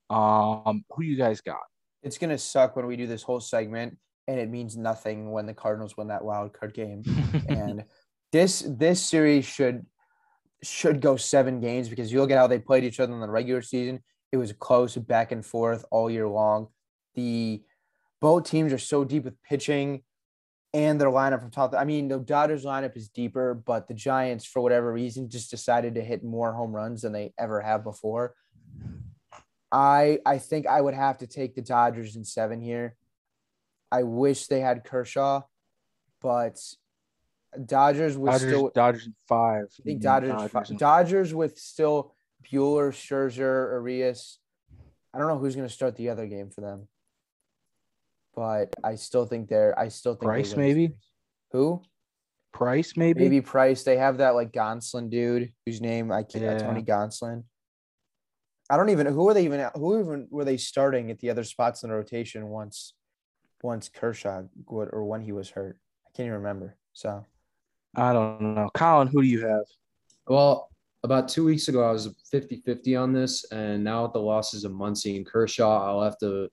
Um, 0.09 0.83
who 0.89 1.03
you 1.03 1.17
guys 1.17 1.41
got? 1.41 1.59
It's 2.01 2.17
gonna 2.17 2.37
suck 2.37 2.75
when 2.75 2.87
we 2.87 2.95
do 2.95 3.07
this 3.07 3.23
whole 3.23 3.39
segment 3.39 3.97
and 4.27 4.39
it 4.39 4.49
means 4.49 4.77
nothing 4.77 5.31
when 5.31 5.45
the 5.45 5.53
Cardinals 5.53 5.97
win 5.97 6.07
that 6.07 6.23
wild 6.23 6.53
card 6.53 6.73
game. 6.73 7.03
and 7.49 7.83
this 8.31 8.63
this 8.67 9.01
series 9.01 9.45
should 9.45 9.85
should 10.63 11.01
go 11.01 11.15
seven 11.15 11.59
games 11.59 11.89
because 11.89 12.11
you 12.11 12.19
look 12.19 12.31
at 12.31 12.37
how 12.37 12.47
they 12.47 12.59
played 12.59 12.83
each 12.83 12.99
other 12.99 13.13
in 13.13 13.19
the 13.19 13.29
regular 13.29 13.61
season. 13.61 14.01
It 14.31 14.37
was 14.37 14.53
close 14.53 14.95
back 14.95 15.31
and 15.31 15.45
forth 15.45 15.85
all 15.91 16.09
year 16.09 16.27
long. 16.27 16.67
The 17.15 17.63
both 18.21 18.43
teams 18.43 18.73
are 18.73 18.79
so 18.79 19.03
deep 19.03 19.23
with 19.23 19.41
pitching 19.43 20.03
and 20.73 20.99
their 21.01 21.09
lineup 21.09 21.41
from 21.41 21.51
top. 21.51 21.73
I 21.75 21.83
mean, 21.83 22.07
the 22.07 22.19
Dodgers 22.19 22.65
lineup 22.65 22.95
is 22.95 23.09
deeper, 23.09 23.53
but 23.53 23.87
the 23.87 23.93
Giants, 23.93 24.45
for 24.45 24.61
whatever 24.61 24.91
reason, 24.93 25.29
just 25.29 25.49
decided 25.49 25.95
to 25.95 26.01
hit 26.01 26.23
more 26.23 26.53
home 26.53 26.75
runs 26.75 27.01
than 27.01 27.11
they 27.11 27.33
ever 27.39 27.61
have 27.61 27.83
before. 27.83 28.35
I 29.71 30.19
I 30.25 30.37
think 30.37 30.67
I 30.67 30.81
would 30.81 30.93
have 30.93 31.19
to 31.19 31.27
take 31.27 31.55
the 31.55 31.61
Dodgers 31.61 32.15
in 32.15 32.23
seven 32.23 32.61
here. 32.61 32.95
I 33.91 34.03
wish 34.03 34.47
they 34.47 34.59
had 34.59 34.83
Kershaw, 34.83 35.41
but 36.21 36.59
Dodgers 37.65 38.17
with 38.17 38.31
Dodgers, 38.33 38.49
still 38.49 38.71
Dodgers 38.73 39.07
in 39.07 39.15
five. 39.27 39.65
I 39.79 39.83
think 39.83 39.99
Mm, 39.99 40.03
Dodgers 40.03 40.51
Dodgers, 40.51 40.77
Dodgers 40.77 41.33
with 41.33 41.57
still 41.59 42.13
Buehler, 42.43 42.91
Scherzer, 42.91 43.71
Urias. 43.73 44.39
I 45.13 45.17
don't 45.17 45.27
know 45.27 45.39
who's 45.39 45.55
going 45.55 45.67
to 45.67 45.73
start 45.73 45.95
the 45.95 46.09
other 46.09 46.27
game 46.27 46.51
for 46.51 46.61
them, 46.61 46.87
but 48.39 48.73
I 48.85 48.95
still 48.95 49.25
think 49.25 49.49
they're. 49.49 49.77
I 49.77 49.89
still 49.89 50.13
think 50.13 50.23
Price, 50.23 50.55
maybe? 50.55 50.93
Who? 51.51 51.81
Price, 52.53 52.95
maybe. 52.95 53.23
Maybe 53.23 53.41
Price. 53.41 53.83
They 53.83 53.97
have 53.97 54.19
that 54.19 54.33
like 54.33 54.53
Gonsolin 54.53 55.09
dude 55.09 55.51
whose 55.65 55.81
name 55.81 56.09
I 56.09 56.23
can't. 56.23 56.45
Uh, 56.45 56.51
yeah. 56.51 56.57
Tony 56.59 56.81
Gonsolin. 56.81 57.43
I 58.69 58.77
don't 58.77 58.87
even 58.91 59.07
who 59.07 59.27
are 59.27 59.33
they 59.33 59.43
even 59.43 59.69
who 59.75 59.99
even 59.99 60.27
were 60.31 60.45
they 60.45 60.55
starting 60.55 61.11
at 61.11 61.19
the 61.19 61.29
other 61.29 61.43
spots 61.43 61.83
in 61.83 61.89
the 61.89 61.95
rotation 61.97 62.47
once 62.47 62.93
once 63.61 63.89
Kershaw 63.89 64.43
would 64.69 64.87
or 64.93 65.03
when 65.03 65.19
he 65.21 65.33
was 65.33 65.49
hurt. 65.49 65.77
I 66.07 66.09
can't 66.15 66.27
even 66.27 66.37
remember. 66.37 66.77
So 66.93 67.25
I 67.97 68.13
don't 68.13 68.55
know. 68.55 68.69
Colin, 68.73 69.09
who 69.09 69.21
do 69.21 69.27
you 69.27 69.45
have? 69.45 69.65
Well, 70.27 70.69
about 71.03 71.27
two 71.27 71.43
weeks 71.43 71.67
ago, 71.67 71.83
I 71.83 71.91
was 71.91 72.07
50 72.31 72.61
50 72.65 72.95
on 72.95 73.11
this. 73.11 73.51
And 73.51 73.83
now 73.83 74.03
with 74.03 74.13
the 74.13 74.21
losses 74.21 74.63
of 74.63 74.71
Muncy 74.71 75.17
and 75.17 75.25
Kershaw, 75.25 75.85
I'll 75.85 76.03
have 76.03 76.17
to. 76.19 76.47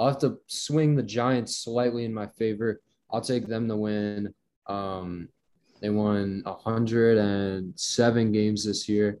I'll 0.00 0.08
have 0.08 0.18
to 0.20 0.38
swing 0.46 0.96
the 0.96 1.02
Giants 1.02 1.58
slightly 1.58 2.06
in 2.06 2.14
my 2.14 2.26
favor. 2.26 2.80
I'll 3.10 3.20
take 3.20 3.46
them 3.46 3.68
to 3.68 3.76
win. 3.76 4.32
Um, 4.66 5.28
they 5.82 5.90
won 5.90 6.40
107 6.44 8.32
games 8.32 8.64
this 8.64 8.88
year. 8.88 9.18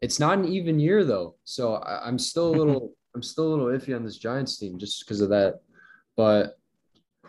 It's 0.00 0.20
not 0.20 0.38
an 0.38 0.44
even 0.44 0.78
year 0.78 1.04
though, 1.04 1.34
so 1.42 1.74
I, 1.74 2.06
I'm 2.06 2.20
still 2.20 2.54
a 2.54 2.56
little. 2.56 2.92
I'm 3.14 3.22
still 3.22 3.48
a 3.48 3.50
little 3.50 3.66
iffy 3.66 3.94
on 3.94 4.04
this 4.04 4.16
Giants 4.16 4.58
team 4.58 4.78
just 4.78 5.04
because 5.04 5.20
of 5.20 5.28
that. 5.28 5.60
But 6.16 6.56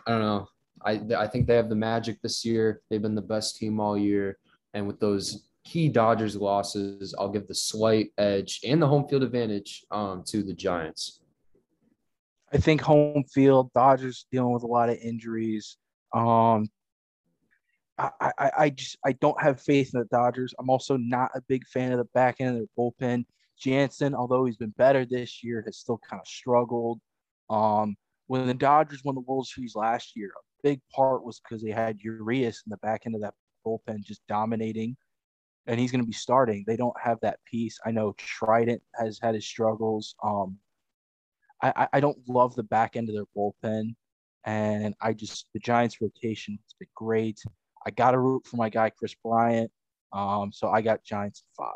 I 0.06 0.12
don't 0.12 0.22
know. 0.22 0.48
I 0.82 1.00
I 1.16 1.26
think 1.26 1.46
they 1.46 1.56
have 1.56 1.68
the 1.68 1.74
magic 1.74 2.22
this 2.22 2.44
year. 2.44 2.80
They've 2.88 3.02
been 3.02 3.16
the 3.16 3.20
best 3.20 3.56
team 3.56 3.80
all 3.80 3.98
year, 3.98 4.38
and 4.72 4.86
with 4.86 5.00
those 5.00 5.48
key 5.64 5.88
Dodgers 5.88 6.36
losses, 6.36 7.14
I'll 7.18 7.28
give 7.28 7.48
the 7.48 7.54
slight 7.54 8.12
edge 8.18 8.60
and 8.64 8.80
the 8.80 8.86
home 8.86 9.08
field 9.08 9.24
advantage 9.24 9.84
um, 9.90 10.22
to 10.28 10.42
the 10.44 10.54
Giants. 10.54 11.23
I 12.54 12.58
think 12.58 12.80
home 12.80 13.24
field 13.24 13.72
Dodgers 13.74 14.26
dealing 14.30 14.52
with 14.52 14.62
a 14.62 14.68
lot 14.68 14.88
of 14.88 14.96
injuries. 14.98 15.76
Um, 16.14 16.68
I, 17.98 18.10
I, 18.20 18.50
I 18.58 18.70
just 18.70 18.96
I 19.04 19.12
don't 19.12 19.40
have 19.42 19.60
faith 19.60 19.90
in 19.92 20.00
the 20.00 20.06
Dodgers. 20.06 20.54
I'm 20.58 20.70
also 20.70 20.96
not 20.96 21.32
a 21.34 21.40
big 21.48 21.66
fan 21.66 21.90
of 21.90 21.98
the 21.98 22.04
back 22.14 22.36
end 22.38 22.50
of 22.50 22.56
their 22.56 22.66
bullpen. 22.78 23.24
Jansen, 23.58 24.14
although 24.14 24.44
he's 24.44 24.56
been 24.56 24.74
better 24.76 25.04
this 25.04 25.42
year, 25.42 25.62
has 25.66 25.78
still 25.78 26.00
kind 26.08 26.20
of 26.20 26.26
struggled. 26.28 27.00
Um, 27.50 27.96
when 28.28 28.46
the 28.46 28.54
Dodgers 28.54 29.02
won 29.04 29.16
the 29.16 29.20
World 29.20 29.48
Series 29.48 29.74
last 29.74 30.12
year, 30.14 30.28
a 30.28 30.62
big 30.62 30.80
part 30.94 31.24
was 31.24 31.40
because 31.40 31.62
they 31.62 31.70
had 31.72 32.00
Urias 32.00 32.62
in 32.64 32.70
the 32.70 32.76
back 32.78 33.02
end 33.04 33.16
of 33.16 33.20
that 33.22 33.34
bullpen 33.66 34.02
just 34.02 34.22
dominating, 34.28 34.96
and 35.66 35.80
he's 35.80 35.90
going 35.90 36.02
to 36.02 36.06
be 36.06 36.12
starting. 36.12 36.62
They 36.66 36.76
don't 36.76 37.00
have 37.02 37.18
that 37.22 37.40
piece. 37.50 37.78
I 37.84 37.90
know 37.90 38.14
Treinen 38.14 38.80
has 38.94 39.18
had 39.20 39.34
his 39.34 39.46
struggles. 39.46 40.14
Um, 40.22 40.58
I, 41.68 41.88
I 41.94 42.00
don't 42.00 42.18
love 42.28 42.54
the 42.54 42.62
back 42.62 42.96
end 42.96 43.08
of 43.08 43.14
their 43.14 43.24
bullpen, 43.36 43.94
and 44.44 44.94
I 45.00 45.12
just 45.12 45.46
the 45.54 45.60
Giants' 45.60 46.00
rotation 46.00 46.58
has 46.62 46.74
been 46.78 46.88
great. 46.94 47.40
I 47.86 47.90
got 47.90 48.12
to 48.12 48.18
root 48.18 48.46
for 48.46 48.56
my 48.56 48.68
guy 48.68 48.90
Kris 48.90 49.14
Bryant, 49.24 49.70
um, 50.12 50.52
so 50.52 50.68
I 50.68 50.82
got 50.82 51.04
Giants 51.04 51.44
five. 51.56 51.74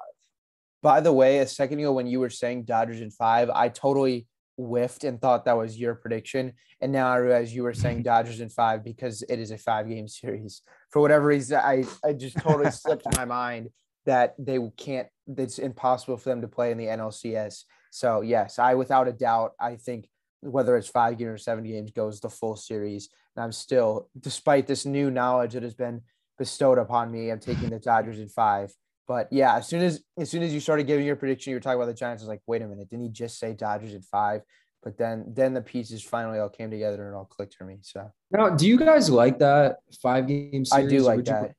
By 0.83 1.01
the 1.01 1.12
way, 1.12 1.38
a 1.38 1.46
second 1.46 1.81
ago 1.81 1.92
when 1.92 2.07
you 2.07 2.20
were 2.20 2.31
saying 2.31 2.64
Dodgers 2.64 3.01
in 3.01 3.11
five, 3.11 3.51
I 3.51 3.68
totally 3.68 4.27
whiffed 4.59 5.05
and 5.05 5.20
thought 5.20 5.44
that 5.44 5.57
was 5.57 5.79
your 5.79 5.94
prediction. 5.94 6.53
And 6.81 6.92
now 6.92 7.11
I 7.11 7.16
realize 7.16 7.55
you 7.55 7.62
were 7.62 7.74
saying 7.74 8.03
Dodgers 8.05 8.40
in 8.40 8.48
five 8.48 8.85
because 8.85 9.22
it 9.22 9.38
is 9.38 9.51
a 9.51 9.59
five 9.59 9.88
game 9.88 10.09
series. 10.09 10.62
For 10.90 11.01
whatever 11.01 11.27
reason, 11.27 11.59
I, 11.59 11.85
I 12.05 12.12
just 12.12 12.37
totally 12.38 12.70
slipped 12.70 13.07
my 13.16 13.24
mind 13.24 13.70
that 14.07 14.35
they 14.38 14.59
can't, 14.77 15.09
it's 15.27 15.59
impossible 15.59 16.16
for 16.16 16.29
them 16.29 16.42
to 16.42 16.48
play 16.48 16.70
in 16.70 16.79
the 16.79 16.87
NLCS. 16.87 17.64
So, 17.90 18.20
yes, 18.20 18.59
I 18.59 18.74
without 18.74 19.09
a 19.09 19.12
doubt, 19.12 19.53
I 19.61 19.77
think 19.77 20.09
whether 20.40 20.77
it's 20.77 20.88
five 20.88 21.18
games 21.18 21.31
or 21.31 21.38
seven 21.38 21.64
games 21.64 21.90
goes 21.90 22.20
the 22.20 22.31
full 22.31 22.57
series. 22.57 23.09
And 23.37 23.44
I'm 23.44 23.53
still, 23.53 24.09
despite 24.18 24.66
this 24.66 24.87
new 24.87 25.11
knowledge 25.11 25.55
that 25.55 25.62
has 25.62 25.74
been 25.74 26.03
bestowed 26.38 26.79
upon 26.79 27.11
me, 27.11 27.31
I'm 27.31 27.40
taking 27.40 27.70
the 27.70 27.79
Dodgers 27.79 28.18
in 28.18 28.29
five. 28.29 28.72
But 29.07 29.29
yeah, 29.33 29.57
as 29.57 29.66
soon 29.66 29.83
as 29.83 30.03
as 30.18 30.31
soon 30.31 30.42
as 30.42 30.53
you 30.53 30.61
started 30.61 30.87
giving 30.87 31.07
your 31.07 31.16
prediction, 31.16 31.51
you 31.51 31.57
were 31.57 31.61
talking 31.61 31.81
about 31.81 31.87
the 31.87 31.94
Giants. 31.94 32.22
I 32.22 32.24
was 32.24 32.29
like, 32.29 32.42
wait 32.46 32.62
a 32.62 32.66
minute, 32.66 32.90
didn't 32.90 33.05
he 33.05 33.11
just 33.11 33.38
say 33.38 33.55
Dodgers 33.55 33.94
at 33.94 34.05
five? 34.05 34.42
But 34.83 34.98
then 34.98 35.24
then 35.29 35.55
the 35.55 35.62
pieces 35.62 36.03
finally 36.03 36.38
all 36.38 36.51
came 36.51 36.70
together 36.70 37.05
and 37.05 37.14
it 37.14 37.16
all 37.16 37.24
clicked 37.24 37.55
for 37.55 37.64
me. 37.64 37.79
So 37.83 38.12
now, 38.31 38.51
do 38.51 38.68
you 38.68 38.79
guys 38.79 39.09
like 39.09 39.38
that 39.38 39.79
five 40.03 40.27
game 40.27 40.64
series? 40.64 40.92
I 40.92 40.96
do 40.96 41.03
like 41.03 41.24
that. 41.24 41.55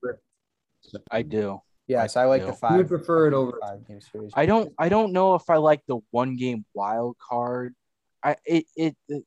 I 1.11 1.23
do. 1.23 1.59
Yes, 1.89 2.15
I, 2.15 2.23
I 2.23 2.25
like 2.25 2.41
do. 2.41 2.47
the 2.47 2.53
five. 2.53 2.71
You 2.71 2.77
would 2.77 2.87
prefer 2.87 3.27
it 3.27 3.33
over 3.33 3.59
five 3.61 3.85
game 3.87 3.99
series. 3.99 4.31
I 4.35 4.45
don't. 4.45 4.73
I 4.77 4.87
don't 4.87 5.11
know 5.11 5.35
if 5.35 5.49
I 5.49 5.57
like 5.57 5.81
the 5.87 5.99
one 6.11 6.37
game 6.37 6.65
wild 6.73 7.17
card. 7.17 7.75
I 8.23 8.37
it, 8.45 8.65
it 8.77 8.95
it. 9.09 9.23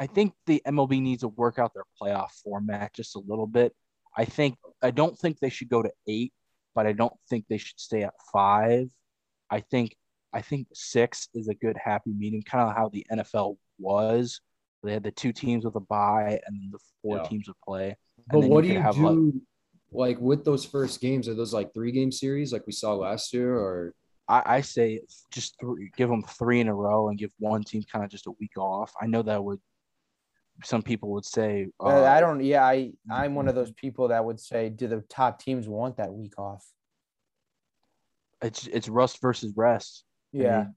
I 0.00 0.06
think 0.06 0.34
the 0.46 0.60
MLB 0.66 1.00
needs 1.00 1.20
to 1.20 1.28
work 1.28 1.58
out 1.58 1.72
their 1.74 1.84
playoff 2.00 2.30
format 2.42 2.92
just 2.94 3.14
a 3.14 3.20
little 3.20 3.46
bit. 3.46 3.72
I 4.16 4.24
think 4.24 4.56
I 4.82 4.90
don't 4.90 5.16
think 5.16 5.38
they 5.38 5.50
should 5.50 5.68
go 5.68 5.82
to 5.82 5.90
eight 6.08 6.32
but 6.74 6.86
I 6.86 6.92
don't 6.92 7.14
think 7.30 7.46
they 7.48 7.58
should 7.58 7.78
stay 7.78 8.02
at 8.02 8.14
five. 8.32 8.88
I 9.50 9.60
think 9.60 9.96
I 10.32 10.42
think 10.42 10.66
six 10.72 11.28
is 11.34 11.48
a 11.48 11.54
good 11.54 11.76
happy 11.82 12.10
medium, 12.10 12.42
kind 12.42 12.68
of 12.68 12.76
how 12.76 12.88
the 12.88 13.06
NFL 13.12 13.56
was. 13.78 14.40
They 14.82 14.92
had 14.92 15.04
the 15.04 15.12
two 15.12 15.32
teams 15.32 15.64
with 15.64 15.76
a 15.76 15.80
bye, 15.80 16.40
and 16.46 16.72
the 16.72 16.78
four 17.00 17.18
yeah. 17.18 17.22
teams 17.22 17.46
would 17.46 17.60
play. 17.66 17.96
But 18.30 18.40
what 18.40 18.64
do 18.64 18.68
you 18.68 18.82
do, 18.92 19.08
like, 19.08 19.34
like, 19.94 20.18
with 20.20 20.44
those 20.44 20.64
first 20.64 21.00
games? 21.00 21.28
Are 21.28 21.34
those 21.34 21.54
like 21.54 21.72
three 21.72 21.92
game 21.92 22.12
series, 22.12 22.52
like 22.52 22.66
we 22.66 22.72
saw 22.72 22.94
last 22.94 23.32
year, 23.32 23.56
or? 23.56 23.94
I, 24.28 24.42
I 24.46 24.60
say 24.62 25.00
just 25.30 25.54
three, 25.60 25.90
give 25.96 26.08
them 26.08 26.22
three 26.22 26.60
in 26.60 26.68
a 26.68 26.74
row 26.74 27.08
and 27.08 27.18
give 27.18 27.30
one 27.38 27.62
team 27.62 27.82
kind 27.90 28.04
of 28.04 28.10
just 28.10 28.26
a 28.26 28.32
week 28.40 28.56
off. 28.56 28.92
I 29.00 29.06
know 29.06 29.22
that 29.22 29.44
would 29.44 29.60
some 30.62 30.82
people 30.82 31.10
would 31.10 31.24
say 31.24 31.66
uh, 31.80 32.04
I 32.04 32.20
don't 32.20 32.42
yeah 32.42 32.64
I 32.64 32.92
I'm 33.10 33.34
one 33.34 33.48
of 33.48 33.54
those 33.54 33.72
people 33.72 34.08
that 34.08 34.24
would 34.24 34.38
say 34.38 34.68
do 34.68 34.86
the 34.86 35.02
top 35.08 35.40
teams 35.40 35.68
want 35.68 35.96
that 35.96 36.12
week 36.12 36.38
off 36.38 36.64
it's 38.42 38.66
it's 38.68 38.88
rust 38.88 39.20
versus 39.20 39.52
rest 39.56 40.04
yeah 40.32 40.58
I 40.58 40.62
mean, 40.62 40.74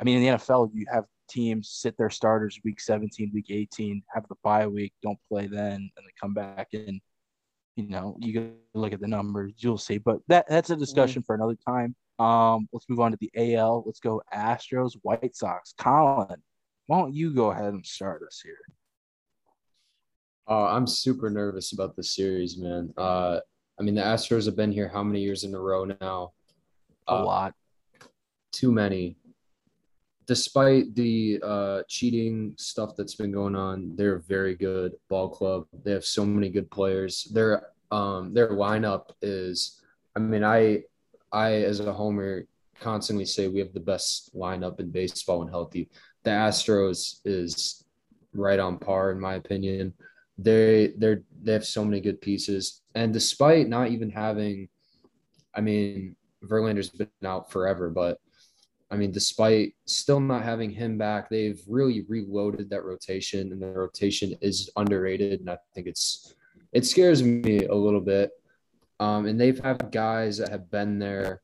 I 0.00 0.04
mean 0.04 0.16
in 0.16 0.22
the 0.22 0.38
NFL 0.38 0.70
you 0.74 0.86
have 0.92 1.04
teams 1.28 1.70
sit 1.70 1.96
their 1.96 2.10
starters 2.10 2.60
week 2.64 2.80
17 2.80 3.30
week 3.32 3.46
18 3.48 4.02
have 4.14 4.28
the 4.28 4.36
bye 4.42 4.66
week 4.66 4.92
don't 5.02 5.18
play 5.28 5.46
then 5.46 5.72
and 5.72 5.90
they 6.06 6.12
come 6.20 6.34
back 6.34 6.68
and 6.74 7.00
you 7.76 7.88
know 7.88 8.16
you 8.20 8.32
can 8.32 8.54
look 8.74 8.92
at 8.92 9.00
the 9.00 9.06
numbers 9.06 9.52
you'll 9.58 9.78
see 9.78 9.98
but 9.98 10.18
that 10.28 10.46
that's 10.48 10.70
a 10.70 10.72
mm-hmm. 10.72 10.80
discussion 10.80 11.22
mm-hmm. 11.22 11.26
for 11.26 11.34
another 11.34 11.56
time 11.66 11.94
um 12.18 12.68
let's 12.72 12.88
move 12.88 13.00
on 13.00 13.12
to 13.12 13.18
the 13.20 13.54
AL 13.54 13.84
let's 13.86 14.00
go 14.00 14.22
Astros 14.34 14.96
White 15.02 15.36
Sox 15.36 15.74
Colin 15.78 16.42
why 16.86 17.00
don't 17.00 17.14
you 17.14 17.32
go 17.32 17.50
ahead 17.50 17.74
and 17.74 17.84
start 17.84 18.22
us 18.26 18.40
here? 18.40 18.58
Uh, 20.48 20.66
I'm 20.66 20.86
super 20.86 21.28
nervous 21.28 21.72
about 21.72 21.96
the 21.96 22.04
series, 22.04 22.56
man. 22.56 22.92
Uh, 22.96 23.40
I 23.78 23.82
mean, 23.82 23.96
the 23.96 24.02
Astros 24.02 24.46
have 24.46 24.56
been 24.56 24.70
here 24.70 24.88
how 24.88 25.02
many 25.02 25.20
years 25.20 25.42
in 25.42 25.54
a 25.54 25.58
row 25.58 25.84
now? 25.84 26.32
A 27.08 27.14
uh, 27.14 27.24
lot. 27.24 27.54
Too 28.52 28.70
many. 28.70 29.16
Despite 30.26 30.94
the 30.94 31.40
uh, 31.42 31.82
cheating 31.88 32.54
stuff 32.56 32.96
that's 32.96 33.14
been 33.14 33.30
going 33.30 33.54
on, 33.54 33.94
they're 33.94 34.16
a 34.16 34.20
very 34.22 34.56
good 34.56 34.92
ball 35.08 35.28
club. 35.28 35.66
They 35.84 35.92
have 35.92 36.04
so 36.04 36.24
many 36.24 36.48
good 36.48 36.70
players. 36.70 37.24
Their 37.32 37.68
um, 37.92 38.34
their 38.34 38.50
lineup 38.50 39.10
is, 39.22 39.80
I 40.16 40.18
mean, 40.18 40.42
I 40.42 40.82
I 41.30 41.52
as 41.52 41.78
a 41.78 41.92
homer 41.92 42.46
constantly 42.80 43.24
say 43.24 43.48
we 43.48 43.60
have 43.60 43.72
the 43.72 43.80
best 43.80 44.34
lineup 44.34 44.80
in 44.80 44.90
baseball 44.90 45.38
when 45.38 45.48
healthy 45.48 45.88
the 46.26 46.32
Astros 46.32 47.20
is 47.24 47.84
right 48.34 48.58
on 48.58 48.78
par 48.78 49.12
in 49.12 49.20
my 49.20 49.34
opinion. 49.34 49.94
They 50.36 50.92
they're 50.98 51.22
they 51.42 51.52
have 51.52 51.64
so 51.64 51.84
many 51.84 52.00
good 52.00 52.20
pieces, 52.20 52.82
and 52.94 53.12
despite 53.12 53.68
not 53.68 53.90
even 53.90 54.10
having, 54.10 54.68
I 55.54 55.62
mean, 55.62 56.16
Verlander's 56.44 56.90
been 56.90 57.08
out 57.24 57.50
forever, 57.50 57.88
but 57.88 58.18
I 58.90 58.96
mean, 58.96 59.10
despite 59.10 59.74
still 59.84 60.20
not 60.20 60.44
having 60.44 60.70
him 60.70 60.96
back, 60.96 61.28
they've 61.28 61.60
really 61.66 62.04
reloaded 62.08 62.70
that 62.70 62.84
rotation, 62.84 63.52
and 63.52 63.60
the 63.60 63.72
rotation 63.72 64.36
is 64.40 64.70
underrated, 64.76 65.40
and 65.40 65.50
I 65.50 65.58
think 65.74 65.88
it's 65.88 66.34
it 66.72 66.86
scares 66.86 67.22
me 67.22 67.64
a 67.66 67.74
little 67.74 68.00
bit. 68.00 68.30
Um, 69.00 69.26
and 69.26 69.40
they've 69.40 69.58
had 69.58 69.90
guys 69.90 70.38
that 70.38 70.50
have 70.50 70.70
been 70.70 70.98
there 70.98 71.42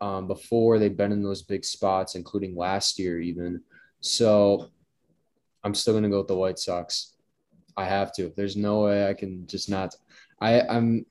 um, 0.00 0.26
before. 0.26 0.78
They've 0.78 0.96
been 0.96 1.12
in 1.12 1.22
those 1.22 1.42
big 1.42 1.64
spots, 1.64 2.14
including 2.14 2.56
last 2.56 2.98
year 2.98 3.20
even. 3.20 3.62
So 4.00 4.70
I'm 5.64 5.74
still 5.74 5.94
gonna 5.94 6.08
go 6.08 6.18
with 6.18 6.28
the 6.28 6.36
White 6.36 6.58
Sox. 6.58 7.16
I 7.76 7.84
have 7.84 8.14
to. 8.14 8.32
There's 8.36 8.56
no 8.56 8.84
way 8.84 9.08
I 9.08 9.14
can 9.14 9.46
just 9.46 9.68
not. 9.68 9.94
I 10.40 10.60
I'm 10.62 11.04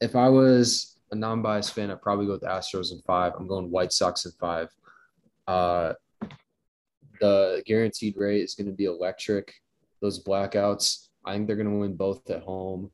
if 0.00 0.14
I 0.14 0.28
was 0.28 0.98
a 1.10 1.16
non-biased 1.16 1.72
fan, 1.72 1.90
I'd 1.90 2.02
probably 2.02 2.26
go 2.26 2.32
with 2.32 2.42
the 2.42 2.48
Astros 2.48 2.92
in 2.92 3.00
five. 3.06 3.32
I'm 3.38 3.48
going 3.48 3.70
White 3.70 3.92
Sox 3.92 4.26
in 4.26 4.32
five. 4.32 4.68
Uh, 5.48 5.94
the 7.20 7.62
guaranteed 7.66 8.16
rate 8.16 8.42
is 8.42 8.54
going 8.54 8.68
to 8.68 8.72
be 8.72 8.84
electric. 8.84 9.52
Those 10.00 10.22
blackouts, 10.22 11.08
I 11.24 11.34
think 11.34 11.48
they're 11.48 11.56
going 11.56 11.70
to 11.70 11.78
win 11.78 11.96
both 11.96 12.30
at 12.30 12.42
home. 12.42 12.92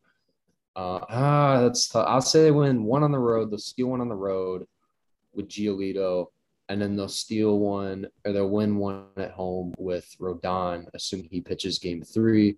Uh, 0.75 1.01
ah, 1.11 1.61
that's. 1.61 1.95
I'll 1.95 2.23
say 2.23 2.45
they 2.45 2.51
win 2.51 2.85
one 2.85 3.03
on 3.03 3.13
the 3.13 3.19
road. 3.19 3.51
They'll 3.51 3.59
steal 3.59 3.89
one 3.89 4.01
on 4.01 4.09
the 4.09 4.15
road 4.15 4.67
with 5.35 5.49
Giolito 5.49 6.29
and 6.69 6.81
then 6.81 6.97
they'll 6.97 7.09
steal 7.09 7.59
one 7.59 8.07
or 8.25 8.33
they'll 8.33 8.49
win 8.49 8.77
one 8.77 9.05
at 9.17 9.33
home 9.33 9.75
with 9.79 10.15
Rodon, 10.21 10.87
assuming 10.95 11.29
he 11.31 11.41
pitches 11.41 11.79
game 11.79 12.03
three. 12.03 12.57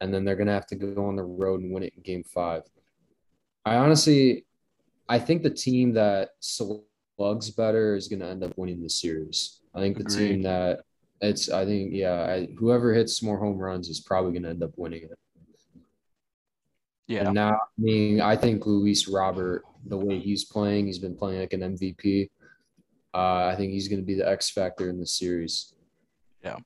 And 0.00 0.14
then 0.14 0.24
they're 0.24 0.36
going 0.36 0.46
to 0.46 0.52
have 0.52 0.66
to 0.68 0.76
go 0.76 1.06
on 1.06 1.16
the 1.16 1.22
road 1.22 1.60
and 1.60 1.72
win 1.72 1.82
it 1.82 1.92
in 1.96 2.02
game 2.02 2.24
five. 2.24 2.62
I 3.64 3.76
honestly, 3.76 4.46
I 5.08 5.18
think 5.18 5.42
the 5.42 5.50
team 5.50 5.92
that 5.94 6.30
slugs 7.20 7.50
better 7.50 7.94
is 7.96 8.08
going 8.08 8.20
to 8.20 8.26
end 8.26 8.42
up 8.42 8.56
winning 8.56 8.82
the 8.82 8.88
series. 8.88 9.60
I 9.74 9.80
think 9.80 9.98
the 9.98 10.04
Agreed. 10.04 10.28
team 10.28 10.42
that 10.42 10.80
it's, 11.20 11.50
I 11.50 11.66
think, 11.66 11.90
yeah, 11.92 12.22
I, 12.22 12.48
whoever 12.58 12.94
hits 12.94 13.22
more 13.22 13.36
home 13.36 13.58
runs 13.58 13.90
is 13.90 14.00
probably 14.00 14.32
going 14.32 14.44
to 14.44 14.48
end 14.48 14.62
up 14.62 14.72
winning 14.76 15.02
it. 15.02 15.18
Yeah. 17.08 17.26
And 17.26 17.34
now, 17.34 17.50
I 17.50 17.56
mean, 17.76 18.22
I 18.22 18.36
think 18.36 18.64
Luis 18.64 19.06
Robert, 19.06 19.64
the 19.84 19.98
way 19.98 20.18
he's 20.18 20.44
playing, 20.44 20.86
he's 20.86 20.98
been 20.98 21.14
playing 21.14 21.40
like 21.40 21.52
an 21.52 21.60
MVP. 21.60 22.30
Uh, 23.12 23.44
I 23.52 23.54
think 23.54 23.72
he's 23.72 23.88
going 23.88 24.00
to 24.00 24.06
be 24.06 24.14
the 24.14 24.26
X 24.26 24.48
factor 24.48 24.88
in 24.88 24.98
the 24.98 25.06
series. 25.06 25.74
Yeah. 26.42 26.56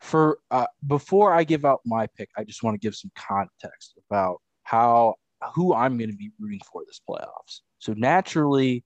For 0.00 0.40
uh, 0.50 0.66
before 0.86 1.32
I 1.32 1.44
give 1.44 1.64
out 1.64 1.80
my 1.86 2.06
pick, 2.08 2.28
I 2.36 2.44
just 2.44 2.62
want 2.62 2.74
to 2.74 2.86
give 2.86 2.94
some 2.94 3.12
context 3.16 3.98
about 4.10 4.42
how 4.64 5.14
who 5.54 5.72
I'm 5.72 5.96
going 5.96 6.10
to 6.10 6.16
be 6.16 6.32
rooting 6.38 6.60
for 6.70 6.82
this 6.86 7.00
playoffs. 7.08 7.60
So 7.78 7.94
naturally, 7.94 8.84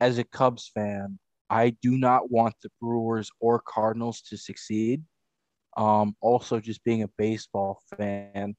as 0.00 0.18
a 0.18 0.24
Cubs 0.24 0.70
fan, 0.74 1.18
I 1.50 1.70
do 1.82 1.96
not 1.96 2.30
want 2.30 2.54
the 2.62 2.70
Brewers 2.80 3.30
or 3.40 3.60
Cardinals 3.60 4.20
to 4.22 4.36
succeed. 4.36 5.02
Um, 5.76 6.14
also, 6.20 6.60
just 6.60 6.84
being 6.84 7.02
a 7.02 7.10
baseball 7.16 7.80
fan, 7.96 8.56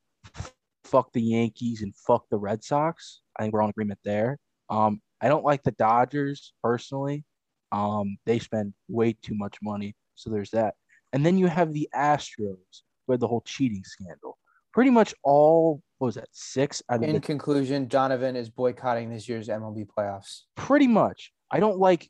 fuck 0.83 1.11
the 1.13 1.21
Yankees 1.21 1.81
and 1.81 1.95
fuck 1.95 2.25
the 2.29 2.37
Red 2.37 2.63
Sox. 2.63 3.21
I 3.37 3.43
think 3.43 3.53
we're 3.53 3.61
on 3.61 3.69
agreement 3.69 3.99
there. 4.03 4.37
Um, 4.69 5.01
I 5.21 5.27
don't 5.27 5.43
like 5.43 5.63
the 5.63 5.71
Dodgers 5.71 6.53
personally. 6.63 7.23
Um, 7.71 8.17
they 8.25 8.39
spend 8.39 8.73
way 8.87 9.13
too 9.13 9.35
much 9.35 9.57
money, 9.61 9.95
so 10.15 10.29
there's 10.29 10.51
that. 10.51 10.75
And 11.13 11.25
then 11.25 11.37
you 11.37 11.47
have 11.47 11.73
the 11.73 11.89
Astros, 11.93 12.83
with 13.09 13.19
the 13.19 13.27
whole 13.27 13.41
cheating 13.41 13.83
scandal. 13.83 14.37
Pretty 14.71 14.91
much 14.91 15.13
all 15.23 15.81
what 15.99 16.07
was 16.07 16.15
that 16.15 16.29
six 16.31 16.81
out 16.89 16.97
of 16.97 17.03
In 17.03 17.13
the 17.13 17.19
conclusion, 17.19 17.87
Donovan 17.87 18.35
is 18.35 18.49
boycotting 18.49 19.09
this 19.09 19.29
year's 19.29 19.49
MLB 19.49 19.85
playoffs. 19.85 20.43
pretty 20.55 20.87
much. 20.87 21.31
I 21.51 21.59
don't 21.59 21.77
like 21.77 22.09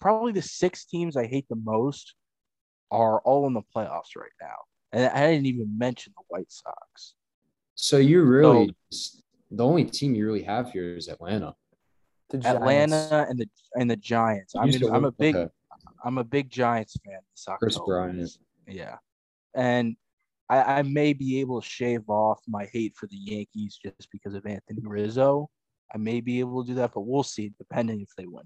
probably 0.00 0.32
the 0.32 0.42
six 0.42 0.84
teams 0.84 1.16
I 1.16 1.26
hate 1.26 1.46
the 1.48 1.56
most 1.56 2.14
are 2.90 3.20
all 3.20 3.46
in 3.46 3.52
the 3.52 3.62
playoffs 3.74 4.16
right 4.16 4.30
now. 4.40 4.56
And 4.92 5.06
I 5.12 5.26
didn't 5.32 5.46
even 5.46 5.76
mention 5.76 6.12
the 6.16 6.22
White 6.28 6.50
Sox. 6.50 7.14
So 7.74 7.98
you 7.98 8.22
really 8.22 8.74
the 9.50 9.64
only 9.64 9.84
team 9.84 10.14
you 10.14 10.24
really 10.24 10.42
have 10.42 10.70
here 10.70 10.96
is 10.96 11.08
Atlanta. 11.08 11.54
The 12.30 12.46
Atlanta 12.46 13.26
and 13.28 13.38
the 13.38 13.46
and 13.74 13.90
the 13.90 13.96
Giants. 13.96 14.54
I 14.54 14.64
Used 14.64 14.80
mean, 14.80 14.90
to 14.90 14.96
I'm 14.96 15.04
a 15.04 15.12
big 15.12 15.36
okay. 15.36 15.50
I'm 16.04 16.18
a 16.18 16.24
big 16.24 16.48
Giants 16.48 16.96
fan. 17.04 17.18
This 17.34 17.46
Kris 17.58 17.76
October. 17.76 18.06
Bryant. 18.06 18.38
Yeah. 18.68 18.96
And 19.54 19.96
I, 20.48 20.78
I 20.78 20.82
may 20.82 21.12
be 21.12 21.40
able 21.40 21.60
to 21.60 21.68
shave 21.68 22.08
off 22.08 22.40
my 22.46 22.66
hate 22.72 22.94
for 22.96 23.06
the 23.06 23.16
Yankees 23.16 23.78
just 23.82 24.10
because 24.10 24.34
of 24.34 24.46
Anthony 24.46 24.82
Rizzo. 24.84 25.50
I 25.94 25.98
may 25.98 26.20
be 26.20 26.40
able 26.40 26.62
to 26.62 26.68
do 26.68 26.74
that, 26.76 26.92
but 26.94 27.02
we'll 27.02 27.22
see, 27.22 27.52
depending 27.58 28.00
if 28.00 28.10
they 28.16 28.26
win. 28.26 28.44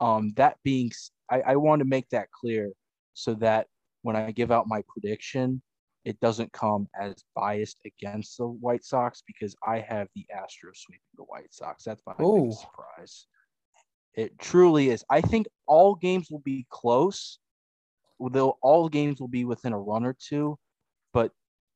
Um, 0.00 0.32
that 0.36 0.56
being, 0.64 0.90
I 1.30 1.56
want 1.56 1.80
to 1.80 1.86
make 1.86 2.08
that 2.10 2.30
clear 2.30 2.72
so 3.14 3.34
that 3.34 3.68
when 4.02 4.16
I 4.16 4.30
give 4.32 4.50
out 4.50 4.66
my 4.66 4.82
prediction, 4.88 5.62
it 6.04 6.18
doesn't 6.20 6.52
come 6.52 6.88
as 7.00 7.14
biased 7.34 7.78
against 7.86 8.36
the 8.38 8.46
White 8.46 8.84
Sox 8.84 9.22
because 9.26 9.54
I 9.66 9.78
have 9.78 10.08
the 10.16 10.26
Astros 10.34 10.76
sweeping 10.76 11.00
the 11.16 11.22
White 11.24 11.52
Sox. 11.54 11.84
That's 11.84 12.02
my 12.06 12.14
Ooh. 12.20 12.42
biggest 12.42 12.62
surprise. 12.62 13.26
It 14.14 14.38
truly 14.38 14.90
is. 14.90 15.04
I 15.08 15.20
think 15.20 15.46
all 15.66 15.94
games 15.94 16.30
will 16.30 16.40
be 16.40 16.66
close. 16.70 17.38
Though 18.20 18.58
all 18.62 18.88
games 18.88 19.20
will 19.20 19.28
be 19.28 19.44
within 19.44 19.72
a 19.72 19.80
run 19.80 20.04
or 20.04 20.16
two, 20.18 20.58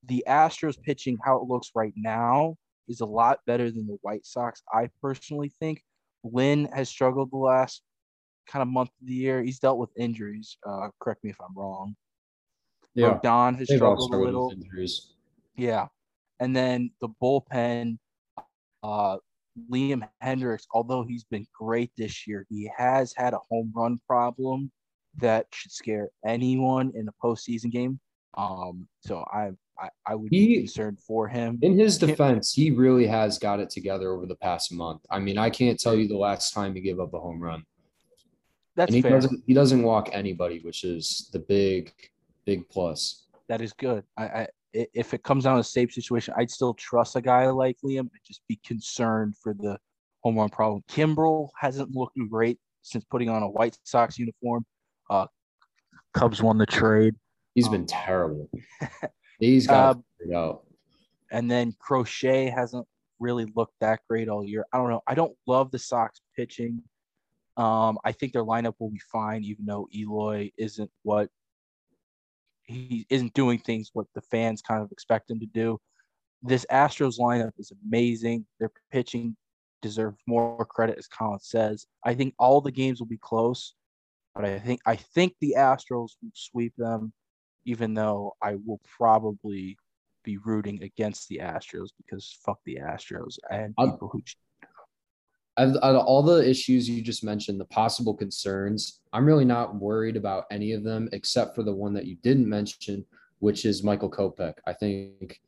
the 0.06 0.24
Astros 0.28 0.80
pitching, 0.80 1.18
how 1.24 1.36
it 1.36 1.48
looks 1.48 1.70
right 1.74 1.92
now, 1.96 2.56
is 2.88 3.00
a 3.00 3.06
lot 3.06 3.40
better 3.46 3.70
than 3.70 3.86
the 3.86 3.98
White 4.02 4.24
Sox. 4.24 4.62
I 4.72 4.88
personally 5.02 5.52
think 5.60 5.82
Lynn 6.24 6.68
has 6.72 6.88
struggled 6.88 7.30
the 7.30 7.38
last 7.38 7.82
kind 8.46 8.62
of 8.62 8.68
month 8.68 8.90
of 9.00 9.06
the 9.06 9.14
year. 9.14 9.42
He's 9.42 9.58
dealt 9.58 9.78
with 9.78 9.90
injuries. 9.96 10.56
Uh, 10.66 10.88
correct 11.00 11.24
me 11.24 11.30
if 11.30 11.36
I'm 11.40 11.54
wrong. 11.56 11.96
Yeah. 12.94 13.18
Don 13.22 13.54
has 13.56 13.68
struggled 13.74 14.14
a 14.14 14.16
little. 14.16 14.48
with 14.48 14.58
injuries. 14.58 15.12
Yeah. 15.56 15.86
And 16.40 16.54
then 16.54 16.90
the 17.00 17.08
bullpen, 17.22 17.98
uh, 18.82 19.16
Liam 19.70 20.06
Hendriks, 20.22 20.66
although 20.72 21.02
he's 21.02 21.24
been 21.24 21.46
great 21.58 21.90
this 21.96 22.26
year, 22.26 22.46
he 22.48 22.70
has 22.76 23.14
had 23.16 23.34
a 23.34 23.38
home 23.50 23.72
run 23.74 23.98
problem 24.06 24.70
that 25.18 25.46
should 25.52 25.72
scare 25.72 26.10
anyone 26.24 26.92
in 26.94 27.08
a 27.08 27.12
postseason 27.24 27.70
game. 27.70 27.98
Um, 28.36 28.86
so 29.00 29.24
I 29.32 29.52
I, 29.78 29.88
I 30.06 30.14
would 30.14 30.30
be 30.30 30.58
concerned 30.58 30.98
for 31.00 31.28
him. 31.28 31.58
In 31.62 31.78
his 31.78 31.98
defense, 31.98 32.52
he 32.52 32.70
really 32.70 33.06
has 33.06 33.38
got 33.38 33.60
it 33.60 33.70
together 33.70 34.10
over 34.10 34.26
the 34.26 34.36
past 34.36 34.72
month. 34.72 35.02
I 35.10 35.18
mean, 35.18 35.38
I 35.38 35.50
can't 35.50 35.78
tell 35.78 35.94
you 35.94 36.08
the 36.08 36.16
last 36.16 36.52
time 36.54 36.74
he 36.74 36.80
gave 36.80 37.00
up 37.00 37.12
a 37.14 37.20
home 37.20 37.40
run. 37.40 37.64
That's 38.74 38.88
and 38.88 38.96
he 38.96 39.02
fair. 39.02 39.12
doesn't 39.12 39.42
he 39.46 39.54
doesn't 39.54 39.82
walk 39.82 40.10
anybody, 40.12 40.60
which 40.60 40.84
is 40.84 41.30
the 41.32 41.38
big, 41.38 41.92
big 42.44 42.68
plus. 42.68 43.24
That 43.48 43.60
is 43.60 43.72
good. 43.72 44.04
I, 44.16 44.24
I 44.24 44.48
if 44.72 45.14
it 45.14 45.22
comes 45.22 45.44
down 45.44 45.54
to 45.54 45.60
a 45.60 45.64
safe 45.64 45.92
situation, 45.92 46.34
I'd 46.36 46.50
still 46.50 46.74
trust 46.74 47.16
a 47.16 47.22
guy 47.22 47.48
like 47.48 47.78
Liam. 47.84 48.06
I'd 48.06 48.26
just 48.26 48.42
be 48.48 48.60
concerned 48.64 49.34
for 49.42 49.54
the 49.54 49.78
home 50.22 50.36
run 50.36 50.50
problem. 50.50 50.82
Kimbrel 50.88 51.48
hasn't 51.58 51.94
looked 51.94 52.18
great 52.28 52.58
since 52.82 53.04
putting 53.04 53.28
on 53.28 53.42
a 53.42 53.48
White 53.48 53.78
Sox 53.84 54.18
uniform. 54.18 54.66
Uh, 55.08 55.26
Cubs 56.12 56.42
won 56.42 56.58
the 56.58 56.66
trade. 56.66 57.14
He's 57.54 57.68
been 57.68 57.86
terrible. 57.86 58.50
He's 59.38 59.66
got 59.66 59.98
it 60.20 60.34
out. 60.34 60.64
And 61.30 61.50
then 61.50 61.74
Crochet 61.78 62.48
hasn't 62.48 62.86
really 63.18 63.50
looked 63.56 63.74
that 63.80 64.00
great 64.08 64.28
all 64.28 64.44
year. 64.44 64.64
I 64.72 64.78
don't 64.78 64.90
know. 64.90 65.02
I 65.06 65.14
don't 65.14 65.36
love 65.46 65.70
the 65.70 65.78
Sox 65.78 66.20
pitching. 66.36 66.82
Um, 67.56 67.98
I 68.04 68.12
think 68.12 68.32
their 68.32 68.44
lineup 68.44 68.74
will 68.78 68.90
be 68.90 69.00
fine, 69.10 69.42
even 69.42 69.64
though 69.64 69.88
Eloy 69.94 70.50
isn't 70.58 70.90
what 71.02 71.30
he 72.64 73.06
isn't 73.10 73.32
doing 73.32 73.58
things 73.58 73.90
what 73.92 74.06
the 74.14 74.20
fans 74.20 74.60
kind 74.60 74.82
of 74.82 74.90
expect 74.90 75.30
him 75.30 75.40
to 75.40 75.46
do. 75.46 75.78
This 76.42 76.66
Astros 76.70 77.18
lineup 77.18 77.52
is 77.58 77.72
amazing. 77.84 78.44
Their 78.60 78.70
pitching 78.90 79.36
deserves 79.82 80.18
more 80.26 80.64
credit, 80.66 80.98
as 80.98 81.06
Colin 81.06 81.38
says. 81.40 81.86
I 82.04 82.14
think 82.14 82.34
all 82.38 82.60
the 82.60 82.72
games 82.72 83.00
will 83.00 83.06
be 83.06 83.18
close, 83.18 83.74
but 84.34 84.44
I 84.44 84.58
think 84.58 84.80
I 84.86 84.96
think 84.96 85.34
the 85.40 85.54
Astros 85.56 86.10
will 86.22 86.32
sweep 86.34 86.74
them, 86.76 87.12
even 87.66 87.92
though 87.92 88.34
I 88.42 88.56
will 88.64 88.80
probably 88.96 89.76
be 90.24 90.38
rooting 90.38 90.82
against 90.82 91.28
the 91.28 91.40
Astros 91.42 91.90
because 91.98 92.38
fuck 92.44 92.58
the 92.64 92.76
Astros 92.76 93.38
and 93.50 93.76
people 93.76 94.08
who 94.08 94.22
Out 95.58 95.76
of, 95.76 96.04
all 96.04 96.22
the 96.22 96.48
issues 96.48 96.88
you 96.88 97.02
just 97.02 97.24
mentioned, 97.24 97.60
the 97.60 97.66
possible 97.66 98.14
concerns, 98.14 99.00
I'm 99.12 99.24
really 99.24 99.44
not 99.44 99.76
worried 99.76 100.16
about 100.16 100.44
any 100.50 100.72
of 100.72 100.82
them 100.82 101.08
except 101.12 101.54
for 101.54 101.62
the 101.62 101.74
one 101.74 101.92
that 101.94 102.06
you 102.06 102.16
didn't 102.22 102.48
mention, 102.48 103.04
which 103.38 103.64
is 103.64 103.82
Michael 103.82 104.10
Kopech. 104.10 104.54
I 104.66 104.72
think 104.72 105.40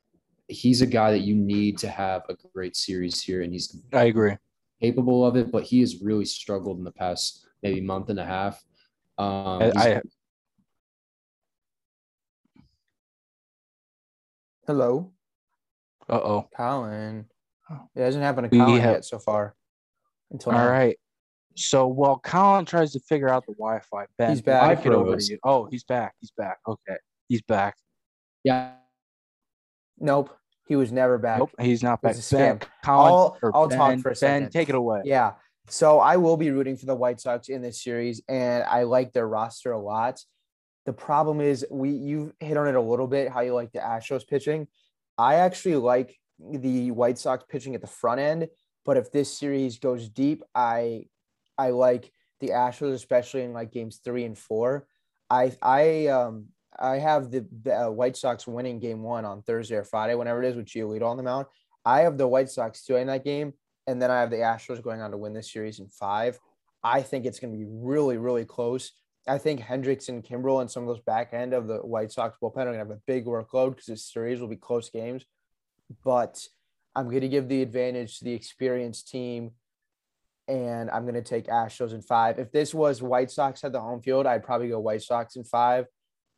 he's 0.49 0.81
a 0.81 0.87
guy 0.87 1.11
that 1.13 1.21
you 1.21 1.35
need 1.35 1.79
to 1.79 1.89
have 1.89 2.23
a 2.29 2.37
great 2.55 2.77
series 2.77 3.23
here, 3.23 3.43
and 3.43 3.53
he's 3.53 3.83
I 3.93 4.05
agree. 4.05 4.37
capable 4.81 5.27
of 5.27 5.37
it, 5.37 5.53
but 5.53 5.65
he 5.65 5.81
has 5.81 6.01
really 6.01 6.25
struggled 6.25 6.79
in 6.79 6.85
the 6.85 6.93
past 6.93 7.47
maybe 7.63 7.81
month 7.81 8.09
and 8.09 8.21
a 8.21 8.25
half. 8.25 8.65
Um, 9.19 9.63
I, 9.63 9.73
I 9.77 10.01
Hello, 14.73 15.11
uh 16.11 16.21
oh. 16.23 16.49
Colin. 16.55 17.25
It 17.97 18.03
hasn't 18.03 18.23
happened 18.23 18.51
to 18.51 18.59
Colin 18.59 18.81
have- 18.83 18.93
yet 18.97 19.05
so 19.07 19.19
far. 19.19 19.55
Until 20.31 20.53
All 20.53 20.59
now. 20.59 20.69
right. 20.71 20.99
So 21.57 21.87
while 21.87 22.19
Colin 22.19 22.67
tries 22.67 22.93
to 22.93 23.01
figure 23.01 23.31
out 23.31 23.47
the 23.47 23.55
Wi-Fi, 23.55 24.05
Ben, 24.19 24.29
He's 24.29 24.43
back. 24.43 24.77
kick 24.77 24.87
it 24.89 24.93
over 24.93 25.17
to 25.17 25.25
you. 25.25 25.39
Oh, 25.43 25.65
he's 25.71 25.85
back. 25.85 26.13
He's 26.21 26.33
back. 26.33 26.59
Okay, 26.69 26.99
he's 27.31 27.41
back. 27.41 27.77
yeah, 28.45 28.73
Nope, 29.99 30.37
he 30.69 30.77
was 30.77 30.93
never 30.93 31.17
back. 31.17 31.39
Nope, 31.39 31.53
he's 31.59 31.83
not 31.83 32.03
back. 32.03 32.15
was 32.15 32.31
a 32.31 32.37
Ben. 32.37 32.59
Colin, 32.85 33.11
I'll- 33.11 33.39
I'll 33.55 33.69
talk 33.71 33.99
for 34.01 34.11
a 34.11 34.13
Ben, 34.13 34.17
second. 34.17 34.51
take 34.51 34.69
it 34.69 34.75
away. 34.75 35.01
Yeah. 35.07 35.33
So 35.69 35.99
I 35.99 36.19
will 36.19 36.37
be 36.37 36.51
rooting 36.51 36.77
for 36.77 36.85
the 36.85 36.95
White 36.95 37.21
Sox 37.23 37.49
in 37.49 37.63
this 37.63 37.83
series, 37.83 38.21
and 38.29 38.65
I 38.65 38.83
like 38.83 39.15
their 39.15 39.27
roster 39.27 39.73
a 39.73 39.81
lot. 39.81 40.23
The 40.89 40.95
problem 40.95 41.43
is 41.43 41.67
we 41.71 41.91
you've 41.91 42.33
hit 42.41 42.57
on 42.57 42.67
it 42.67 42.75
a 42.75 42.81
little 42.81 43.07
bit 43.07 43.31
how 43.31 43.43
you 43.43 43.53
like 43.53 43.73
the 43.73 43.79
Astros 43.79 44.27
pitching. 44.27 44.67
I 45.19 45.35
actually 45.35 45.77
like 45.77 46.17
the 46.41 46.93
White 46.93 47.19
Sox 47.19 47.45
pitching 47.47 47.75
at 47.75 47.83
the 47.83 47.87
front 47.87 48.21
end, 48.21 48.49
but 48.87 48.97
if 48.97 49.13
this 49.13 49.37
series 49.37 49.79
goes 49.79 50.09
deep, 50.09 50.43
I 50.55 51.05
I 51.59 51.73
like 51.73 52.11
the 52.41 52.53
Astros, 52.53 52.95
especially 52.95 53.43
in 53.43 53.53
like 53.53 53.71
games 53.71 54.01
three 54.03 54.25
and 54.25 54.39
four. 54.39 54.87
I 55.29 55.53
I 55.61 56.07
um 56.07 56.47
I 56.79 57.01
have 57.01 57.31
the, 57.31 57.47
the 57.65 57.89
uh, 57.89 57.91
White 57.91 58.17
Sox 58.17 58.47
winning 58.47 58.79
game 58.79 59.03
one 59.03 59.27
on 59.27 59.43
Thursday 59.43 59.77
or 59.77 59.85
Friday, 59.85 60.15
whenever 60.15 60.43
it 60.43 60.49
is, 60.49 60.57
with 60.57 60.65
Giolito 60.65 61.03
on 61.03 61.19
the 61.19 61.23
mound. 61.23 61.49
I 61.85 62.01
have 62.01 62.17
the 62.17 62.27
White 62.27 62.49
Sox 62.49 62.89
in 62.89 63.09
that 63.09 63.25
game, 63.25 63.53
and 63.87 64.01
then 64.01 64.11
I 64.11 64.21
have 64.21 64.31
the 64.31 64.37
Astros 64.37 64.83
going 64.83 65.03
on 65.03 65.11
to 65.11 65.19
win 65.19 65.35
this 65.35 65.53
series 65.53 65.81
in 65.81 65.89
five. 65.89 66.39
I 66.83 67.03
think 67.03 67.27
it's 67.27 67.41
going 67.41 67.53
to 67.53 67.59
be 67.59 67.67
really, 67.69 68.17
really 68.17 68.47
close. 68.47 68.93
I 69.29 69.39
think 69.39 69.61
Hendriks 69.61 70.09
and 70.09 70.25
Kimbrel 70.25 70.61
and 70.61 70.71
some 70.71 70.83
of 70.83 70.89
those 70.89 71.05
back 71.05 71.33
end 71.33 71.53
of 71.53 71.67
the 71.67 71.79
White 71.79 72.11
Sox 72.11 72.37
bullpen 72.43 72.57
are 72.57 72.65
going 72.65 72.73
to 72.73 72.79
have 72.79 72.91
a 72.91 73.01
big 73.07 73.27
workload 73.27 73.71
because 73.71 73.87
this 73.87 74.11
series 74.11 74.41
will 74.41 74.49
be 74.49 74.57
close 74.57 74.89
games. 74.91 75.25
But 76.05 76.43
I'm 76.97 77.09
going 77.09 77.21
to 77.21 77.29
give 77.29 77.49
the 77.49 77.63
advantage 77.63 78.19
to 78.19 78.25
the 78.25 78.33
experienced 78.33 79.09
team, 79.09 79.53
and 80.49 80.91
I'm 80.91 81.03
going 81.03 81.15
to 81.15 81.23
take 81.23 81.47
Astros 81.47 81.93
in 81.93 82.03
five. 82.03 82.39
If 82.39 82.51
this 82.53 82.75
was 82.75 83.03
White 83.03 83.31
Sox 83.31 83.63
at 83.65 83.73
the 83.73 83.81
home 83.81 84.01
field, 84.01 84.27
I'd 84.27 84.45
probably 84.45 84.69
go 84.69 84.81
White 84.81 85.03
Sox 85.03 85.37
in 85.37 85.45
five. 85.45 85.87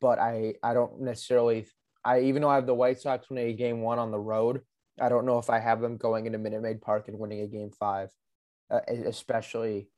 But 0.00 0.18
I, 0.18 0.54
I 0.62 0.74
don't 0.74 1.00
necessarily. 1.00 1.66
I 2.04 2.20
even 2.20 2.42
though 2.42 2.48
I 2.48 2.56
have 2.56 2.66
the 2.66 2.74
White 2.74 3.00
Sox 3.00 3.28
winning 3.30 3.48
a 3.48 3.52
game 3.52 3.82
one 3.82 3.98
on 3.98 4.10
the 4.10 4.18
road, 4.18 4.62
I 5.00 5.08
don't 5.08 5.26
know 5.26 5.38
if 5.38 5.50
I 5.50 5.60
have 5.60 5.80
them 5.80 5.96
going 5.96 6.26
into 6.26 6.38
Minute 6.38 6.62
Maid 6.62 6.80
Park 6.80 7.08
and 7.08 7.18
winning 7.18 7.40
a 7.42 7.46
game 7.46 7.70
five, 7.70 8.10
uh, 8.70 8.80
especially. 8.88 9.88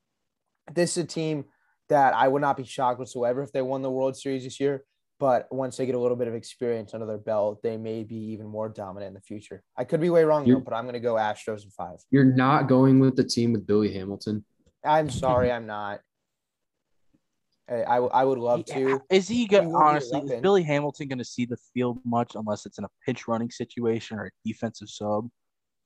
This 0.73 0.97
is 0.97 1.05
a 1.05 1.07
team 1.07 1.47
that 1.93 2.15
I 2.15 2.27
would 2.27 2.41
not 2.41 2.57
be 2.57 2.65
shocked 2.65 2.99
whatsoever 2.99 3.43
if 3.43 3.53
they 3.53 3.61
won 3.61 3.83
the 3.83 3.91
World 3.91 4.17
Series 4.17 4.45
this 4.45 4.59
year. 4.59 4.83
But 5.21 5.47
once 5.53 5.77
they 5.77 5.85
get 5.87 5.95
a 5.95 5.99
little 6.01 6.17
bit 6.17 6.27
of 6.27 6.35
experience 6.35 6.95
under 6.95 7.07
their 7.07 7.19
belt, 7.19 7.63
they 7.63 7.77
may 7.77 8.03
be 8.03 8.17
even 8.33 8.47
more 8.47 8.69
dominant 8.69 9.09
in 9.09 9.15
the 9.15 9.21
future. 9.21 9.63
I 9.77 9.85
could 9.85 10.01
be 10.01 10.11
way 10.11 10.25
wrong, 10.25 10.49
though, 10.49 10.59
but 10.59 10.75
I'm 10.75 10.85
going 10.85 10.95
to 10.95 11.01
go 11.01 11.15
Astros 11.15 11.63
in 11.65 11.71
five. 11.71 11.99
you're 12.11 12.25
not 12.25 12.67
going 12.67 12.99
with 12.99 13.15
the 13.15 13.23
team 13.25 13.53
with 13.53 13.67
Billy 13.67 13.93
Hamilton. 13.93 14.45
I'm 14.85 15.11
sorry, 15.11 15.53
I'm 15.53 15.67
not. 15.67 16.01
I, 17.71 17.75
I, 17.83 17.97
I 17.99 18.25
would 18.25 18.39
love 18.39 18.65
Yeah, 18.67 18.75
to. 18.75 19.03
Is 19.11 19.29
he 19.29 19.37
He 19.37 19.47
going 19.47 19.71
will 19.71 19.79
be 19.79 19.85
honestly? 19.85 20.21
Is. 20.23 20.41
Billy 20.41 20.63
Hamilton 20.65 21.07
going 21.09 21.19
to 21.19 21.25
see 21.25 21.45
the 21.45 21.59
field 21.73 21.99
much 22.05 22.33
unless 22.35 22.67
it's 22.67 22.79
in 22.79 22.85
a 22.85 22.91
pinch 23.07 23.29
running 23.29 23.51
situation 23.51 24.19
or 24.19 24.27
a 24.27 24.31
defensive 24.45 24.89
sub? 24.89 25.29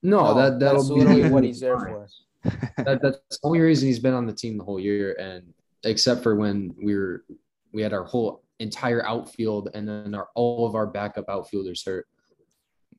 No, 0.03 0.19
No, 0.23 0.35
that 0.35 0.61
that'll 0.61 0.83
that's 0.83 1.23
be 1.25 1.29
what 1.29 1.45
he's 1.45 1.61
there 1.61 1.79
for. 1.79 2.07
That, 2.79 3.03
that's 3.03 3.19
the 3.33 3.39
only 3.43 3.59
reason 3.61 3.89
he's 3.89 3.99
been 3.99 4.15
on 4.15 4.25
the 4.25 4.33
team 4.33 4.57
the 4.57 4.63
whole 4.65 4.79
year, 4.79 5.15
and 5.19 5.53
except 5.87 6.23
for 6.23 6.37
when 6.37 6.75
we 6.83 6.95
were 6.97 7.25
we 7.73 7.83
had 7.83 7.93
our 7.93 8.05
whole 8.05 8.43
entire 8.59 9.05
outfield 9.07 9.71
and 9.75 9.87
then 9.89 10.15
our 10.15 10.29
all 10.35 10.67
of 10.67 10.75
our 10.75 10.87
backup 10.87 11.29
outfielders 11.29 11.85
hurt. 11.85 12.07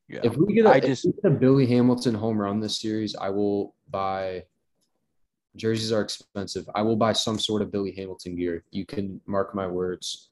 Yeah. 0.08 0.20
If 0.22 0.36
we 0.36 0.54
get 0.54 0.66
a, 0.66 0.70
I 0.70 0.80
just- 0.80 1.04
we 1.04 1.12
get 1.12 1.32
a 1.32 1.34
Billy 1.34 1.66
Hamilton 1.66 2.14
home 2.14 2.38
run 2.38 2.60
this 2.60 2.80
series, 2.80 3.14
I 3.14 3.28
will 3.30 3.74
buy. 3.90 4.44
Jerseys 5.56 5.92
are 5.92 6.02
expensive. 6.02 6.68
I 6.74 6.82
will 6.82 6.96
buy 6.96 7.12
some 7.12 7.38
sort 7.38 7.62
of 7.62 7.72
Billy 7.72 7.92
Hamilton 7.92 8.36
gear. 8.36 8.64
You 8.70 8.86
can 8.86 9.20
mark 9.26 9.54
my 9.54 9.66
words. 9.66 10.28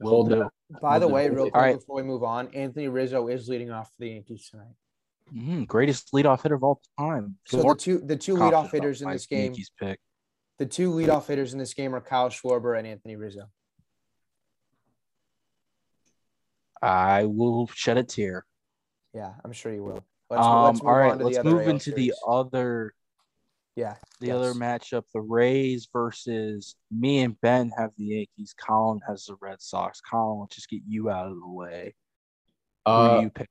Will 0.00 0.10
Hold 0.10 0.28
do. 0.30 0.48
By 0.80 0.98
the 0.98 1.08
way, 1.08 1.28
real 1.28 1.44
quick 1.44 1.54
All 1.54 1.60
right. 1.62 1.74
before 1.76 1.96
we 1.96 2.02
move 2.02 2.22
on, 2.22 2.48
Anthony 2.54 2.88
Rizzo 2.88 3.28
is 3.28 3.48
leading 3.48 3.70
off 3.70 3.88
for 3.88 3.94
the 4.00 4.08
Yankees 4.10 4.48
tonight. 4.50 4.74
Mhm, 5.34 5.66
greatest 5.66 6.12
leadoff 6.12 6.42
hitter 6.42 6.54
of 6.56 6.62
all 6.64 6.82
time. 6.98 7.38
So 7.46 7.62
the 7.62 7.74
two 7.74 7.98
the 7.98 8.16
two 8.16 8.34
leadoff 8.34 8.70
hitters 8.70 9.00
in 9.02 9.10
this 9.10 9.26
game, 9.26 9.44
Yankees 9.44 9.70
pick. 9.78 9.98
The 10.58 10.66
two 10.66 10.90
leadoff 10.90 11.26
hitters 11.26 11.52
in 11.52 11.58
this 11.58 11.74
game 11.74 11.94
are 11.94 12.00
Kyle 12.00 12.28
Schwarber 12.28 12.78
and 12.78 12.86
Anthony 12.86 13.16
Rizzo. 13.16 13.46
I 16.80 17.24
will 17.24 17.68
shed 17.68 17.98
a 17.98 18.02
tear. 18.02 18.44
Yeah, 19.14 19.32
I'm 19.44 19.52
sure 19.52 19.72
you 19.72 19.84
will. 19.84 20.04
Let's, 20.30 20.44
um, 20.46 20.64
let's 20.64 20.82
move 20.82 20.88
all 20.88 21.10
on 21.10 21.18
to 21.18 21.24
let's 21.24 21.36
the 21.38 21.44
move 21.44 21.62
AL 21.62 21.68
into 21.70 21.92
the 21.92 22.12
other 22.26 22.94
yeah. 23.76 23.94
the 24.20 24.28
Yes. 24.28 24.36
other 24.36 24.54
matchup. 24.54 25.04
The 25.14 25.20
Rays 25.20 25.88
versus 25.92 26.74
me 26.90 27.20
and 27.20 27.40
Ben 27.40 27.70
have 27.76 27.90
the 27.96 28.04
Yankees. 28.04 28.54
Colin 28.58 29.00
has 29.06 29.24
the 29.26 29.36
Red 29.40 29.60
Sox. 29.60 30.00
Colin, 30.00 30.40
let's 30.40 30.56
just 30.56 30.68
get 30.68 30.80
you 30.88 31.10
out 31.10 31.26
of 31.28 31.34
the 31.38 31.48
way. 31.48 31.94
Who 32.86 32.92
Uh, 32.92 33.16
do 33.18 33.22
you 33.24 33.30
pick? 33.30 33.48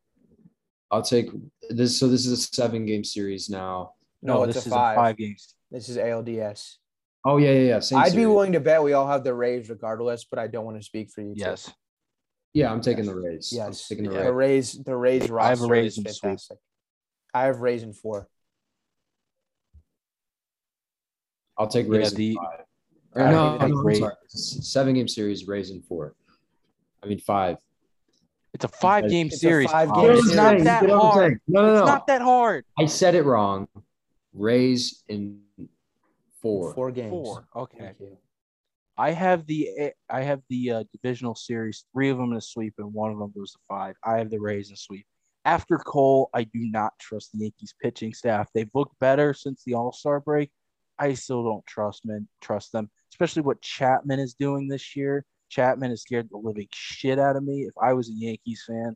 I'll 0.89 1.01
take 1.01 1.29
this. 1.69 1.97
So 1.97 2.07
this 2.09 2.25
is 2.25 2.31
a 2.33 2.37
seven 2.37 2.85
game 2.85 3.03
series 3.03 3.49
now. 3.49 3.93
No, 4.21 4.37
No, 4.39 4.43
it's 4.43 4.55
this 4.55 4.65
a 4.65 4.67
is 4.69 4.73
five. 4.73 4.97
a 4.97 4.99
five 5.01 5.17
games. 5.17 5.55
This 5.71 5.87
is 5.89 5.97
ALDS. 5.97 6.77
Oh 7.23 7.37
yeah, 7.37 7.51
yeah, 7.51 7.59
yeah. 7.67 7.79
Same 7.79 7.99
I'd 7.99 8.15
be 8.15 8.25
willing 8.25 8.53
to 8.53 8.59
bet 8.59 8.81
we 8.81 8.93
all 8.93 9.07
have 9.07 9.23
the 9.23 9.33
Rays 9.33 9.69
regardless, 9.69 10.23
but 10.23 10.39
I 10.39 10.47
don't 10.47 10.65
want 10.65 10.77
to 10.77 10.83
speak 10.83 11.09
for 11.11 11.21
you. 11.21 11.35
two. 11.35 11.39
Yes. 11.41 11.71
Yeah, 12.53 12.71
I'm 12.71 12.81
taking 12.81 13.05
the 13.05 13.15
Rays. 13.15 13.51
I'm 13.53 13.57
Yes. 13.67 13.87
taking 13.87 14.05
the 14.05 14.13
Yeah. 14.13 14.23
The 14.23 14.33
Rays. 14.33 14.75
Rays, 14.75 14.83
the 14.83 14.95
Rays 14.95 15.29
roster 15.29 15.45
I 15.45 15.49
have 15.49 15.61
a 15.61 15.67
Rays 15.67 15.91
is 15.93 15.97
in 15.99 16.03
fantastic. 16.05 16.57
I 17.33 17.43
have 17.43 17.59
Rays 17.61 17.83
in 17.83 17.93
four. 17.93 18.27
I'll 21.57 21.67
take 21.67 21.85
Yeah, 21.87 21.97
Rays. 21.97 22.11
in 22.11 22.17
the- 22.17 22.35
five. 22.35 22.65
Or 23.13 23.21
don't 23.23 23.31
no, 23.33 23.55
even 23.55 23.71
no, 23.71 23.77
I'm 23.89 23.95
sorry. 23.95 24.13
Seven 24.27 24.93
game 24.95 25.07
series, 25.07 25.47
Rays 25.47 25.69
in 25.69 25.81
four. 25.81 26.15
I 27.03 27.07
mean 27.07 27.19
five. 27.19 27.57
It's 28.53 28.65
a 28.65 28.67
five 28.69 29.09
game 29.09 29.27
It's 29.27 29.39
series. 29.39 29.69
five-game 29.71 29.93
Colin. 29.95 30.11
It's 30.11 30.21
series. 30.23 30.35
not 30.35 30.59
that 30.65 30.81
You 30.81 30.87
know 30.89 30.97
what 30.97 31.03
I'm 31.05 31.11
hard. 31.11 31.31
saying? 31.31 31.39
No, 31.47 31.65
no, 31.67 31.77
It's 31.79 31.87
not 31.87 32.07
that 32.07 32.21
hard. 32.21 32.65
I 32.77 32.85
said 32.85 33.15
it 33.15 33.23
wrong. 33.23 33.67
Rays 34.33 35.03
in 35.07 35.41
four. 36.41 36.73
Four 36.73 36.91
games. 36.91 37.09
Four. 37.11 37.47
Okay. 37.55 37.77
Thank 37.79 37.99
you. 37.99 38.17
I 38.97 39.11
have 39.11 39.45
the 39.47 39.91
I 40.09 40.21
have 40.21 40.41
the 40.49 40.71
uh, 40.71 40.83
divisional 40.91 41.35
series. 41.35 41.85
Three 41.93 42.09
of 42.09 42.17
them 42.17 42.31
in 42.31 42.37
a 42.37 42.41
sweep, 42.41 42.75
and 42.77 42.93
one 42.93 43.11
of 43.11 43.17
them 43.17 43.31
goes 43.35 43.51
to 43.53 43.59
five. 43.67 43.95
I 44.03 44.17
have 44.17 44.29
the 44.29 44.39
Rays 44.39 44.69
in 44.69 44.75
sweep. 44.75 45.05
After 45.43 45.77
Cole, 45.79 46.29
I 46.35 46.43
do 46.43 46.59
not 46.59 46.93
trust 46.99 47.31
the 47.31 47.39
Yankees 47.39 47.73
pitching 47.81 48.13
staff. 48.13 48.49
They've 48.53 48.69
looked 48.75 48.99
better 48.99 49.33
since 49.33 49.63
the 49.63 49.73
All 49.73 49.91
Star 49.91 50.19
break. 50.19 50.51
I 50.99 51.13
still 51.15 51.43
don't 51.43 51.65
trust 51.65 52.01
them. 52.05 52.27
Trust 52.41 52.73
them, 52.73 52.91
especially 53.11 53.41
what 53.41 53.61
Chapman 53.61 54.19
is 54.19 54.35
doing 54.35 54.67
this 54.67 54.95
year. 54.95 55.25
Chapman 55.49 55.89
has 55.89 56.01
scared 56.01 56.29
the 56.29 56.37
living 56.37 56.67
shit 56.71 57.17
out 57.17 57.35
of 57.35 57.43
me. 57.43 57.61
If 57.61 57.73
I 57.81 57.93
was 57.93 58.09
a 58.09 58.13
Yankees 58.13 58.63
fan, 58.67 58.95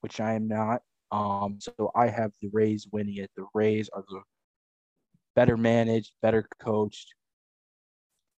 which 0.00 0.20
I 0.20 0.34
am 0.34 0.46
not, 0.46 0.82
um, 1.10 1.58
so 1.58 1.90
I 1.94 2.08
have 2.08 2.32
the 2.42 2.50
Rays 2.52 2.86
winning 2.92 3.16
it. 3.16 3.30
The 3.36 3.46
Rays 3.54 3.88
are 3.94 4.04
the 4.08 4.20
better 5.38 5.56
managed, 5.56 6.10
better 6.20 6.48
coached 6.60 7.14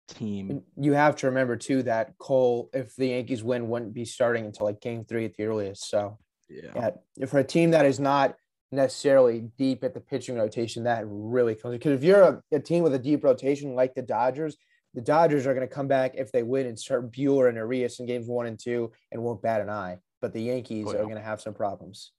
team. 0.08 0.62
You 0.76 0.92
have 0.92 1.16
to 1.16 1.28
remember 1.28 1.56
too 1.56 1.82
that 1.84 2.18
Cole, 2.18 2.68
if 2.74 2.94
the 2.94 3.06
Yankees 3.08 3.42
win, 3.42 3.70
wouldn't 3.70 3.94
be 3.94 4.04
starting 4.04 4.44
until 4.44 4.66
like 4.66 4.82
game 4.82 5.06
three 5.06 5.24
at 5.24 5.34
the 5.34 5.44
earliest. 5.44 5.88
So 5.88 6.18
Yeah. 6.50 6.90
yeah, 7.16 7.26
for 7.26 7.38
a 7.38 7.44
team 7.44 7.70
that 7.70 7.86
is 7.86 7.98
not 7.98 8.36
necessarily 8.70 9.48
deep 9.56 9.82
at 9.82 9.94
the 9.94 10.00
pitching 10.00 10.36
rotation, 10.36 10.84
that 10.84 11.04
really 11.06 11.54
comes 11.54 11.72
because 11.72 11.92
if 11.92 12.04
you're 12.04 12.22
a, 12.22 12.42
a 12.52 12.60
team 12.60 12.82
with 12.82 12.92
a 12.92 12.98
deep 12.98 13.24
rotation 13.24 13.74
like 13.74 13.94
the 13.94 14.02
Dodgers, 14.02 14.58
the 14.92 15.00
Dodgers 15.00 15.46
are 15.46 15.54
going 15.54 15.66
to 15.66 15.74
come 15.74 15.88
back 15.88 16.16
if 16.16 16.30
they 16.32 16.42
win 16.42 16.66
and 16.66 16.78
start 16.78 17.10
Buehler 17.10 17.48
and 17.48 17.56
Urias 17.56 17.98
in 17.98 18.04
games 18.04 18.26
one 18.26 18.46
and 18.46 18.58
two 18.58 18.92
and 19.10 19.22
won't 19.22 19.40
bat 19.40 19.62
an 19.62 19.70
eye. 19.70 19.96
But 20.20 20.34
the 20.34 20.42
Yankees 20.42 20.84
Oh, 20.86 20.90
are 20.98 21.04
going 21.04 21.14
to 21.14 21.22
have 21.22 21.40
some 21.40 21.54
problems. 21.54 22.12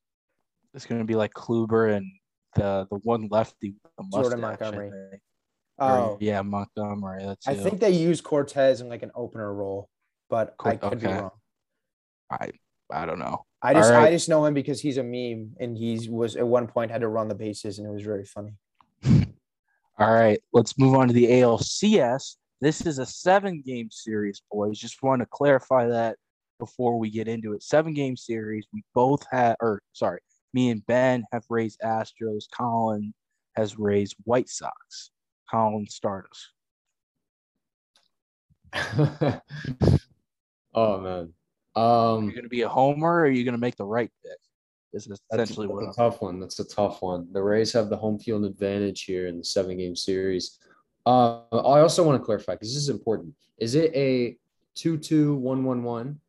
It's 0.73 0.87
going 0.87 1.01
to 1.01 1.05
be 1.05 1.15
like 1.15 1.33
Kluber 1.33 1.93
and 1.95 2.07
the 2.55 2.87
the 2.89 2.97
one 3.03 3.27
lefty, 3.29 3.75
with 3.83 3.91
the 3.97 4.17
Jordan 4.17 4.41
mustache, 4.41 4.67
I 4.67 4.71
Montgomery. 4.71 4.89
think. 5.11 5.21
Or, 5.79 5.89
Oh, 5.89 6.17
yeah, 6.21 6.41
Montgomery. 6.41 7.23
That's 7.25 7.47
I 7.47 7.53
it. 7.53 7.59
think 7.59 7.79
they 7.79 7.91
use 7.91 8.21
Cortes 8.21 8.81
in 8.81 8.89
like 8.89 9.01
an 9.03 9.11
opener 9.15 9.51
role, 9.53 9.89
but 10.29 10.55
I 10.63 10.75
could 10.75 10.99
be 10.99 11.07
wrong. 11.07 11.31
I 12.29 12.49
I 12.91 13.05
don't 13.05 13.19
know. 13.19 13.45
I 13.61 13.73
just 13.73 13.91
All 13.91 13.99
I 13.99 14.11
just 14.11 14.29
know 14.29 14.45
him 14.45 14.53
because 14.53 14.81
he's 14.81 14.97
a 14.97 15.03
meme 15.03 15.55
and 15.59 15.77
he's 15.77 16.09
was 16.09 16.35
at 16.35 16.45
one 16.47 16.67
point 16.67 16.91
had 16.91 17.01
to 17.01 17.07
run 17.07 17.27
the 17.27 17.35
bases 17.35 17.79
and 17.79 17.87
it 17.87 17.91
was 17.91 18.03
very 18.03 18.25
funny. 18.25 18.53
All 19.99 20.11
right, 20.13 20.39
let's 20.53 20.77
move 20.79 20.95
on 20.95 21.07
to 21.07 21.13
the 21.13 21.27
ALCS. 21.27 22.35
This 22.59 22.85
is 22.85 22.99
a 22.99 23.05
seven 23.05 23.61
game 23.65 23.89
series, 23.91 24.41
boys. 24.51 24.77
Just 24.79 25.01
want 25.03 25.21
to 25.21 25.25
clarify 25.27 25.87
that 25.87 26.15
before 26.59 26.97
we 26.99 27.09
get 27.09 27.27
into 27.27 27.53
it. 27.53 27.63
Seven 27.63 27.93
game 27.93 28.15
series. 28.17 28.65
We 28.73 28.83
both 28.93 29.25
had, 29.31 29.55
or 29.59 29.81
sorry, 29.93 30.21
me 30.53 30.69
and 30.69 30.85
Ben 30.85 31.23
have 31.31 31.43
raised 31.49 31.79
Astros. 31.81 32.45
Colin 32.55 33.13
has 33.55 33.77
raised 33.77 34.15
White 34.23 34.49
Sox. 34.49 35.11
Colin, 35.49 35.87
start 35.87 36.27
us. 36.31 36.51
oh 40.73 40.99
man. 40.99 41.33
Are 41.75 42.15
Um 42.17 42.25
you're 42.25 42.33
going 42.33 42.43
to 42.43 42.49
be 42.49 42.61
a 42.61 42.69
homer 42.69 43.07
or 43.07 43.21
are 43.21 43.29
you 43.29 43.43
going 43.43 43.53
to 43.53 43.59
make 43.59 43.75
the 43.75 43.85
right 43.85 44.11
pick? 44.23 44.37
This 44.93 45.07
is 45.07 45.19
that's, 45.29 45.43
essentially 45.43 45.67
what 45.67 45.79
I'm 45.79 45.85
that's 45.85 45.97
a 45.97 46.01
tough 46.01 46.21
one. 46.21 46.39
That's 46.39 46.59
a 46.59 46.67
tough 46.67 47.01
one. 47.01 47.27
The 47.31 47.41
Rays 47.41 47.71
have 47.73 47.89
the 47.89 47.95
home 47.95 48.19
field 48.19 48.43
advantage 48.43 49.03
here 49.03 49.27
in 49.27 49.37
the 49.37 49.43
seven 49.43 49.77
game 49.77 49.95
series. 49.95 50.59
Uh, 51.05 51.41
I 51.51 51.79
also 51.79 52.03
want 52.03 52.21
to 52.21 52.25
clarify 52.25 52.53
because 52.53 52.73
this 52.73 52.83
is 52.83 52.89
important. 52.89 53.33
Is 53.57 53.75
it 53.75 53.93
a 53.95 54.37
two 54.75 54.97
two 54.97 55.35
one 55.35 55.63
one 55.63 55.83
one? 55.83 56.19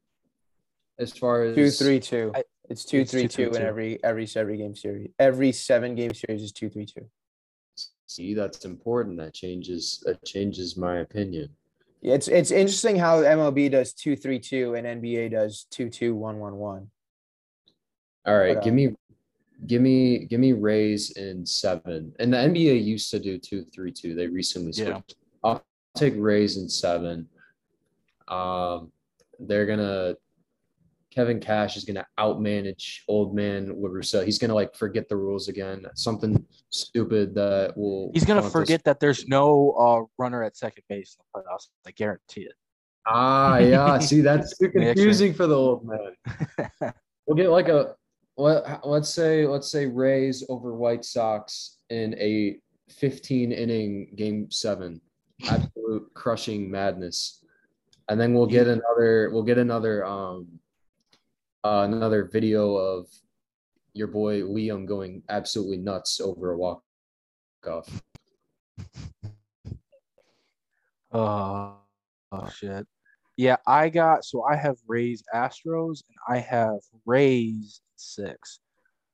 As 0.99 1.13
far 1.13 1.43
as 1.43 1.57
Two 1.57 1.71
three 1.71 1.99
two. 1.99 2.33
I- 2.35 2.45
It's 2.69 2.85
two 2.85 3.01
it's 3.01 3.11
three 3.11 3.23
two, 3.23 3.29
two 3.29 3.51
three, 3.51 3.61
in 3.61 3.67
every 3.67 4.05
every 4.05 4.29
every 4.37 4.57
game 4.57 4.75
series. 4.75 5.11
Every 5.19 5.53
seven 5.53 5.95
game 5.95 6.15
series 6.15 6.43
is 6.43 6.53
two 6.53 6.71
three 6.71 6.87
two. 6.87 7.07
See, 8.07 8.35
that's 8.35 8.65
important. 8.65 9.17
That 9.19 9.35
changes 9.35 10.03
that 10.07 10.25
changes 10.25 10.77
my 10.77 10.99
opinion. 10.99 11.51
Yeah, 12.01 12.15
it's 12.15 12.29
it's 12.29 12.51
interesting 12.51 12.97
how 12.97 13.23
MLB 13.23 13.71
does 13.71 13.93
two 13.93 14.17
three 14.17 14.39
two 14.39 14.75
and 14.75 14.87
NBA 15.03 15.31
does 15.33 15.67
two 15.71 15.89
two 15.89 16.15
one 16.15 16.39
one 16.39 16.57
one. 16.57 16.91
All 18.25 18.39
right, 18.39 18.55
But, 18.55 18.65
give 18.65 18.73
um, 18.73 18.77
me, 18.77 18.97
give 19.67 19.83
me, 19.83 20.27
give 20.27 20.39
me 20.39 20.53
Rays 20.53 21.11
in 21.17 21.45
seven. 21.45 22.15
And 22.21 22.33
the 22.33 22.37
NBA 22.37 22.85
used 22.85 23.11
to 23.11 23.19
do 23.19 23.37
two, 23.37 23.65
three, 23.75 23.91
two. 23.91 24.15
They 24.15 24.29
recently 24.29 24.71
Yeah. 24.75 24.95
switched. 24.95 25.17
I'll 25.43 25.65
take 25.97 26.15
Rays 26.17 26.57
in 26.57 26.69
seven. 26.69 27.29
Um, 28.29 28.93
they're 29.41 29.67
gonna. 29.67 30.17
Kevin 31.13 31.41
Cash 31.41 31.77
is 31.77 31.85
gonna 31.85 32.07
outmanage 32.19 33.01
old 33.07 33.35
man 33.35 33.73
Russell. 33.93 34.23
He's 34.25 34.39
gonna 34.39 34.55
like 34.55 34.75
forget 34.75 35.09
the 35.09 35.17
rules 35.17 35.49
again. 35.49 35.85
Something 35.95 36.45
stupid 36.71 37.35
that 37.35 37.77
will. 37.77 38.11
He's 38.15 38.25
haunt 38.25 38.39
us. 38.39 38.51
forget 38.51 38.83
that 38.85 38.99
there's 38.99 39.29
no 39.29 39.73
uh, 39.73 40.05
runner 40.17 40.43
at 40.43 40.57
second 40.57 40.85
base 40.89 41.17
in 41.19 41.25
the 41.25 41.41
playoffs. 41.41 41.69
I 41.87 41.91
guarantee 41.91 42.43
it. 42.43 42.55
Ah, 43.07 43.59
yeah. 43.59 43.99
See, 43.99 44.21
that's 44.29 44.57
too 44.57 44.71
confusing 44.71 45.35
for 45.35 45.47
the 45.47 45.57
old 45.57 45.87
man. 45.87 46.93
We'll 47.25 47.37
get 47.37 47.51
like 47.51 47.69
a 47.69 47.95
let 48.37 48.85
let's 48.85 49.09
say 49.09 49.47
let's 49.47 49.71
say 49.71 49.87
Rays 49.87 50.45
over 50.49 50.75
White 50.75 51.05
Sox 51.05 51.77
in 51.89 52.15
a 52.19 52.57
15 52.91 53.53
inning 53.53 54.13
game 54.17 54.51
seven, 54.51 55.01
absolute 55.49 56.13
crushing 56.15 56.69
madness, 56.69 57.45
and 58.09 58.21
then 58.21 58.35
we'll 58.35 58.49
get 58.49 58.67
another 58.67 59.31
we'll 59.33 59.45
get 59.45 59.57
another 59.57 60.05
um 60.05 60.49
uh, 61.65 61.83
another 61.89 62.29
video 62.33 62.77
of 62.77 63.07
your 63.95 64.09
boy 64.09 64.41
Liam 64.41 64.87
going 64.87 65.23
absolutely 65.29 65.77
nuts 65.77 66.21
over 66.21 66.53
a 66.53 66.57
walk 66.57 66.83
off. 67.69 68.03
Oh, 71.13 71.77
oh 72.33 72.49
shit. 72.49 72.87
Yeah, 73.37 73.57
I 73.67 73.89
got 73.89 74.25
so 74.25 74.45
I 74.45 74.57
have 74.57 74.77
Rays 74.87 75.23
Astros 75.35 76.03
and 76.09 76.17
I 76.29 76.39
have 76.39 76.79
Rays 77.07 77.81
six. 77.97 78.61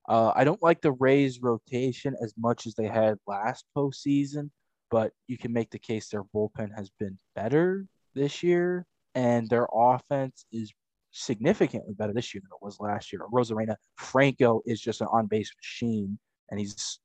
Uh, 0.09 0.33
I 0.35 0.45
don't 0.45 0.63
like 0.63 0.81
the 0.81 0.93
Rays 0.93 1.41
rotation 1.43 2.17
as 2.23 2.33
much 2.39 2.67
as 2.67 2.75
they 2.75 2.87
had 2.87 3.19
last 3.27 3.67
postseason, 3.77 4.51
but 4.91 5.13
you 5.27 5.37
can 5.37 5.53
make 5.53 5.71
the 5.71 5.79
case 5.79 6.09
their 6.09 6.25
bullpen 6.25 6.75
has 6.75 6.91
been 6.99 7.19
better 7.35 7.87
this 8.15 8.43
year, 8.43 8.87
and 9.15 9.49
their 9.49 9.69
offense 9.73 10.47
is 10.51 10.73
significantly 11.19 11.95
better 11.95 12.13
this 12.13 12.35
year 12.35 12.43
than 12.43 12.51
it 12.55 12.65
was 12.65 12.79
last 12.81 13.13
year. 13.13 13.23
Rosarena 13.33 13.77
Franco 13.97 14.63
is 14.67 14.81
just 14.81 15.01
an 15.01 15.09
on 15.11 15.27
base 15.27 15.53
machine, 15.57 16.19
and 16.51 16.61
he's 16.61 17.01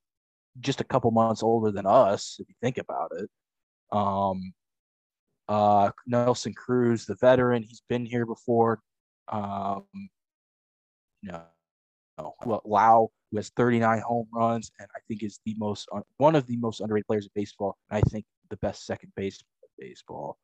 just 0.59 0.81
a 0.81 0.85
couple 0.85 1.11
months 1.11 1.43
older 1.43 1.71
than 1.71 1.85
us, 1.85 2.37
if 2.39 2.47
you 2.47 2.55
think 2.61 2.77
about 2.77 3.11
it. 3.17 3.29
Um, 3.91 4.53
uh, 5.49 5.91
Nelson 6.05 6.53
Cruz, 6.53 7.05
the 7.05 7.15
veteran, 7.15 7.63
he's 7.63 7.81
been 7.89 8.05
here 8.05 8.25
before. 8.25 8.79
Um, 9.27 9.83
you 11.21 11.31
know, 11.31 12.35
well, 12.45 12.61
Lowe 12.65 13.11
who 13.33 13.37
has 13.37 13.49
39 13.57 13.99
home 14.01 14.27
runs 14.31 14.71
and 14.79 14.87
I 14.95 14.99
think 15.07 15.23
is 15.23 15.39
the 15.43 15.55
most 15.57 15.89
one 16.17 16.35
of 16.35 16.45
the 16.45 16.55
most 16.57 16.81
underrated 16.81 17.07
players 17.07 17.25
in 17.25 17.31
baseball. 17.33 17.77
And 17.89 17.97
I 17.97 18.01
think 18.09 18.25
the 18.51 18.57
best 18.57 18.85
second 18.85 19.11
base 19.15 19.41
baseball. 19.79 20.37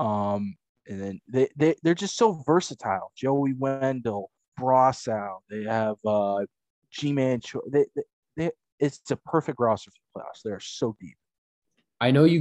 Um, 0.00 0.56
and 0.88 1.00
then 1.00 1.20
they, 1.28 1.48
they 1.56 1.74
they're 1.82 1.94
just 1.94 2.16
so 2.16 2.42
versatile. 2.46 3.12
Joey 3.16 3.52
Wendle, 3.52 4.30
Brosseau, 4.58 5.38
they 5.50 5.64
have 5.64 5.96
uh 6.06 6.40
Ji-Man. 6.90 7.40
They, 7.70 7.84
they, 7.94 8.02
they, 8.36 8.50
it's 8.80 9.10
a 9.10 9.16
perfect 9.16 9.58
roster 9.60 9.90
for 9.90 9.96
the 9.96 10.20
playoffs. 10.20 10.42
They're 10.42 10.60
so 10.60 10.96
deep. 11.00 11.16
I 12.00 12.10
know 12.10 12.24
you 12.24 12.40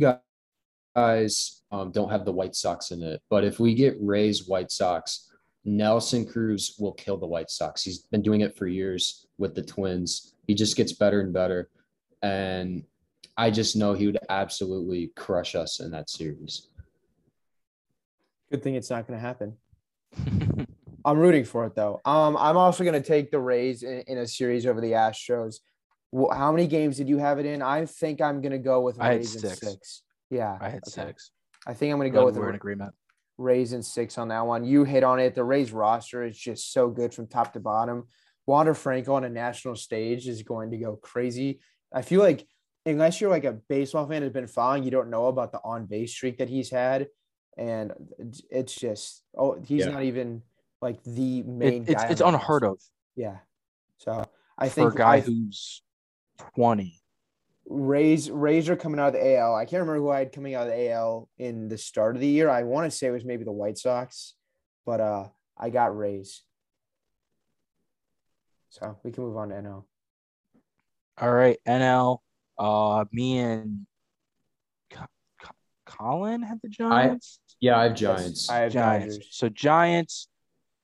guys 0.96 1.64
um, 1.72 1.92
don't 1.92 2.10
have 2.10 2.26
the 2.26 2.32
White 2.32 2.56
Sox 2.56 2.92
in 2.92 3.04
it, 3.04 3.22
but 3.30 3.44
if 3.44 3.60
we 3.60 3.74
get 3.74 3.98
Rays 4.00 4.48
White 4.48 4.72
Sox, 4.72 5.32
Nelson 5.66 6.26
Cruz 6.26 6.76
will 6.80 6.94
kill 6.94 7.18
the 7.18 7.28
White 7.28 7.50
Sox. 7.50 7.84
He's 7.84 8.00
been 8.04 8.22
doing 8.22 8.42
it 8.42 8.56
for 8.56 8.68
years 8.68 9.28
with 9.38 9.54
the 9.54 9.64
Twins. 9.64 10.34
He 10.48 10.54
just 10.54 10.78
gets 10.78 10.94
better 10.94 11.20
and 11.22 11.34
better. 11.34 11.70
And 12.22 12.84
I 13.36 13.52
just 13.52 13.76
know 13.76 13.94
he 13.94 14.06
would 14.06 14.20
absolutely 14.30 15.12
crush 15.16 15.56
us 15.56 15.82
in 15.82 15.92
that 15.92 16.10
series. 16.10 16.70
Good 18.52 18.64
thing 18.64 18.76
it's 18.76 18.90
not 18.90 19.08
going 19.08 19.20
to 19.20 19.26
happen. 19.26 19.58
I'm 21.06 21.18
rooting 21.18 21.46
for 21.46 21.66
it 21.66 21.76
though. 21.76 22.02
Um, 22.06 22.36
I'm 22.38 22.58
also 22.58 22.84
going 22.84 23.02
to 23.02 23.08
take 23.08 23.32
the 23.32 23.40
Rays 23.40 23.84
in, 23.84 24.04
in, 24.08 24.18
a 24.18 24.28
series 24.28 24.66
over 24.66 24.82
the 24.82 24.92
Astros. 24.92 25.56
How 26.34 26.52
many 26.52 26.68
games 26.68 26.98
did 26.98 27.08
you 27.08 27.18
have 27.18 27.40
it 27.40 27.46
in? 27.46 27.62
I 27.62 27.86
think 27.86 28.22
I'm 28.22 28.42
going 28.42 28.52
to 28.52 28.58
go 28.58 28.82
with 28.82 28.98
Rays 28.98 29.36
in 29.36 29.42
six. 29.42 29.60
six. 29.60 30.02
Yeah, 30.30 30.58
I 30.60 30.70
had 30.70 30.84
okay. 30.88 31.08
six. 31.08 31.32
I 31.66 31.74
think 31.74 31.92
I'm 31.92 32.00
going 32.00 32.12
to 32.12 32.18
go 32.18 32.26
with. 32.26 32.36
We're 32.36 32.50
in 32.50 32.56
agreement. 32.56 32.94
Rays 33.38 33.74
in 33.74 33.84
six 33.84 34.18
on 34.18 34.30
that 34.30 34.46
one. 34.46 34.66
You 34.66 34.84
hit 34.84 35.04
on 35.04 35.20
it. 35.20 35.36
The 35.36 35.44
Rays 35.44 35.72
roster 35.72 36.26
is 36.26 36.38
just 36.38 36.74
so 36.74 36.90
good 36.90 37.14
from 37.14 37.28
top 37.28 37.54
to 37.54 37.60
bottom. 37.60 38.08
Wander 38.46 38.74
Franco 38.74 39.14
on 39.14 39.26
a 39.26 39.30
national 39.30 39.76
stage 39.76 40.28
is 40.28 40.44
going 40.44 40.72
to 40.72 40.78
go 40.78 40.96
crazy. 40.96 41.60
I 41.94 42.02
feel 42.02 42.22
like 42.22 42.48
unless 42.86 43.22
you're 43.22 43.30
like 43.30 43.44
a 43.44 43.60
baseball 43.70 44.08
fan 44.08 44.24
has 44.24 44.32
been 44.32 44.48
following, 44.48 44.84
you 44.84 44.92
don't 44.92 45.10
know 45.10 45.28
about 45.28 45.52
the 45.52 45.60
on 45.64 45.86
base 45.86 46.12
streak 46.14 46.38
that 46.38 46.50
he's 46.50 46.70
had, 46.70 47.08
and 47.58 47.92
it's 48.50 48.74
just 48.74 49.24
oh 49.36 49.60
he's 49.60 49.86
yeah. 49.86 49.92
not 49.92 50.04
even 50.04 50.44
like 50.82 51.04
the 51.04 51.44
main. 51.44 51.84
It, 51.84 51.90
it's 51.90 52.04
it's 52.04 52.22
unheard 52.22 52.64
of. 52.64 52.80
Yeah, 53.16 53.38
so 53.98 54.26
I 54.58 54.70
think 54.70 54.92
for 54.92 54.96
a 54.96 54.98
guy 54.98 55.16
I, 55.16 55.20
who's 55.22 55.82
twenty. 56.56 57.02
Rays 57.70 58.32
Rays 58.32 58.70
are 58.70 58.78
coming 58.78 59.00
out 59.00 59.08
of 59.08 59.14
the 59.14 59.38
AL. 59.38 59.56
I 59.56 59.66
can't 59.66 59.82
remember 59.82 59.98
who 59.98 60.10
I 60.10 60.20
had 60.20 60.32
coming 60.32 60.56
out 60.56 60.68
of 60.68 60.74
the 60.74 60.92
AL 60.92 61.30
in 61.38 61.68
the 61.68 61.78
start 61.78 62.16
of 62.16 62.22
the 62.22 62.28
year. 62.28 62.50
I 62.50 62.64
want 62.64 62.90
to 62.90 62.96
say 62.96 63.08
it 63.08 63.12
was 63.12 63.26
maybe 63.26 63.44
the 63.44 63.52
White 63.52 63.78
Sox, 63.78 64.36
but 64.86 65.02
uh 65.02 65.28
I 65.58 65.70
got 65.70 65.98
Rays. 65.98 66.44
So 68.70 68.98
we 69.04 69.12
can 69.12 69.24
move 69.24 69.38
on 69.38 69.50
to 69.50 69.56
NL. 69.56 69.84
All 71.20 71.32
right, 71.32 71.58
NL. 71.68 72.20
Uh, 72.60 73.06
me 73.12 73.40
and 73.40 73.88
Colin 75.86 76.44
had 76.44 76.60
the 76.62 76.70
Giants. 76.70 77.40
I, 77.58 77.66
yeah, 77.66 77.80
I 77.80 77.84
have 77.84 77.96
Giants. 77.96 78.50
I 78.50 78.58
have 78.60 78.72
Giants. 78.72 79.16
Dodgers. 79.18 79.28
So 79.32 79.50
Giants. 79.50 80.28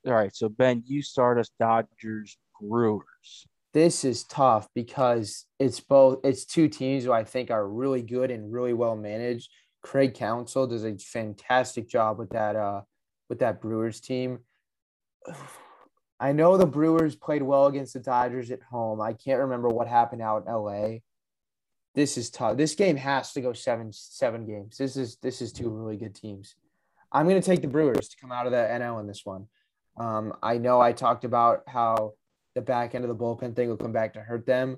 All 0.05 0.13
right. 0.13 0.35
So 0.35 0.49
Ben, 0.49 0.83
you 0.85 1.01
start 1.01 1.37
us 1.37 1.49
Dodgers 1.59 2.37
Brewers. 2.59 3.47
This 3.73 4.03
is 4.03 4.23
tough 4.23 4.67
because 4.75 5.45
it's 5.59 5.79
both. 5.79 6.19
It's 6.23 6.45
two 6.45 6.67
teams 6.67 7.03
who 7.03 7.11
I 7.11 7.23
think 7.23 7.51
are 7.51 7.67
really 7.67 8.01
good 8.01 8.31
and 8.31 8.51
really 8.51 8.73
well 8.73 8.95
managed. 8.95 9.49
Craig 9.81 10.13
Counsell 10.13 10.67
does 10.67 10.85
a 10.85 10.97
fantastic 10.97 11.89
job 11.89 12.17
with 12.17 12.29
that. 12.31 12.55
Uh, 12.55 12.81
with 13.29 13.39
that 13.39 13.61
Brewers 13.61 13.99
team. 13.99 14.39
I 16.19 16.31
know 16.31 16.57
the 16.57 16.65
Brewers 16.65 17.15
played 17.15 17.41
well 17.41 17.65
against 17.65 17.93
the 17.93 17.99
Dodgers 17.99 18.51
at 18.51 18.61
home. 18.61 19.01
I 19.01 19.13
can't 19.13 19.41
remember 19.41 19.69
what 19.69 19.87
happened 19.87 20.21
out 20.21 20.45
in 20.45 20.53
LA. 20.53 20.99
This 21.95 22.17
is 22.17 22.29
tough. 22.29 22.57
This 22.57 22.75
game 22.75 22.95
has 22.97 23.33
to 23.33 23.41
go 23.41 23.53
seven 23.53 23.91
seven 23.91 24.45
games. 24.45 24.77
This 24.77 24.97
is 24.97 25.17
this 25.17 25.41
is 25.41 25.51
two 25.51 25.69
really 25.69 25.97
good 25.97 26.15
teams. 26.15 26.55
I'm 27.13 27.27
going 27.27 27.39
to 27.39 27.45
take 27.45 27.61
the 27.61 27.67
Brewers 27.67 28.09
to 28.09 28.17
come 28.17 28.31
out 28.31 28.47
of 28.47 28.51
the 28.51 28.57
NL 28.57 28.99
in 28.99 29.07
this 29.07 29.21
one. 29.23 29.47
Um, 29.97 30.33
I 30.41 30.57
know 30.57 30.81
I 30.81 30.91
talked 30.91 31.23
about 31.23 31.61
how 31.67 32.13
the 32.55 32.61
back 32.61 32.95
end 32.95 33.05
of 33.05 33.09
the 33.09 33.15
bullpen 33.15 33.55
thing 33.55 33.69
will 33.69 33.77
come 33.77 33.91
back 33.91 34.13
to 34.13 34.21
hurt 34.21 34.45
them, 34.47 34.77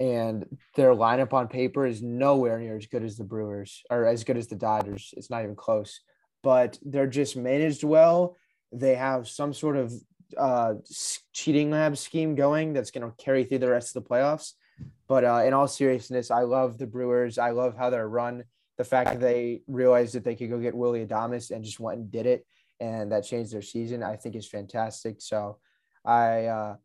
and 0.00 0.44
their 0.74 0.94
lineup 0.94 1.32
on 1.32 1.46
paper 1.46 1.86
is 1.86 2.02
nowhere 2.02 2.58
near 2.58 2.76
as 2.76 2.86
good 2.86 3.04
as 3.04 3.16
the 3.16 3.24
Brewers 3.24 3.82
or 3.90 4.06
as 4.06 4.24
good 4.24 4.36
as 4.36 4.48
the 4.48 4.56
Dodgers. 4.56 5.14
It's 5.16 5.30
not 5.30 5.42
even 5.42 5.54
close. 5.54 6.00
But 6.42 6.78
they're 6.82 7.06
just 7.06 7.36
managed 7.36 7.84
well. 7.84 8.36
They 8.72 8.94
have 8.94 9.28
some 9.28 9.52
sort 9.52 9.76
of 9.76 9.92
uh, 10.36 10.74
cheating 11.32 11.70
lab 11.70 11.96
scheme 11.98 12.34
going 12.34 12.72
that's 12.72 12.90
going 12.90 13.08
to 13.08 13.14
carry 13.22 13.44
through 13.44 13.58
the 13.58 13.70
rest 13.70 13.94
of 13.94 14.02
the 14.02 14.08
playoffs. 14.08 14.54
But 15.06 15.24
uh, 15.24 15.42
in 15.44 15.52
all 15.52 15.68
seriousness, 15.68 16.30
I 16.30 16.42
love 16.42 16.78
the 16.78 16.86
Brewers. 16.86 17.36
I 17.36 17.50
love 17.50 17.76
how 17.76 17.90
they're 17.90 18.08
run. 18.08 18.44
The 18.80 18.84
fact 18.84 19.10
that 19.10 19.20
they 19.20 19.60
realized 19.66 20.14
that 20.14 20.24
they 20.24 20.34
could 20.34 20.48
go 20.48 20.58
get 20.58 20.74
Willie 20.74 21.04
Adames 21.04 21.50
and 21.50 21.62
just 21.62 21.78
went 21.78 21.98
and 21.98 22.10
did 22.10 22.24
it, 22.24 22.46
and 22.80 23.12
that 23.12 23.26
changed 23.26 23.52
their 23.52 23.60
season, 23.60 24.02
I 24.02 24.16
think 24.16 24.34
is 24.34 24.48
fantastic. 24.48 25.20
So, 25.20 25.58
I 26.02 26.46
uh, 26.46 26.76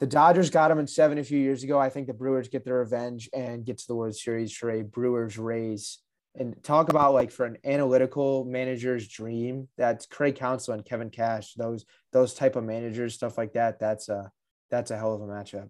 the 0.00 0.08
Dodgers 0.08 0.50
got 0.50 0.66
them 0.66 0.80
in 0.80 0.88
seven 0.88 1.16
a 1.18 1.22
few 1.22 1.38
years 1.38 1.62
ago. 1.62 1.78
I 1.78 1.90
think 1.90 2.08
the 2.08 2.12
Brewers 2.12 2.48
get 2.48 2.64
their 2.64 2.78
revenge 2.78 3.30
and 3.32 3.64
get 3.64 3.78
to 3.78 3.86
the 3.86 3.94
World 3.94 4.16
Series 4.16 4.52
for 4.52 4.68
a 4.68 4.82
Brewers 4.82 5.38
Rays 5.38 6.00
and 6.34 6.60
talk 6.64 6.88
about 6.88 7.14
like 7.14 7.30
for 7.30 7.46
an 7.46 7.58
analytical 7.64 8.44
manager's 8.44 9.06
dream 9.08 9.68
that's 9.76 10.06
craig 10.06 10.36
counsell 10.36 10.74
and 10.74 10.84
kevin 10.84 11.10
cash 11.10 11.54
those 11.54 11.84
those 12.12 12.34
type 12.34 12.56
of 12.56 12.64
managers 12.64 13.14
stuff 13.14 13.38
like 13.38 13.52
that 13.52 13.78
that's 13.78 14.08
a 14.08 14.30
that's 14.70 14.90
a 14.90 14.96
hell 14.96 15.14
of 15.14 15.20
a 15.20 15.26
matchup 15.26 15.68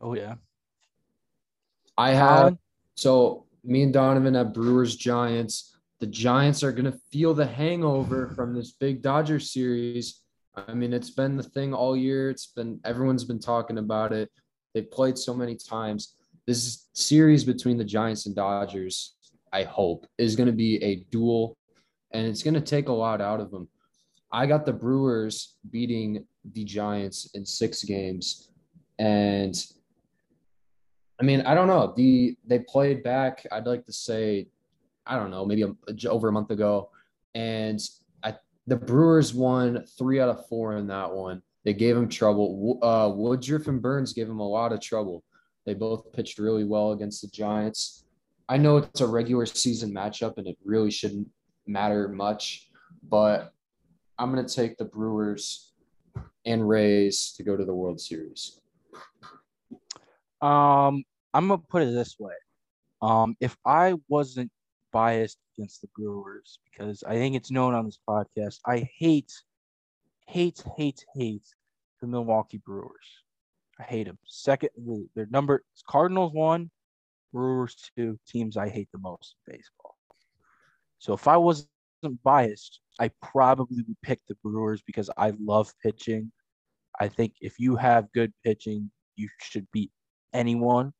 oh 0.00 0.14
yeah 0.14 0.34
i 1.96 2.10
have 2.10 2.56
so 2.94 3.45
me 3.66 3.82
and 3.82 3.92
donovan 3.92 4.34
have 4.34 4.54
brewers 4.54 4.96
giants. 4.96 5.76
The 6.00 6.06
giants 6.06 6.62
are 6.62 6.72
going 6.72 6.90
to 6.90 6.98
feel 7.10 7.34
the 7.34 7.46
hangover 7.46 8.28
from 8.34 8.54
this 8.54 8.72
big 8.72 9.02
Dodgers 9.02 9.52
series. 9.52 10.22
I 10.54 10.72
mean 10.72 10.92
it's 10.92 11.10
been 11.10 11.36
the 11.36 11.42
thing 11.42 11.74
all 11.74 11.96
year. 11.96 12.30
It's 12.30 12.46
been 12.46 12.80
everyone's 12.84 13.24
been 13.24 13.40
talking 13.40 13.78
about 13.78 14.12
it. 14.12 14.30
They've 14.74 14.90
played 14.90 15.18
so 15.18 15.34
many 15.34 15.56
times. 15.56 16.16
This 16.46 16.88
series 16.92 17.44
between 17.44 17.76
the 17.76 17.84
giants 17.84 18.26
and 18.26 18.36
dodgers 18.36 19.16
I 19.52 19.62
hope, 19.64 20.06
is 20.18 20.36
going 20.36 20.48
to 20.48 20.52
be 20.52 20.82
a 20.82 20.96
duel, 21.10 21.56
and 22.12 22.26
it's 22.26 22.42
going 22.42 22.54
to 22.54 22.60
take 22.60 22.88
a 22.88 22.92
lot 22.92 23.20
out 23.20 23.40
of 23.40 23.50
them. 23.50 23.68
I 24.32 24.44
got 24.46 24.66
the 24.66 24.72
Brewers 24.72 25.56
beating 25.70 26.26
the 26.52 26.64
Giants 26.64 27.30
in 27.32 27.46
six 27.46 27.82
games, 27.82 28.50
and 28.98 29.54
I 31.20 31.24
mean, 31.24 31.40
I 31.42 31.54
don't 31.54 31.66
know. 31.66 31.94
The 31.96 32.36
they 32.46 32.60
played 32.60 33.02
back. 33.02 33.46
I'd 33.50 33.66
like 33.66 33.86
to 33.86 33.92
say, 33.92 34.48
I 35.06 35.16
don't 35.16 35.30
know, 35.30 35.44
maybe 35.44 35.62
a, 35.62 36.08
over 36.08 36.28
a 36.28 36.32
month 36.32 36.50
ago, 36.50 36.90
and 37.34 37.80
I 38.22 38.34
the 38.66 38.76
Brewers 38.76 39.32
won 39.32 39.84
three 39.98 40.20
out 40.20 40.28
of 40.28 40.46
four 40.48 40.76
in 40.76 40.86
that 40.88 41.12
one. 41.12 41.42
They 41.64 41.72
gave 41.72 41.96
him 41.96 42.08
trouble. 42.08 42.78
Uh, 42.82 43.10
Woodruff 43.14 43.66
and 43.66 43.82
Burns 43.82 44.12
gave 44.12 44.28
him 44.28 44.40
a 44.40 44.48
lot 44.48 44.72
of 44.72 44.80
trouble. 44.80 45.24
They 45.64 45.74
both 45.74 46.12
pitched 46.12 46.38
really 46.38 46.64
well 46.64 46.92
against 46.92 47.22
the 47.22 47.28
Giants. 47.28 48.04
I 48.48 48.56
know 48.56 48.76
it's 48.76 49.00
a 49.00 49.06
regular 49.06 49.46
season 49.46 49.92
matchup 49.92 50.38
and 50.38 50.46
it 50.46 50.56
really 50.64 50.92
shouldn't 50.92 51.28
matter 51.66 52.08
much, 52.08 52.70
but 53.08 53.52
I'm 54.18 54.32
going 54.32 54.46
to 54.46 54.54
take 54.54 54.78
the 54.78 54.84
Brewers 54.84 55.72
and 56.44 56.68
Rays 56.68 57.32
to 57.36 57.42
go 57.42 57.56
to 57.56 57.64
the 57.64 57.74
World 57.74 58.00
Series. 58.00 58.60
Um, 60.46 61.02
I'm 61.34 61.48
gonna 61.48 61.58
put 61.58 61.82
it 61.82 61.92
this 61.92 62.16
way. 62.20 62.34
Um, 63.02 63.36
if 63.40 63.56
I 63.64 63.94
wasn't 64.08 64.52
biased 64.92 65.38
against 65.52 65.80
the 65.80 65.88
Brewers, 65.96 66.60
because 66.70 67.02
I 67.02 67.14
think 67.14 67.34
it's 67.34 67.50
known 67.50 67.74
on 67.74 67.84
this 67.84 67.98
podcast, 68.08 68.60
I 68.64 68.88
hate, 68.96 69.32
hate, 70.28 70.62
hate, 70.76 71.04
hate 71.16 71.48
the 72.00 72.06
Milwaukee 72.06 72.62
Brewers. 72.64 73.24
I 73.80 73.82
hate 73.82 74.06
them. 74.06 74.18
Second, 74.24 74.70
their 75.16 75.26
number 75.30 75.64
Cardinals 75.88 76.32
one, 76.32 76.70
Brewers 77.32 77.76
two 77.96 78.16
teams 78.28 78.56
I 78.56 78.68
hate 78.68 78.88
the 78.92 78.98
most 78.98 79.34
in 79.48 79.54
baseball. 79.54 79.96
So 80.98 81.12
if 81.12 81.26
I 81.26 81.36
wasn't 81.36 81.68
biased, 82.22 82.80
I 83.00 83.10
probably 83.20 83.82
would 83.82 84.00
pick 84.00 84.20
the 84.28 84.36
Brewers 84.44 84.80
because 84.86 85.10
I 85.16 85.32
love 85.40 85.74
pitching. 85.82 86.30
I 87.00 87.08
think 87.08 87.34
if 87.40 87.58
you 87.58 87.74
have 87.74 88.12
good 88.12 88.32
pitching, 88.44 88.92
you 89.16 89.28
should 89.40 89.66
beat 89.72 89.90
anyone. 90.32 90.92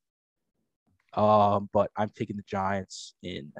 Um, 1.14 1.68
but 1.72 1.90
I'm 1.96 2.10
taking 2.14 2.36
the 2.36 2.44
Giants 2.46 3.14
in. 3.22 3.52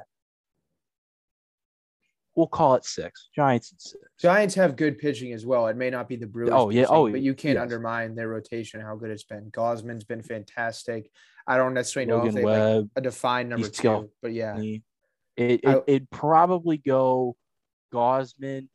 We'll 2.35 2.47
call 2.47 2.75
it 2.75 2.85
six. 2.85 3.31
Giants 3.35 3.71
and 3.73 3.81
six. 3.81 4.05
Giants 4.21 4.55
have 4.57 4.77
good 4.77 4.99
pitching 4.99 5.33
as 5.33 5.47
well. 5.47 5.69
It 5.69 5.77
may 5.77 5.89
not 5.89 6.07
be 6.07 6.17
the 6.17 6.27
Brewers. 6.27 6.51
Oh 6.53 6.69
yeah. 6.69 6.83
Pitching, 6.83 6.95
oh, 6.95 7.11
but 7.11 7.23
you 7.23 7.33
can't 7.33 7.55
yes. 7.55 7.63
undermine 7.63 8.15
their 8.15 8.29
rotation. 8.29 8.81
How 8.83 8.95
good 8.95 9.11
it's 9.11 9.25
been. 9.25 9.51
Gausman's 9.51 10.05
been 10.05 10.23
fantastic. 10.23 11.11
I 11.47 11.57
don't 11.57 11.73
necessarily 11.73 12.11
know 12.11 12.27
if 12.27 12.35
they 12.35 12.45
Webb, 12.45 12.83
like 12.85 12.91
a 12.97 13.01
defined 13.01 13.49
number 13.49 13.69
two, 13.69 14.11
but 14.21 14.33
yeah. 14.35 14.59
It, 14.59 14.83
it 15.37 15.61
I, 15.65 15.81
it'd 15.87 16.11
probably 16.11 16.77
go 16.77 17.37
Gausman, 17.93 18.69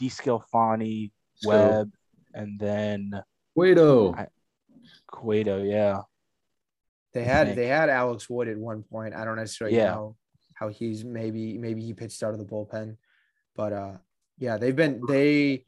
DeSclafani, 0.00 1.10
Webb, 1.44 1.90
and 2.32 2.58
then 2.58 3.10
Cueto. 3.54 4.14
I- 5.16 5.20
Cueto, 5.20 5.62
yeah. 5.62 6.02
They 7.12 7.24
had 7.24 7.54
they 7.54 7.66
had 7.68 7.90
Alex 7.90 8.28
Wood 8.28 8.48
at 8.48 8.58
one 8.58 8.82
point. 8.82 9.14
I 9.14 9.24
don't 9.24 9.36
necessarily 9.36 9.76
Yeah. 9.76 9.92
know 9.94 10.16
how 10.54 10.68
he's 10.68 11.04
maybe 11.04 11.58
maybe 11.58 11.82
he 11.82 11.94
pitched 11.94 12.22
out 12.24 12.32
of 12.32 12.38
the 12.38 12.44
bullpen, 12.44 12.96
but 13.54 13.72
uh 13.72 13.98
yeah, 14.38 14.56
they've 14.56 14.74
been 14.74 15.00
they. 15.06 15.64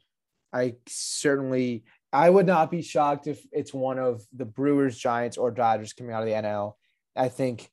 I 0.51 0.75
certainly 0.87 1.83
I 2.11 2.29
would 2.29 2.45
not 2.47 2.69
be 2.71 2.81
shocked 2.81 3.27
if 3.27 3.45
it's 3.51 3.73
one 3.73 3.97
of 3.99 4.21
the 4.33 4.45
Brewers, 4.45 4.97
Giants, 4.97 5.37
or 5.37 5.51
Dodgers 5.51 5.93
coming 5.93 6.13
out 6.13 6.23
of 6.23 6.27
the 6.27 6.33
NL. 6.35 6.73
I 7.15 7.29
think 7.29 7.69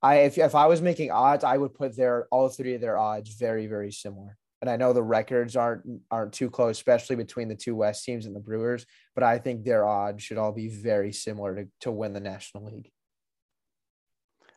I 0.00 0.18
if 0.20 0.38
if 0.38 0.54
I 0.54 0.66
was 0.66 0.80
making 0.80 1.10
odds, 1.10 1.42
I 1.42 1.56
would 1.56 1.74
put 1.74 1.96
their 1.96 2.26
all 2.30 2.48
three 2.48 2.74
of 2.74 2.80
their 2.80 2.98
odds 2.98 3.34
very 3.34 3.66
very 3.66 3.90
similar. 3.90 4.36
And 4.60 4.68
I 4.68 4.76
know 4.76 4.92
the 4.92 5.02
records 5.02 5.54
aren't 5.54 5.84
aren't 6.10 6.32
too 6.32 6.50
close, 6.50 6.78
especially 6.78 7.16
between 7.16 7.48
the 7.48 7.54
two 7.54 7.76
West 7.76 8.04
teams 8.04 8.26
and 8.26 8.34
the 8.34 8.40
Brewers. 8.40 8.86
But 9.14 9.24
I 9.24 9.38
think 9.38 9.64
their 9.64 9.86
odds 9.86 10.22
should 10.22 10.38
all 10.38 10.52
be 10.52 10.68
very 10.68 11.12
similar 11.12 11.54
to, 11.54 11.68
to 11.82 11.92
win 11.92 12.12
the 12.12 12.20
National 12.20 12.64
League. 12.64 12.90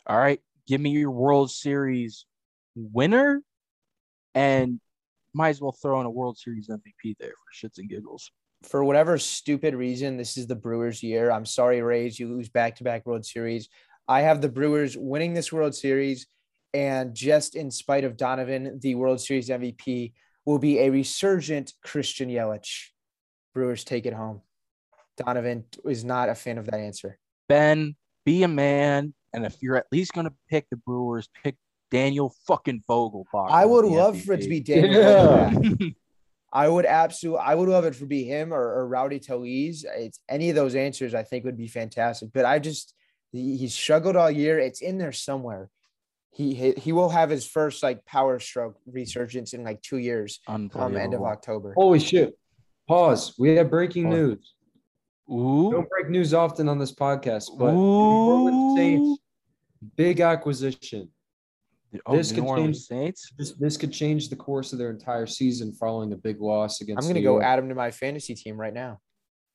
All 0.08 0.18
right, 0.18 0.41
give 0.68 0.82
me 0.82 0.89
your 0.89 1.12
World 1.12 1.52
Series 1.52 2.26
winner, 2.76 3.41
and 4.34 4.80
might 5.34 5.49
as 5.49 5.62
well 5.62 5.72
throw 5.72 5.99
in 5.99 6.08
a 6.08 6.10
World 6.10 6.38
Series 6.38 6.68
MVP 6.68 7.16
there 7.20 7.30
for 7.30 7.68
shits 7.68 7.78
and 7.78 7.89
giggles. 7.89 8.32
for 8.64 8.84
whatever 8.84 9.18
stupid 9.18 9.74
reason, 9.74 10.18
this 10.18 10.38
is 10.38 10.47
the 10.47 10.56
Brewers' 10.56 11.02
year. 11.02 11.32
I'm 11.32 11.45
sorry, 11.45 11.82
Rays, 11.82 12.20
you 12.20 12.28
lose 12.28 12.49
back 12.49 12.76
to 12.78 12.84
back 12.84 13.06
World 13.06 13.26
Series. 13.26 13.70
I 14.08 14.22
have 14.22 14.41
the 14.41 14.49
Brewers 14.49 14.97
winning 14.97 15.34
this 15.34 15.52
World 15.52 15.74
Series, 15.74 16.28
and 16.74 17.13
just 17.13 17.55
in 17.55 17.72
spite 17.72 18.03
of 18.03 18.17
Donovan, 18.17 18.80
the 18.82 18.95
World 18.95 19.22
Series 19.22 19.49
MVP 19.49 20.13
will 20.45 20.59
be 20.59 20.80
a 20.80 20.89
resurgent 20.89 21.74
Christian 21.84 22.30
Yelich. 22.30 22.88
Brewers 23.53 23.84
take 23.84 24.05
it 24.05 24.13
home. 24.13 24.41
Donovan 25.17 25.65
is 25.86 26.03
not 26.03 26.30
a 26.30 26.36
fan 26.36 26.57
of 26.57 26.65
that 26.65 26.80
answer. 26.80 27.17
Ben, 27.49 27.95
be 28.26 28.43
a 28.43 28.47
man, 28.47 29.13
and 29.34 29.45
if 29.45 29.57
you're 29.61 29.76
at 29.76 29.88
least 29.91 30.13
going 30.13 30.28
to 30.28 30.34
pick 30.49 30.67
the 30.69 30.78
Brewers, 30.78 31.30
pick 31.43 31.55
Daniel 31.91 32.34
fucking 32.47 32.84
Vogelbach. 32.89 33.51
I 33.51 33.65
would 33.65 33.86
as 33.86 33.91
the 33.91 33.97
love 33.97 34.22
for 34.22 34.34
it 34.34 34.41
to 34.41 34.49
be 34.49 34.61
MVP. 34.61 34.65
Daniel. 34.65 35.76
Yeah. 35.80 35.89
I 36.53 36.67
would 36.67 36.86
absolutely, 36.86 37.43
I 37.45 37.55
would 37.55 37.69
love 37.69 37.86
it 37.86 37.95
for 37.95 38.05
be 38.05 38.24
him 38.26 38.53
or, 38.53 38.61
or 38.61 38.88
Rowdy 38.88 39.19
Tellez. 39.19 39.86
It's 39.95 40.19
any 40.28 40.49
of 40.49 40.55
those 40.55 40.76
answers 40.76 41.13
I 41.13 41.24
think 41.24 41.45
would 41.45 41.57
be 41.57 41.67
fantastic. 41.67 42.30
But 42.34 42.43
I 42.43 42.59
just, 42.59 42.93
he, 43.32 43.55
he's 43.55 43.74
struggled 43.74 44.17
all 44.17 44.30
year. 44.30 44.59
It's 44.59 44.82
in 44.82 44.97
there 44.97 45.13
somewhere. 45.13 45.69
He, 46.34 46.53
he 46.53 46.71
he 46.71 46.91
will 46.93 47.09
have 47.09 47.29
his 47.29 47.45
first 47.45 47.84
like 47.84 48.05
power 48.05 48.39
stroke 48.39 48.77
resurgence 48.86 49.53
in 49.53 49.63
like 49.65 49.82
two 49.82 49.97
years 49.97 50.39
come 50.47 50.95
end 50.95 51.13
of 51.13 51.21
October. 51.23 51.73
Holy 51.75 51.99
shit. 51.99 52.38
Pause. 52.88 53.36
We 53.38 53.55
have 53.57 53.69
breaking 53.69 54.05
Pause. 54.05 54.13
news. 54.15 54.53
Ooh, 55.29 55.71
don't 55.71 55.89
break 55.89 56.09
news 56.09 56.34
often 56.34 56.67
on 56.69 56.77
this 56.79 56.93
podcast, 56.93 57.57
but 57.57 57.67
the 57.67 57.71
New 57.73 57.79
Orleans 57.79 58.77
Saints 58.77 59.19
big 59.95 60.19
acquisition. 60.21 61.09
oh, 62.05 62.15
this 62.15 62.29
the 62.29 62.36
could 62.36 62.43
Orleans 62.45 62.88
change- 62.88 63.01
Saints. 63.03 63.32
This 63.38 63.51
this 63.53 63.77
could 63.77 63.91
change 63.91 64.29
the 64.29 64.36
course 64.36 64.71
of 64.73 64.79
their 64.79 64.89
entire 64.89 65.25
season 65.27 65.73
following 65.73 66.13
a 66.13 66.17
big 66.17 66.39
loss 66.41 66.79
against. 66.82 67.03
I'm 67.03 67.09
gonna 67.09 67.19
New 67.19 67.25
go 67.25 67.34
York. 67.34 67.43
add 67.43 67.59
him 67.59 67.67
to 67.69 67.75
my 67.75 67.91
fantasy 67.91 68.36
team 68.36 68.59
right 68.59 68.73
now. 68.73 68.99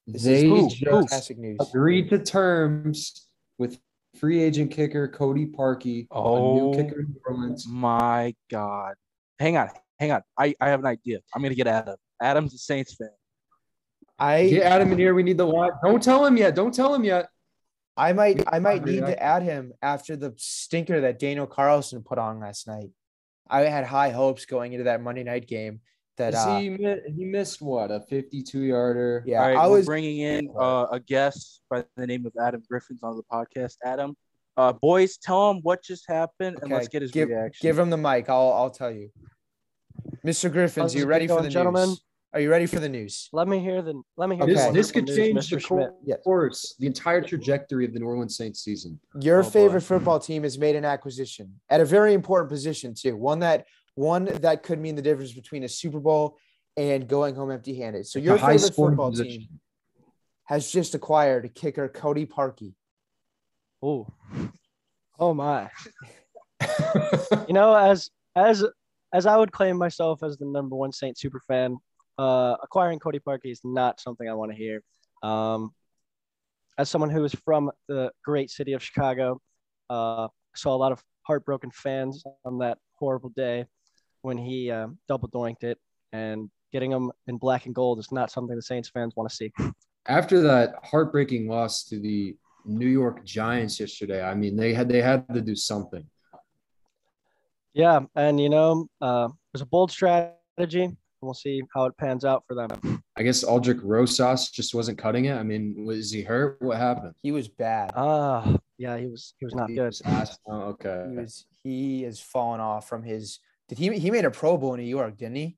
This 0.07 0.25
They 0.25 0.37
is 0.37 0.51
Who? 0.51 0.69
just 0.69 0.85
Who? 0.85 0.91
fantastic 1.01 1.39
news. 1.39 1.57
agreed 1.61 2.11
to 2.11 2.19
terms 2.19 3.29
with 3.59 3.79
free 4.17 4.43
agent 4.43 4.71
kicker 4.71 5.09
Cody 5.09 5.47
Parkey, 5.47 6.07
a 6.11 6.15
Oh. 6.15 6.55
new 6.73 6.83
kicker 6.83 7.01
in 7.01 7.07
New 7.09 7.21
Orleans. 7.27 7.67
My 7.69 8.35
God. 8.51 8.95
Hang 9.39 9.57
on, 9.57 9.69
hang 10.01 10.13
on. 10.13 10.23
I, 10.39 10.55
I 10.61 10.69
have 10.71 10.81
an 10.81 10.87
idea. 10.87 11.19
I'm 11.35 11.43
gonna 11.43 11.55
get 11.55 11.67
Adam. 11.67 11.97
Adam's 12.23 12.55
a 12.55 12.59
Saints 12.59 12.95
fan. 12.95 13.11
I 14.19 14.49
Get 14.49 14.63
Adam 14.63 14.93
in 14.93 14.99
here. 14.99 15.15
We 15.15 15.23
need 15.23 15.37
the 15.37 15.47
line. 15.47 15.73
Don't 15.85 16.03
tell 16.03 16.25
him 16.25 16.37
yet. 16.39 16.55
Don't 16.55 16.73
tell 16.73 16.95
him 16.95 17.05
yet. 17.05 17.29
I 17.99 18.13
might 18.13 18.43
I 18.51 18.59
might 18.59 18.85
need 18.85 19.01
to 19.01 19.23
add 19.23 19.43
him 19.43 19.73
after 19.83 20.17
the 20.17 20.35
stinker 20.37 21.03
that 21.03 21.19
Daniel 21.19 21.47
Carlson 21.47 22.03
put 22.03 22.19
on 22.19 22.41
last 22.41 22.67
night. 22.67 22.91
I 23.49 23.61
had 23.63 23.85
high 23.85 24.11
hopes 24.11 24.45
going 24.47 24.73
into 24.73 24.85
that 24.85 25.03
Monday 25.03 25.23
night 25.25 25.47
game 25.47 25.81
that 26.17 26.35
Is 26.35 26.41
uh, 26.41 26.59
he 26.59 26.77
he 27.17 27.25
missed 27.25 27.61
what 27.61 27.91
a 27.91 28.01
52 28.01 28.61
yarder. 28.61 29.23
yeah, 29.27 29.41
All 29.43 29.49
right, 29.49 29.57
I 29.57 29.67
was 29.67 29.87
bringing 29.87 30.19
in 30.19 30.51
uh, 30.59 30.87
a 30.91 31.01
guest 31.01 31.61
by 31.71 31.85
the 31.97 32.07
name 32.07 32.27
of 32.27 32.33
Adam 32.41 32.63
Griffins 32.69 33.03
on 33.03 33.17
the 33.17 33.23
podcast. 33.31 33.77
Adam, 33.85 34.17
uh, 34.57 34.73
boys, 34.73 35.19
tell 35.19 35.51
him 35.51 35.61
what 35.63 35.83
just 35.83 36.05
happened 36.09 36.59
and 36.63 36.71
let's 36.73 36.89
get 36.89 37.03
his 37.03 37.11
give, 37.11 37.29
reaction. 37.29 37.67
give 37.67 37.79
him 37.79 37.91
the 37.91 37.97
mic. 37.97 38.29
I'll 38.29 38.53
I'll 38.53 38.71
tell 38.71 38.91
you. 38.91 39.11
Mr. 40.25 40.51
Griffins, 40.51 40.83
How's 40.93 40.95
you 40.95 41.03
it 41.03 41.07
ready 41.07 41.27
for 41.27 41.43
the 41.43 41.49
gentlemen? 41.49 41.89
news? 41.91 42.03
Are 42.33 42.41
you 42.41 42.51
ready 42.51 42.67
for 42.67 42.81
the 42.81 42.89
news? 42.89 43.29
Let 43.33 43.49
me 43.49 43.61
hear 43.61 43.81
the. 43.81 44.03
Let 44.17 44.29
me 44.29 44.37
hear. 44.37 44.45
Okay. 44.45 44.53
This, 44.55 44.73
this 44.73 44.93
could 44.93 45.07
news, 45.07 45.17
change 45.17 45.51
the 45.51 45.57
Mr. 45.57 45.61
Schmidt. 45.61 45.91
Yes. 46.05 46.19
course, 46.23 46.75
the 46.79 46.87
entire 46.87 47.23
trajectory 47.23 47.85
of 47.87 47.95
the 47.95 48.01
New 48.01 48.07
Orleans 48.07 48.37
Saints 48.37 48.61
season. 48.63 49.01
Your 49.21 49.41
Oh, 49.41 49.43
boy. 49.45 49.49
favorite 49.51 49.81
football 49.83 50.19
team 50.21 50.43
has 50.43 50.59
made 50.59 50.77
an 50.77 50.85
acquisition 50.85 51.55
at 51.71 51.81
a 51.81 51.85
very 51.85 52.13
important 52.13 52.51
position 52.51 52.95
too. 52.95 53.17
One 53.17 53.39
that 53.39 53.65
one 53.97 54.27
that 54.27 54.63
could 54.63 54.79
mean 54.79 54.95
the 54.95 55.03
difference 55.03 55.33
between 55.33 55.65
a 55.65 55.69
Super 55.69 55.99
Bowl 55.99 56.39
and 56.77 57.09
going 57.09 57.35
home 57.35 57.51
empty-handed. 57.51 58.07
So 58.07 58.19
your 58.19 58.37
favorite 58.37 58.53
high-scoring 58.53 58.93
football 58.93 59.11
position. 59.11 59.41
team 59.41 59.61
has 60.45 60.71
just 60.71 60.95
acquired 60.95 61.53
kicker 61.55 61.89
Cody 61.89 62.27
Parkey. 62.27 62.75
Oh, 63.83 64.07
oh 65.19 65.35
my! 65.35 65.71
You 67.49 67.55
know, 67.55 67.75
as 67.75 68.11
as 68.37 68.65
as 69.13 69.27
I 69.27 69.37
would 69.37 69.51
claim 69.51 69.77
myself 69.77 70.23
as 70.23 70.37
the 70.37 70.47
number 70.47 70.77
one 70.77 70.93
Saint 70.93 71.19
super 71.19 71.41
fan, 71.49 71.79
uh, 72.19 72.57
acquiring 72.63 72.99
Cody 72.99 73.19
Parkey 73.19 73.51
is 73.51 73.61
not 73.65 74.01
something 74.01 74.29
I 74.29 74.35
want 74.35 74.53
to 74.53 74.57
hear. 74.57 74.83
Um, 75.23 75.75
as 76.79 76.91
someone 76.91 77.11
who 77.11 77.25
is 77.25 77.35
from 77.45 77.71
the 77.89 78.13
great 78.25 78.51
city 78.51 78.75
of 78.75 78.83
Chicago, 78.83 79.41
uh, 79.89 80.29
saw 80.55 80.75
a 80.75 80.77
lot 80.77 80.93
of 80.93 81.03
heartbroken 81.23 81.71
fans 81.71 82.25
on 82.45 82.59
that 82.59 82.79
horrible 82.99 83.31
day 83.31 83.65
when 84.27 84.37
he 84.37 84.73
uh, 84.73 84.89
double 85.07 85.29
doinked 85.29 85.63
it, 85.63 85.79
and 86.13 86.51
getting 86.73 86.91
him 86.91 87.13
in 87.29 87.37
black 87.37 87.67
and 87.67 87.75
gold 87.77 88.01
is 88.01 88.11
not 88.11 88.29
something 88.29 88.57
the 88.57 88.61
Saints 88.63 88.89
fans 88.89 89.15
want 89.15 89.31
to 89.31 89.37
see. 89.37 89.53
After 90.09 90.41
that 90.43 90.75
heartbreaking 90.83 91.47
loss 91.49 91.85
to 91.85 92.01
the 92.01 92.37
New 92.65 92.89
York 92.89 93.25
Giants 93.25 93.79
yesterday, 93.79 94.25
I 94.25 94.35
mean 94.35 94.57
they 94.57 94.75
had 94.75 94.89
they 94.89 95.01
had 95.01 95.33
to 95.33 95.41
do 95.41 95.55
something. 95.55 96.05
Yeah, 97.73 98.01
and 98.17 98.41
you 98.41 98.49
know, 98.49 98.89
uh, 99.01 99.29
it 99.31 99.53
was 99.53 99.63
a 99.63 99.67
bold 99.67 99.93
strategy. 99.93 100.97
We'll 101.21 101.35
see 101.35 101.63
how 101.73 101.85
it 101.85 101.97
pans 101.97 102.25
out 102.25 102.43
for 102.49 102.55
them. 102.55 103.03
I 103.17 103.23
guess 103.23 103.45
Aldrick 103.45 103.81
Rosas 103.83 104.51
just 104.51 104.75
wasn't 104.75 104.99
cutting 104.99 105.27
it. 105.27 105.35
I 105.35 105.43
mean, 105.45 105.85
was 105.85 106.11
he 106.11 106.23
hurt? 106.23 106.61
What 106.61 106.79
happened? 106.79 107.15
He 107.23 107.31
was 107.31 107.47
bad. 107.49 107.93
Ah, 107.95 108.57
yeah, 108.77 108.99
he 108.99 109.07
was 109.07 109.35
he 109.39 109.45
was 109.45 109.55
not 109.55 109.71
He 109.71 109.77
good. 109.77 109.95
was 110.05 110.39
Oh, 110.49 110.75
okay. 110.75 111.07
He 111.11 111.17
was 111.17 111.47
he 111.63 112.03
has 112.03 112.19
fallen 112.21 112.61
off 112.61 112.89
from 112.89 113.03
his 113.05 113.39
did 113.69 113.79
he 113.79 113.99
he 113.99 114.11
made 114.11 114.25
a 114.25 114.31
Pro 114.31 114.57
Bowl 114.57 114.75
in 114.75 114.81
New 114.81 114.87
York, 114.87 115.17
didn't 115.17 115.37
he? 115.37 115.57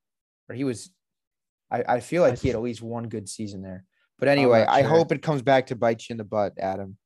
Or 0.49 0.55
he 0.55 0.65
was 0.65 0.91
I, 1.71 1.85
I 1.87 2.01
feel 2.01 2.23
like 2.23 2.39
he 2.39 2.49
had 2.49 2.55
at 2.57 2.63
least 2.63 2.81
one 2.83 3.09
good 3.09 3.29
season 3.29 3.63
there. 3.63 3.85
But 4.19 4.29
anyway, 4.29 4.61
not 4.65 4.71
I 4.71 4.83
hope 4.83 5.13
it 5.13 5.23
comes 5.23 5.43
back 5.43 5.67
to 5.67 5.77
bite 5.77 6.09
you 6.09 6.15
in 6.15 6.19
the 6.19 6.25
butt, 6.25 6.55
Adam. 6.59 6.97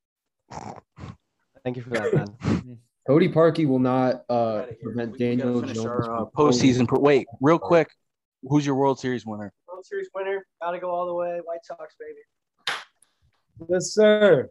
Thank 1.65 1.77
you 1.77 1.83
for 1.83 1.91
that, 1.91 2.13
man. 2.15 2.79
Cody 3.07 3.29
Parkey 3.29 3.67
will 3.67 3.81
not 3.81 4.23
uh, 4.31 4.67
prevent 4.83 5.13
We- 5.13 5.19
we 5.19 5.37
gotta 5.37 5.53
Daniel 5.53 5.63
Jones. 5.63 5.79
our, 5.81 6.23
uh, 6.23 6.25
postseason. 6.37 6.87
Pro- 6.87 7.01
Wait, 7.01 7.27
real 7.41 7.59
quick, 7.59 7.91
who's 8.45 8.65
your 8.65 8.77
World 8.77 9.01
Series 9.01 9.27
winner? 9.27 9.53
World 9.67 9.85
Series 9.85 10.09
winner, 10.15 10.47
gotta 10.61 10.79
go 10.79 10.91
all 10.91 11.07
the 11.07 11.15
way. 11.15 11.41
White 11.45 11.65
Sox, 11.65 11.95
baby. 11.99 12.79
Yes, 13.69 13.93
sir. 13.93 14.49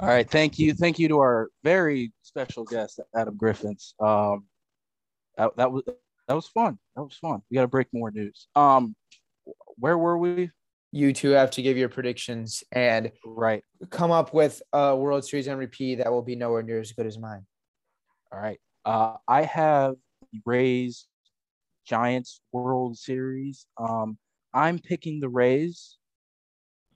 All 0.00 0.08
right, 0.08 0.28
thank 0.28 0.58
you, 0.58 0.74
thank 0.74 0.98
you 0.98 1.06
to 1.08 1.18
our 1.18 1.50
very 1.62 2.12
special 2.22 2.64
guest, 2.64 2.98
Adam 3.14 3.36
Griffins. 3.36 3.94
Um, 4.00 4.44
that, 5.36 5.56
that 5.56 5.72
was 5.72 5.82
that 6.26 6.34
was 6.34 6.46
fun. 6.48 6.78
That 6.96 7.02
was 7.02 7.14
fun. 7.16 7.42
We 7.50 7.56
got 7.56 7.62
to 7.62 7.68
break 7.68 7.88
more 7.92 8.10
news. 8.10 8.48
Um, 8.56 8.96
where 9.76 9.98
were 9.98 10.16
we? 10.16 10.50
You 10.92 11.12
two 11.12 11.30
have 11.30 11.50
to 11.52 11.62
give 11.62 11.76
your 11.76 11.88
predictions 11.88 12.62
and 12.72 13.10
Right. 13.26 13.64
come 13.90 14.10
up 14.12 14.32
with 14.32 14.62
a 14.72 14.96
World 14.96 15.24
Series 15.24 15.48
MVP 15.48 15.98
that 15.98 16.10
will 16.10 16.22
be 16.22 16.36
nowhere 16.36 16.62
near 16.62 16.80
as 16.80 16.92
good 16.92 17.06
as 17.06 17.18
mine. 17.18 17.44
All 18.32 18.38
right. 18.40 18.60
Uh, 18.84 19.16
I 19.26 19.42
have 19.42 19.96
the 20.32 20.40
Rays 20.46 21.06
Giants 21.84 22.40
World 22.52 22.96
Series. 22.96 23.66
Um, 23.76 24.16
I'm 24.54 24.78
picking 24.78 25.20
the 25.20 25.28
Rays 25.28 25.98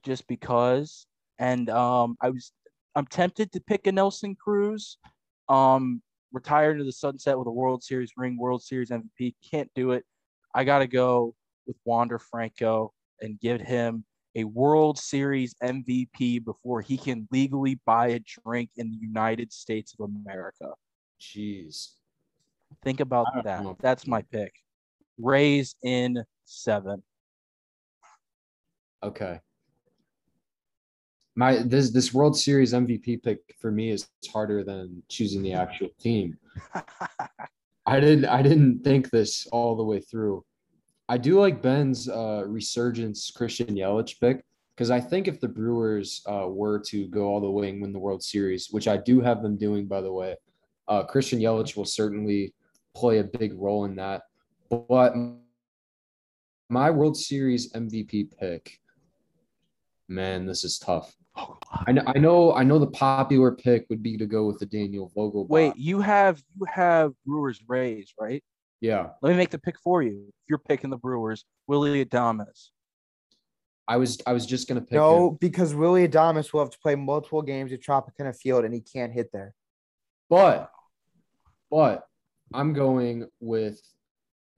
just 0.03 0.27
because, 0.27 1.05
and 1.37 1.69
um, 1.69 2.15
I 2.21 2.29
was 2.29 2.51
I'm 2.95 3.05
tempted 3.05 3.51
to 3.51 3.59
pick 3.59 3.85
a 3.85 3.91
Nelson 3.91 4.35
Cruz. 4.35 4.97
Um, 5.49 6.01
retire 6.31 6.71
into 6.71 6.83
the 6.83 6.91
sunset 6.91 7.37
with 7.37 7.47
a 7.47 7.51
World 7.51 7.83
Series 7.83 8.11
ring, 8.17 8.37
World 8.37 8.61
Series 8.63 8.89
MVP. 8.89 9.35
Can't 9.49 9.69
do 9.75 9.91
it. 9.91 10.05
I 10.53 10.63
got 10.63 10.79
to 10.79 10.87
go 10.87 11.35
with 11.67 11.77
Wander 11.85 12.19
Franco 12.19 12.93
and 13.21 13.39
give 13.39 13.61
him 13.61 14.05
a 14.35 14.43
World 14.43 14.97
Series 14.97 15.55
MVP 15.63 16.43
before 16.43 16.81
he 16.81 16.97
can 16.97 17.27
legally 17.31 17.79
buy 17.85 18.09
a 18.09 18.19
drink 18.19 18.69
in 18.77 18.91
the 18.91 18.97
United 18.97 19.51
States 19.51 19.95
of 19.99 20.09
America. 20.09 20.69
Jeez. 21.19 21.89
Think 22.83 22.99
about 22.99 23.25
that. 23.43 23.63
know. 23.63 23.77
That's 23.79 24.07
my 24.07 24.21
pick. 24.21 24.53
Rays 25.17 25.75
in 25.83 26.23
seven. 26.45 27.03
Okay. 29.03 29.39
My 31.39 31.55
this 31.63 31.89
this 31.91 32.13
World 32.13 32.37
Series 32.37 32.73
MVP 32.73 33.23
pick 33.23 33.39
for 33.61 33.71
me 33.71 33.91
is 33.91 34.09
harder 34.29 34.61
than 34.61 35.01
choosing 35.07 35.41
the 35.41 35.53
actual 35.53 35.87
team. 35.97 36.37
I 37.85 38.01
didn't 38.01 38.25
I 38.25 38.41
didn't 38.41 38.83
think 38.83 39.09
this 39.09 39.47
all 39.47 39.77
the 39.77 39.83
way 39.83 40.01
through. 40.01 40.43
I 41.07 41.17
do 41.17 41.39
like 41.39 41.61
Ben's 41.61 42.09
uh, 42.09 42.43
resurgence 42.45 43.31
Christian 43.31 43.73
Yelich 43.73 44.19
pick 44.19 44.43
because 44.75 44.91
I 44.91 44.99
think 44.99 45.29
if 45.29 45.39
the 45.39 45.47
Brewers 45.47 46.21
uh, 46.27 46.47
were 46.49 46.77
to 46.87 47.07
go 47.07 47.23
all 47.27 47.39
the 47.39 47.49
way 47.49 47.69
and 47.69 47.81
win 47.81 47.93
the 47.93 47.99
World 47.99 48.21
Series, 48.21 48.67
which 48.71 48.89
I 48.89 48.97
do 48.97 49.21
have 49.21 49.41
them 49.41 49.55
doing 49.55 49.87
by 49.87 50.01
the 50.01 50.11
way, 50.11 50.35
uh, 50.89 51.03
Christian 51.03 51.39
Yelich 51.39 51.77
will 51.77 51.85
certainly 51.85 52.53
play 52.93 53.19
a 53.19 53.23
big 53.23 53.53
role 53.53 53.85
in 53.85 53.95
that. 53.95 54.23
But 54.69 55.13
my 56.67 56.91
World 56.91 57.15
Series 57.15 57.71
MVP 57.71 58.37
pick, 58.37 58.81
man, 60.09 60.45
this 60.45 60.65
is 60.65 60.77
tough. 60.77 61.15
I 61.87 61.91
know, 61.91 62.03
I 62.07 62.17
know, 62.17 62.53
I 62.53 62.63
know. 62.63 62.79
The 62.79 62.87
popular 62.87 63.51
pick 63.51 63.85
would 63.89 64.01
be 64.01 64.17
to 64.17 64.25
go 64.25 64.45
with 64.45 64.59
the 64.59 64.65
Daniel 64.65 65.11
Vogel. 65.15 65.45
Wait, 65.47 65.75
you 65.75 66.01
have 66.01 66.41
you 66.57 66.65
have 66.65 67.13
Brewers 67.25 67.61
Rays, 67.67 68.13
right? 68.19 68.43
yeah, 68.81 69.09
Let 69.21 69.31
me 69.31 69.35
make 69.35 69.49
the 69.49 69.59
pick 69.59 69.79
for 69.79 70.01
you. 70.01 70.25
If 70.27 70.49
you're 70.49 70.59
picking 70.59 70.89
the 70.89 70.97
Brewers, 70.97 71.45
Willie 71.67 72.03
Adames. 72.05 72.69
I 73.87 73.97
was, 73.97 74.19
I 74.27 74.33
was 74.33 74.45
just 74.45 74.67
gonna 74.67 74.81
pick. 74.81 74.93
No, 74.93 75.29
him. 75.29 75.37
because 75.41 75.73
Willie 75.73 76.07
Adames 76.07 76.53
will 76.53 76.61
have 76.61 76.69
to 76.69 76.79
play 76.79 76.95
multiple 76.95 77.41
games 77.41 77.73
at 77.73 77.81
Tropicana 77.81 78.35
Field 78.35 78.65
and 78.65 78.73
he 78.73 78.81
can't 78.81 79.11
hit 79.11 79.31
there. 79.33 79.53
but, 80.29 80.71
but 81.71 82.07
I'm 82.53 82.73
going 82.73 83.27
with 83.39 83.81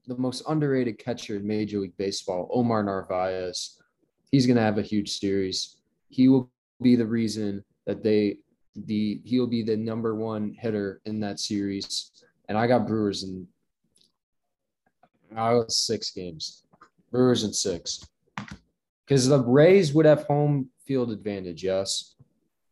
the 0.07 0.17
most 0.17 0.43
underrated 0.47 0.97
catcher 0.97 1.37
in 1.37 1.47
Major 1.47 1.79
League 1.79 1.97
Baseball, 1.97 2.49
Omar 2.51 2.83
Narvaez. 2.83 3.81
He's 4.31 4.45
gonna 4.45 4.61
have 4.61 4.77
a 4.77 4.83
huge 4.83 5.17
series. 5.17 5.77
He 6.09 6.27
will 6.27 6.51
be 6.81 6.95
the 6.95 7.05
reason 7.05 7.63
that 7.85 8.03
they, 8.03 8.37
the 8.75 9.21
he'll 9.25 9.47
be 9.47 9.63
the 9.63 9.77
number 9.77 10.15
one 10.15 10.55
hitter 10.57 11.01
in 11.05 11.19
that 11.19 11.39
series. 11.39 12.11
And 12.47 12.57
I 12.57 12.67
got 12.67 12.87
Brewers 12.87 13.23
in. 13.23 13.47
I 15.35 15.53
was 15.53 15.77
six 15.77 16.11
games, 16.11 16.63
Brewers 17.11 17.43
in 17.43 17.53
six, 17.53 18.05
because 19.05 19.27
the 19.27 19.39
Rays 19.39 19.93
would 19.93 20.05
have 20.05 20.23
home 20.23 20.69
field 20.85 21.11
advantage. 21.11 21.63
Yes. 21.63 22.15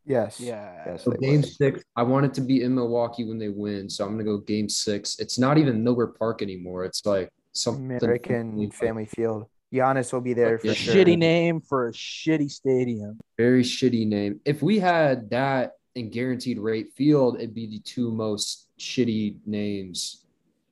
Yes. 0.05 0.39
Yeah. 0.39 0.84
Yes. 0.86 1.03
So 1.03 1.12
game 1.12 1.41
would. 1.41 1.45
six, 1.49 1.84
I 1.95 2.03
want 2.03 2.26
it 2.26 2.34
to 2.34 2.41
be 2.41 2.64
in 2.64 2.76
Milwaukee 2.76 3.26
when 3.26 3.38
they 3.38 3.49
win. 3.49 3.89
So 3.89 4.03
I'm 4.03 4.12
gonna 4.12 4.24
go 4.24 4.38
game 4.38 4.68
six. 4.68 5.20
It's 5.20 5.39
not 5.39 5.57
even 5.57 5.84
Miller 5.84 6.07
Park 6.07 6.41
anymore. 6.41 6.84
It's 6.84 7.05
like 7.05 7.30
something 7.53 7.86
American 7.86 8.72
Family 8.72 9.05
Field. 9.05 9.45
Giannis 9.74 10.11
will 10.11 10.22
be 10.22 10.34
there 10.34 10.57
for 10.59 10.67
Yeah, 10.67 10.74
sure. 10.74 10.95
Shitty 10.95 11.17
name 11.17 11.61
for 11.61 11.89
a 11.89 11.91
shitty 11.91 12.49
stadium. 12.49 13.20
very 13.38 13.63
shitty 13.63 14.07
name. 14.07 14.39
If 14.45 14.61
we 14.61 14.80
had 14.80 15.30
that 15.30 15.74
in 15.95 16.09
guaranteed 16.09 16.59
rate 16.59 16.93
field, 16.95 17.38
it'd 17.38 17.53
be 17.53 17.67
the 17.67 17.80
two 17.80 18.11
most 18.11 18.67
shitty 18.80 19.38
names 19.45 20.26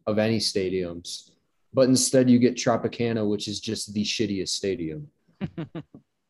of 0.06 0.18
any 0.18 0.39
stadiums. 0.39 1.32
But 1.74 1.89
instead, 1.89 2.30
you 2.30 2.39
get 2.39 2.56
Tropicana, 2.56 3.28
which 3.30 3.48
is 3.48 3.60
just 3.60 3.93
the 3.93 4.04
shittiest 4.04 4.50
stadium. 4.50 5.10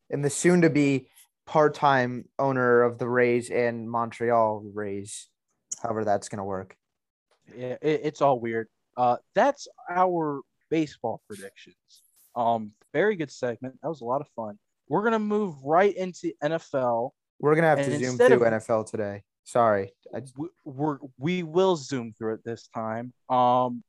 And 0.09 0.24
the 0.24 0.30
soon 0.30 0.61
to 0.61 0.70
be 0.70 1.09
part 1.45 1.74
time 1.74 2.30
owner 2.39 2.82
of 2.84 2.97
the 2.97 3.09
Rays 3.09 3.49
and 3.49 3.89
Montreal 3.91 4.63
Rays. 4.74 5.28
However, 5.84 6.05
that's 6.05 6.30
going 6.30 6.38
to 6.38 6.45
work. 6.45 6.78
Yeah, 7.53 7.76
it, 7.82 8.01
it's 8.05 8.22
all 8.22 8.39
weird. 8.39 8.70
Uh, 8.95 9.18
that's 9.36 9.68
our 9.89 10.39
baseball 10.70 11.22
predictions. 11.28 11.76
Um, 12.38 12.71
very 12.93 13.15
good 13.15 13.31
segment. 13.31 13.75
That 13.81 13.89
was 13.89 14.01
a 14.01 14.05
lot 14.05 14.21
of 14.21 14.27
fun. 14.35 14.57
We're 14.88 15.03
gonna 15.03 15.19
move 15.19 15.55
right 15.63 15.95
into 15.95 16.31
NFL. 16.43 17.11
We're 17.39 17.53
going 17.53 17.63
to 17.63 17.69
have 17.69 17.79
And 17.79 17.91
to 17.91 17.99
zoom 17.99 18.17
through 18.17 18.43
of- 18.43 18.53
NFL 18.53 18.89
today. 18.89 19.23
Sorry. 19.43 19.93
I 20.13 20.21
just, 20.21 20.38
We, 20.38 20.47
we're 20.65 20.97
we 21.17 21.43
will 21.43 21.75
zoom 21.75 22.13
through 22.17 22.35
it 22.35 22.43
this 22.43 22.67
time. 22.73 23.13
Um, 23.29 23.83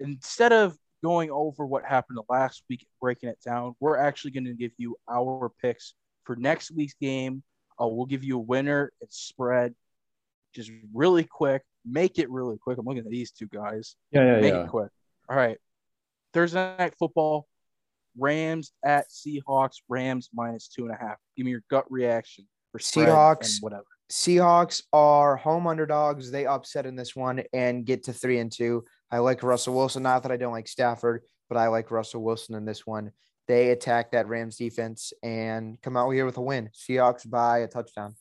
instead 0.00 0.52
of 0.52 0.76
going 1.02 1.30
over 1.30 1.66
what 1.66 1.84
happened 1.84 2.18
last 2.28 2.62
week, 2.68 2.86
breaking 3.00 3.28
it 3.28 3.38
down, 3.44 3.74
we're 3.78 3.98
actually 3.98 4.32
going 4.32 4.46
to 4.46 4.54
give 4.54 4.72
you 4.78 4.96
our 5.08 5.52
picks 5.60 5.94
for 6.24 6.34
next 6.36 6.70
week's 6.70 6.94
game. 7.00 7.42
Uh, 7.80 7.86
we'll 7.86 8.06
give 8.06 8.24
you 8.24 8.36
a 8.36 8.42
winner 8.42 8.90
and 9.00 9.10
spread, 9.12 9.74
just 10.54 10.70
really 10.92 11.24
quick. 11.24 11.62
Make 11.84 12.18
it 12.18 12.28
really 12.30 12.58
quick. 12.58 12.78
I'm 12.78 12.86
looking 12.86 13.04
at 13.04 13.10
these 13.10 13.30
two 13.30 13.46
guys. 13.46 13.94
Yeah, 14.10 14.22
yeah, 14.24 14.34
yeah, 14.34 14.40
Make 14.40 14.54
it 14.54 14.68
quick. 14.68 14.90
All 15.28 15.36
right. 15.36 15.58
Thursday 16.32 16.74
night 16.78 16.94
football. 16.98 17.46
Rams 18.18 18.72
at 18.84 19.06
Seahawks. 19.10 19.76
Rams 19.88 20.28
minus 20.34 20.68
two 20.68 20.84
and 20.86 20.94
a 20.94 20.98
half. 20.98 21.16
Give 21.36 21.44
me 21.44 21.52
your 21.52 21.64
gut 21.70 21.84
reaction 21.90 22.46
for 22.72 22.78
Seahawks. 22.78 23.54
and 23.54 23.62
whatever. 23.62 23.84
Seahawks 24.10 24.82
are 24.92 25.36
home 25.36 25.66
underdogs. 25.66 26.30
They 26.30 26.46
upset 26.46 26.86
in 26.86 26.96
this 26.96 27.14
one 27.14 27.42
and 27.52 27.84
get 27.84 28.04
to 28.04 28.12
three 28.12 28.38
and 28.38 28.50
two. 28.50 28.84
I 29.10 29.18
like 29.18 29.42
Russell 29.42 29.74
Wilson. 29.74 30.02
Not 30.02 30.22
that 30.22 30.32
I 30.32 30.36
don't 30.36 30.52
like 30.52 30.68
Stafford, 30.68 31.22
but 31.48 31.58
I 31.58 31.68
like 31.68 31.90
Russell 31.90 32.22
Wilson 32.22 32.54
in 32.54 32.64
this 32.64 32.86
one. 32.86 33.12
They 33.46 33.70
attack 33.70 34.12
that 34.12 34.28
Rams 34.28 34.56
defense 34.56 35.12
and 35.22 35.80
come 35.80 35.96
out 35.96 36.10
here 36.10 36.26
with 36.26 36.36
a 36.36 36.42
win. 36.42 36.70
Seahawks 36.74 37.28
by 37.28 37.58
a 37.58 37.68
touchdown. 37.68 38.14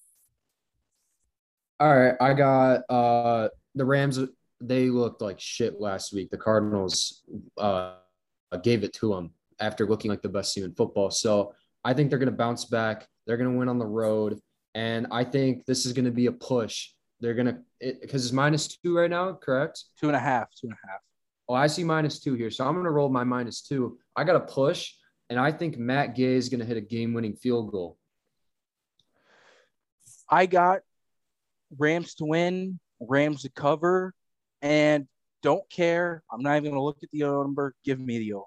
All 1.79 1.95
right, 1.95 2.15
I 2.19 2.33
got 2.33 2.81
uh 2.89 3.49
the 3.75 3.85
Rams. 3.85 4.19
They 4.59 4.89
looked 4.89 5.21
like 5.21 5.39
shit 5.39 5.79
last 5.79 6.11
week. 6.13 6.31
The 6.31 6.37
Cardinals 6.37 7.21
uh 7.57 7.95
gave 8.63 8.83
it 8.83 8.93
to 8.93 9.09
them 9.09 9.31
after 9.59 9.87
looking 9.87 10.09
like 10.09 10.21
the 10.21 10.29
best 10.29 10.53
team 10.53 10.63
in 10.63 10.73
football. 10.73 11.11
So 11.11 11.53
I 11.83 11.93
think 11.93 12.09
they're 12.09 12.19
going 12.19 12.31
to 12.31 12.35
bounce 12.35 12.65
back. 12.65 13.07
They're 13.25 13.37
going 13.37 13.51
to 13.51 13.57
win 13.57 13.69
on 13.69 13.79
the 13.79 13.85
road, 13.85 14.39
and 14.75 15.07
I 15.11 15.23
think 15.23 15.65
this 15.65 15.85
is 15.85 15.93
going 15.93 16.05
to 16.05 16.11
be 16.11 16.27
a 16.27 16.31
push. 16.31 16.89
They're 17.19 17.33
going 17.33 17.47
to 17.47 17.57
because 18.01 18.25
it's 18.25 18.33
minus 18.33 18.67
two 18.67 18.95
right 18.95 19.09
now, 19.09 19.33
correct? 19.33 19.83
Two 19.99 20.07
and 20.07 20.15
a 20.15 20.19
half. 20.19 20.49
Two 20.59 20.67
and 20.67 20.73
a 20.73 20.87
half. 20.87 20.99
Oh, 21.49 21.53
I 21.53 21.67
see 21.67 21.83
minus 21.83 22.19
two 22.19 22.33
here, 22.35 22.51
so 22.51 22.65
I'm 22.65 22.73
going 22.73 22.85
to 22.85 22.91
roll 22.91 23.09
my 23.09 23.23
minus 23.23 23.61
two. 23.61 23.97
I 24.15 24.23
got 24.23 24.35
a 24.35 24.41
push, 24.41 24.93
and 25.29 25.39
I 25.39 25.51
think 25.51 25.77
Matt 25.77 26.15
Gay 26.15 26.33
is 26.33 26.49
going 26.49 26.59
to 26.59 26.65
hit 26.65 26.77
a 26.77 26.81
game-winning 26.81 27.35
field 27.35 27.71
goal. 27.71 27.97
I 30.29 30.45
got 30.45 30.79
Rams 31.77 32.15
to 32.15 32.25
win, 32.25 32.79
Rams 32.99 33.43
to 33.43 33.49
cover, 33.49 34.13
and 34.61 35.07
don't 35.41 35.63
care. 35.69 36.21
I'm 36.31 36.41
not 36.41 36.57
even 36.57 36.71
going 36.71 36.75
to 36.75 36.83
look 36.83 36.97
at 37.01 37.09
the 37.11 37.19
number. 37.19 37.73
Give 37.85 37.99
me 37.99 38.19
the 38.19 38.33
over. 38.33 38.45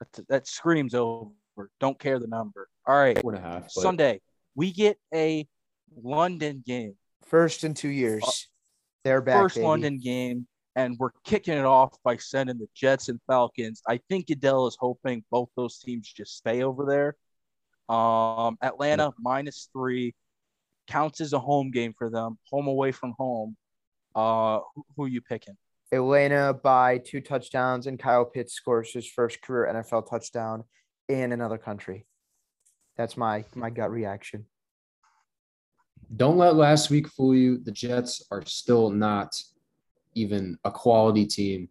That, 0.00 0.28
that 0.28 0.46
screams 0.46 0.94
over. 0.94 1.30
Don't 1.80 1.98
care 1.98 2.18
the 2.18 2.26
number. 2.28 2.68
All 2.86 2.96
right. 2.96 3.18
Four 3.20 3.34
and 3.34 3.44
a 3.44 3.48
half. 3.48 3.62
but- 3.62 3.70
Sunday, 3.82 4.20
we 4.54 4.72
get 4.72 4.98
a 5.14 5.46
London 6.02 6.62
game. 6.66 6.94
First 7.26 7.64
in 7.64 7.74
two 7.74 7.88
years. 7.88 8.48
They're 9.04 9.20
back. 9.20 9.36
First 9.42 9.56
baby. 9.56 9.66
London 9.66 9.98
game, 9.98 10.46
and 10.76 10.96
we're 10.98 11.10
kicking 11.24 11.56
it 11.58 11.64
off 11.64 11.94
by 12.02 12.16
sending 12.16 12.58
the 12.58 12.68
Jets 12.74 13.08
and 13.08 13.20
Falcons. 13.26 13.82
I 13.86 14.00
think 14.08 14.26
Goodell 14.28 14.66
is 14.66 14.76
hoping 14.80 15.24
both 15.30 15.48
those 15.56 15.78
teams 15.78 16.10
just 16.12 16.36
stay 16.36 16.62
over 16.62 16.84
there. 16.84 17.16
Um, 17.94 18.58
Atlanta 18.62 19.12
minus 19.18 19.68
three 19.72 20.14
counts 20.88 21.20
as 21.20 21.32
a 21.32 21.38
home 21.38 21.70
game 21.70 21.94
for 21.96 22.10
them, 22.10 22.38
home 22.50 22.66
away 22.66 22.92
from 22.92 23.14
home. 23.18 23.56
Uh, 24.14 24.60
who, 24.74 24.84
who 24.96 25.04
are 25.04 25.08
you 25.08 25.20
picking? 25.20 25.56
Atlanta 25.92 26.52
by 26.52 26.98
two 26.98 27.20
touchdowns, 27.20 27.86
and 27.86 27.98
Kyle 27.98 28.24
Pitts 28.24 28.52
scores 28.52 28.92
his 28.92 29.08
first 29.08 29.40
career 29.42 29.72
NFL 29.72 30.08
touchdown 30.08 30.64
in 31.08 31.32
another 31.32 31.58
country. 31.58 32.06
That's 32.96 33.16
my 33.16 33.44
my 33.54 33.70
gut 33.70 33.90
reaction. 33.90 34.44
Don't 36.16 36.38
let 36.38 36.56
last 36.56 36.90
week 36.90 37.08
fool 37.08 37.34
you. 37.34 37.58
The 37.58 37.72
Jets 37.72 38.26
are 38.30 38.44
still 38.44 38.90
not 38.90 39.40
even 40.14 40.58
a 40.64 40.70
quality 40.70 41.26
team. 41.26 41.68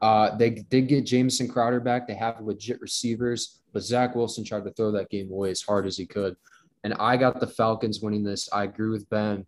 Uh, 0.00 0.36
they 0.36 0.50
did 0.50 0.88
get 0.88 1.06
Jamison 1.06 1.48
Crowder 1.48 1.80
back. 1.80 2.06
They 2.06 2.14
have 2.14 2.40
legit 2.40 2.80
receivers, 2.80 3.60
but 3.72 3.82
Zach 3.82 4.14
Wilson 4.14 4.44
tried 4.44 4.64
to 4.64 4.72
throw 4.72 4.92
that 4.92 5.10
game 5.10 5.30
away 5.30 5.50
as 5.50 5.62
hard 5.62 5.86
as 5.86 5.96
he 5.96 6.06
could. 6.06 6.36
And 6.84 6.94
I 6.94 7.16
got 7.16 7.40
the 7.40 7.46
Falcons 7.46 8.00
winning 8.00 8.22
this. 8.22 8.48
I 8.52 8.64
agree 8.64 8.90
with 8.90 9.08
Ben. 9.10 9.46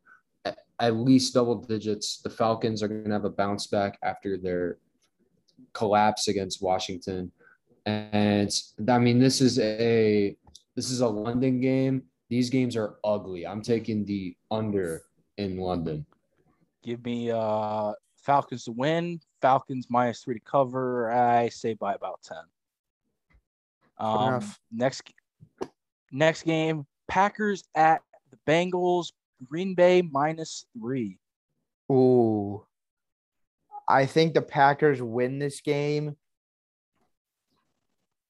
At, 0.80 0.86
at 0.86 0.96
least 0.96 1.34
double 1.34 1.56
digits. 1.56 2.20
The 2.22 2.30
Falcons 2.30 2.82
are 2.82 2.88
going 2.88 3.04
to 3.04 3.10
have 3.12 3.24
a 3.24 3.30
bounce 3.30 3.66
back 3.66 3.98
after 4.02 4.36
their 4.36 4.78
collapse 5.72 6.28
against 6.28 6.62
Washington. 6.62 7.30
And 7.86 8.50
I 8.88 8.98
mean, 8.98 9.18
this 9.18 9.40
is 9.40 9.58
a 9.58 10.36
this 10.76 10.90
is 10.90 11.00
a 11.00 11.08
London 11.08 11.60
game. 11.60 12.02
These 12.28 12.50
games 12.50 12.76
are 12.76 12.96
ugly. 13.02 13.46
I'm 13.46 13.62
taking 13.62 14.04
the 14.04 14.36
under 14.50 15.02
in 15.36 15.58
London. 15.58 16.06
Give 16.82 17.04
me 17.04 17.30
uh 17.30 17.92
Falcons 18.16 18.64
to 18.64 18.72
win, 18.72 19.20
Falcons 19.40 19.86
minus 19.88 20.22
three 20.22 20.34
to 20.34 20.40
cover. 20.40 21.10
I 21.10 21.48
say 21.48 21.74
by 21.74 21.94
about 21.94 22.20
ten. 22.22 22.44
Um, 23.98 24.42
next 24.72 25.02
next 26.12 26.42
game, 26.42 26.86
Packers 27.08 27.64
at 27.74 28.02
the 28.30 28.38
Bengals. 28.46 29.12
Green 29.48 29.74
Bay 29.74 30.02
minus 30.02 30.66
three. 30.78 31.18
Ooh. 31.90 32.64
I 33.88 34.06
think 34.06 34.34
the 34.34 34.42
Packers 34.42 35.02
win 35.02 35.38
this 35.38 35.60
game. 35.60 36.16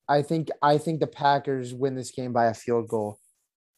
I 0.08 0.22
think 0.22 0.48
I 0.62 0.78
think 0.78 1.00
the 1.00 1.06
Packers 1.06 1.72
win 1.74 1.94
this 1.94 2.10
game 2.10 2.32
by 2.32 2.46
a 2.46 2.54
field 2.54 2.88
goal. 2.88 3.20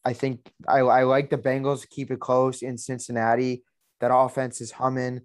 I 0.04 0.12
think 0.12 0.50
I, 0.66 0.78
I 0.78 1.02
like 1.04 1.30
the 1.30 1.38
Bengals 1.38 1.82
to 1.82 1.88
keep 1.88 2.10
it 2.10 2.20
close 2.20 2.62
in 2.62 2.78
Cincinnati. 2.78 3.64
That 4.00 4.14
offense 4.14 4.60
is 4.60 4.72
humming. 4.72 5.22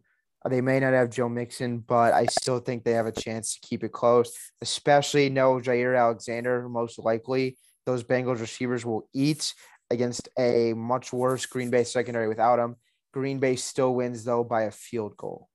They 0.48 0.62
may 0.62 0.80
not 0.80 0.94
have 0.94 1.10
Joe 1.10 1.30
Mixon, 1.30 1.80
but 1.80 2.14
I 2.14 2.26
still 2.26 2.60
think 2.60 2.84
they 2.84 2.94
have 2.94 3.06
a 3.06 3.12
chance 3.12 3.56
to 3.56 3.68
keep 3.68 3.84
it 3.84 3.92
close, 3.92 4.32
especially 4.62 5.30
no 5.30 5.56
Jaire 5.56 5.98
Alexander, 5.98 6.70
most 6.70 7.00
likely. 7.00 7.58
Those 7.86 8.04
Bengals 8.04 8.40
receivers 8.40 8.86
will 8.86 9.10
eat 9.14 9.54
against 9.90 10.30
a 10.38 10.74
much 10.74 11.14
worse 11.14 11.46
Green 11.46 11.70
Bay 11.70 11.84
secondary 11.84 12.28
without 12.28 12.60
him. 12.60 12.76
Green 13.14 13.40
Bay 13.40 13.56
still 13.56 13.96
wins, 13.96 14.24
though, 14.24 14.44
by 14.44 14.64
a 14.64 14.72
field 14.72 15.16
goal. 15.18 15.50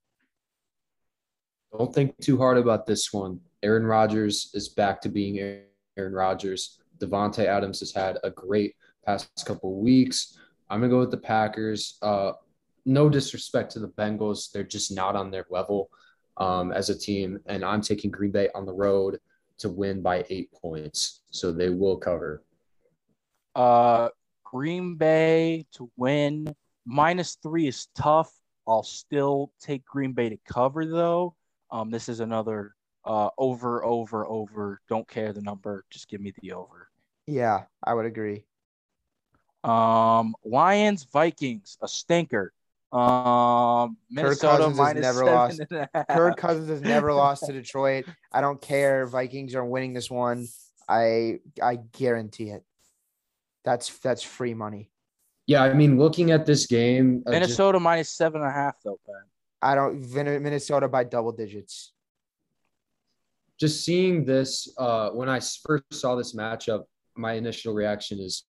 Don't 1.76 1.94
think 1.94 2.18
too 2.20 2.36
hard 2.36 2.58
about 2.58 2.86
this 2.86 3.12
one. 3.12 3.40
Aaron 3.62 3.84
Rodgers 3.86 4.50
is 4.54 4.68
back 4.68 5.00
to 5.02 5.08
being 5.08 5.38
Aaron 5.96 6.12
Rodgers. 6.12 6.80
Davante 6.98 7.46
Adams 7.46 7.80
has 7.80 7.92
had 7.92 8.18
a 8.24 8.30
great 8.30 8.74
past 9.06 9.30
couple 9.46 9.80
weeks. 9.80 10.38
I'm 10.68 10.80
gonna 10.80 10.90
go 10.90 11.00
with 11.00 11.10
the 11.10 11.16
Packers. 11.16 11.98
Uh, 12.02 12.32
no 12.84 13.08
disrespect 13.08 13.72
to 13.72 13.78
the 13.78 13.88
Bengals, 13.88 14.50
they're 14.50 14.64
just 14.64 14.94
not 14.94 15.16
on 15.16 15.30
their 15.30 15.46
level 15.50 15.90
um, 16.36 16.72
as 16.72 16.90
a 16.90 16.98
team, 16.98 17.38
and 17.46 17.64
I'm 17.64 17.80
taking 17.80 18.10
Green 18.10 18.32
Bay 18.32 18.48
on 18.54 18.66
the 18.66 18.72
road 18.72 19.18
to 19.58 19.68
win 19.68 20.02
by 20.02 20.24
eight 20.30 20.50
points, 20.52 21.22
so 21.30 21.52
they 21.52 21.68
will 21.68 21.96
cover. 21.96 22.42
Uh, 23.54 24.08
Green 24.52 24.96
Bay 24.96 25.64
to 25.72 25.90
win 25.96 26.54
minus 26.84 27.38
three 27.42 27.66
is 27.68 27.88
tough. 27.94 28.30
I'll 28.68 28.82
still 28.82 29.50
take 29.60 29.84
Green 29.86 30.12
Bay 30.12 30.28
to 30.28 30.36
cover 30.46 30.84
though. 30.84 31.34
Um, 31.70 31.90
this 31.90 32.08
is 32.08 32.20
another 32.20 32.74
uh, 33.04 33.30
over, 33.38 33.82
over, 33.82 34.26
over. 34.26 34.80
Don't 34.88 35.08
care 35.08 35.32
the 35.32 35.40
number. 35.40 35.84
Just 35.90 36.08
give 36.08 36.20
me 36.20 36.34
the 36.42 36.52
over. 36.52 36.90
Yeah, 37.26 37.62
I 37.82 37.94
would 37.94 38.04
agree. 38.04 38.44
Um, 39.64 40.34
Lions, 40.44 41.04
Vikings, 41.04 41.78
a 41.80 41.88
stinker. 41.88 42.52
Um, 42.92 43.96
Minnesota 44.10 44.64
Cousins 44.64 44.78
has 44.78 44.94
never 44.96 45.24
lost. 45.24 45.60
and 45.60 45.72
a 45.72 45.88
half. 45.94 46.08
Kirk 46.08 46.36
Cousins 46.36 46.68
has 46.68 46.82
never 46.82 47.14
lost 47.14 47.46
to 47.46 47.52
Detroit. 47.52 48.04
I 48.30 48.42
don't 48.42 48.60
care. 48.60 49.06
Vikings 49.06 49.54
are 49.54 49.64
winning 49.64 49.94
this 49.94 50.10
one. 50.10 50.46
I 50.86 51.38
I 51.62 51.76
guarantee 51.76 52.50
it. 52.50 52.64
That's 53.64 53.96
that's 53.98 54.22
free 54.22 54.54
money. 54.54 54.90
Yeah, 55.46 55.62
I 55.62 55.72
mean, 55.74 55.98
looking 55.98 56.30
at 56.30 56.46
this 56.46 56.66
game, 56.66 57.22
uh, 57.26 57.30
just- 57.30 57.40
Minnesota 57.40 57.80
minus 57.80 58.10
seven 58.10 58.40
and 58.42 58.50
a 58.50 58.52
half 58.52 58.76
though, 58.84 58.98
Ben. 59.06 59.16
I 59.60 59.74
don't 59.74 60.00
Vin- 60.00 60.42
Minnesota 60.42 60.88
by 60.88 61.04
double 61.04 61.32
digits. 61.32 61.92
just 63.58 63.84
seeing 63.84 64.24
this 64.24 64.68
uh, 64.78 65.10
when 65.10 65.28
I 65.28 65.38
first 65.64 65.84
saw 65.92 66.16
this 66.16 66.34
matchup, 66.34 66.84
my 67.16 67.34
initial 67.34 67.72
reaction 67.74 68.18
is 68.18 68.44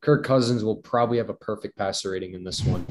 Kirk 0.00 0.24
Cousins 0.24 0.64
will 0.64 0.76
probably 0.76 1.18
have 1.18 1.28
a 1.28 1.34
perfect 1.34 1.76
passer 1.76 2.10
rating 2.12 2.32
in 2.34 2.44
this 2.44 2.64
one. 2.64 2.86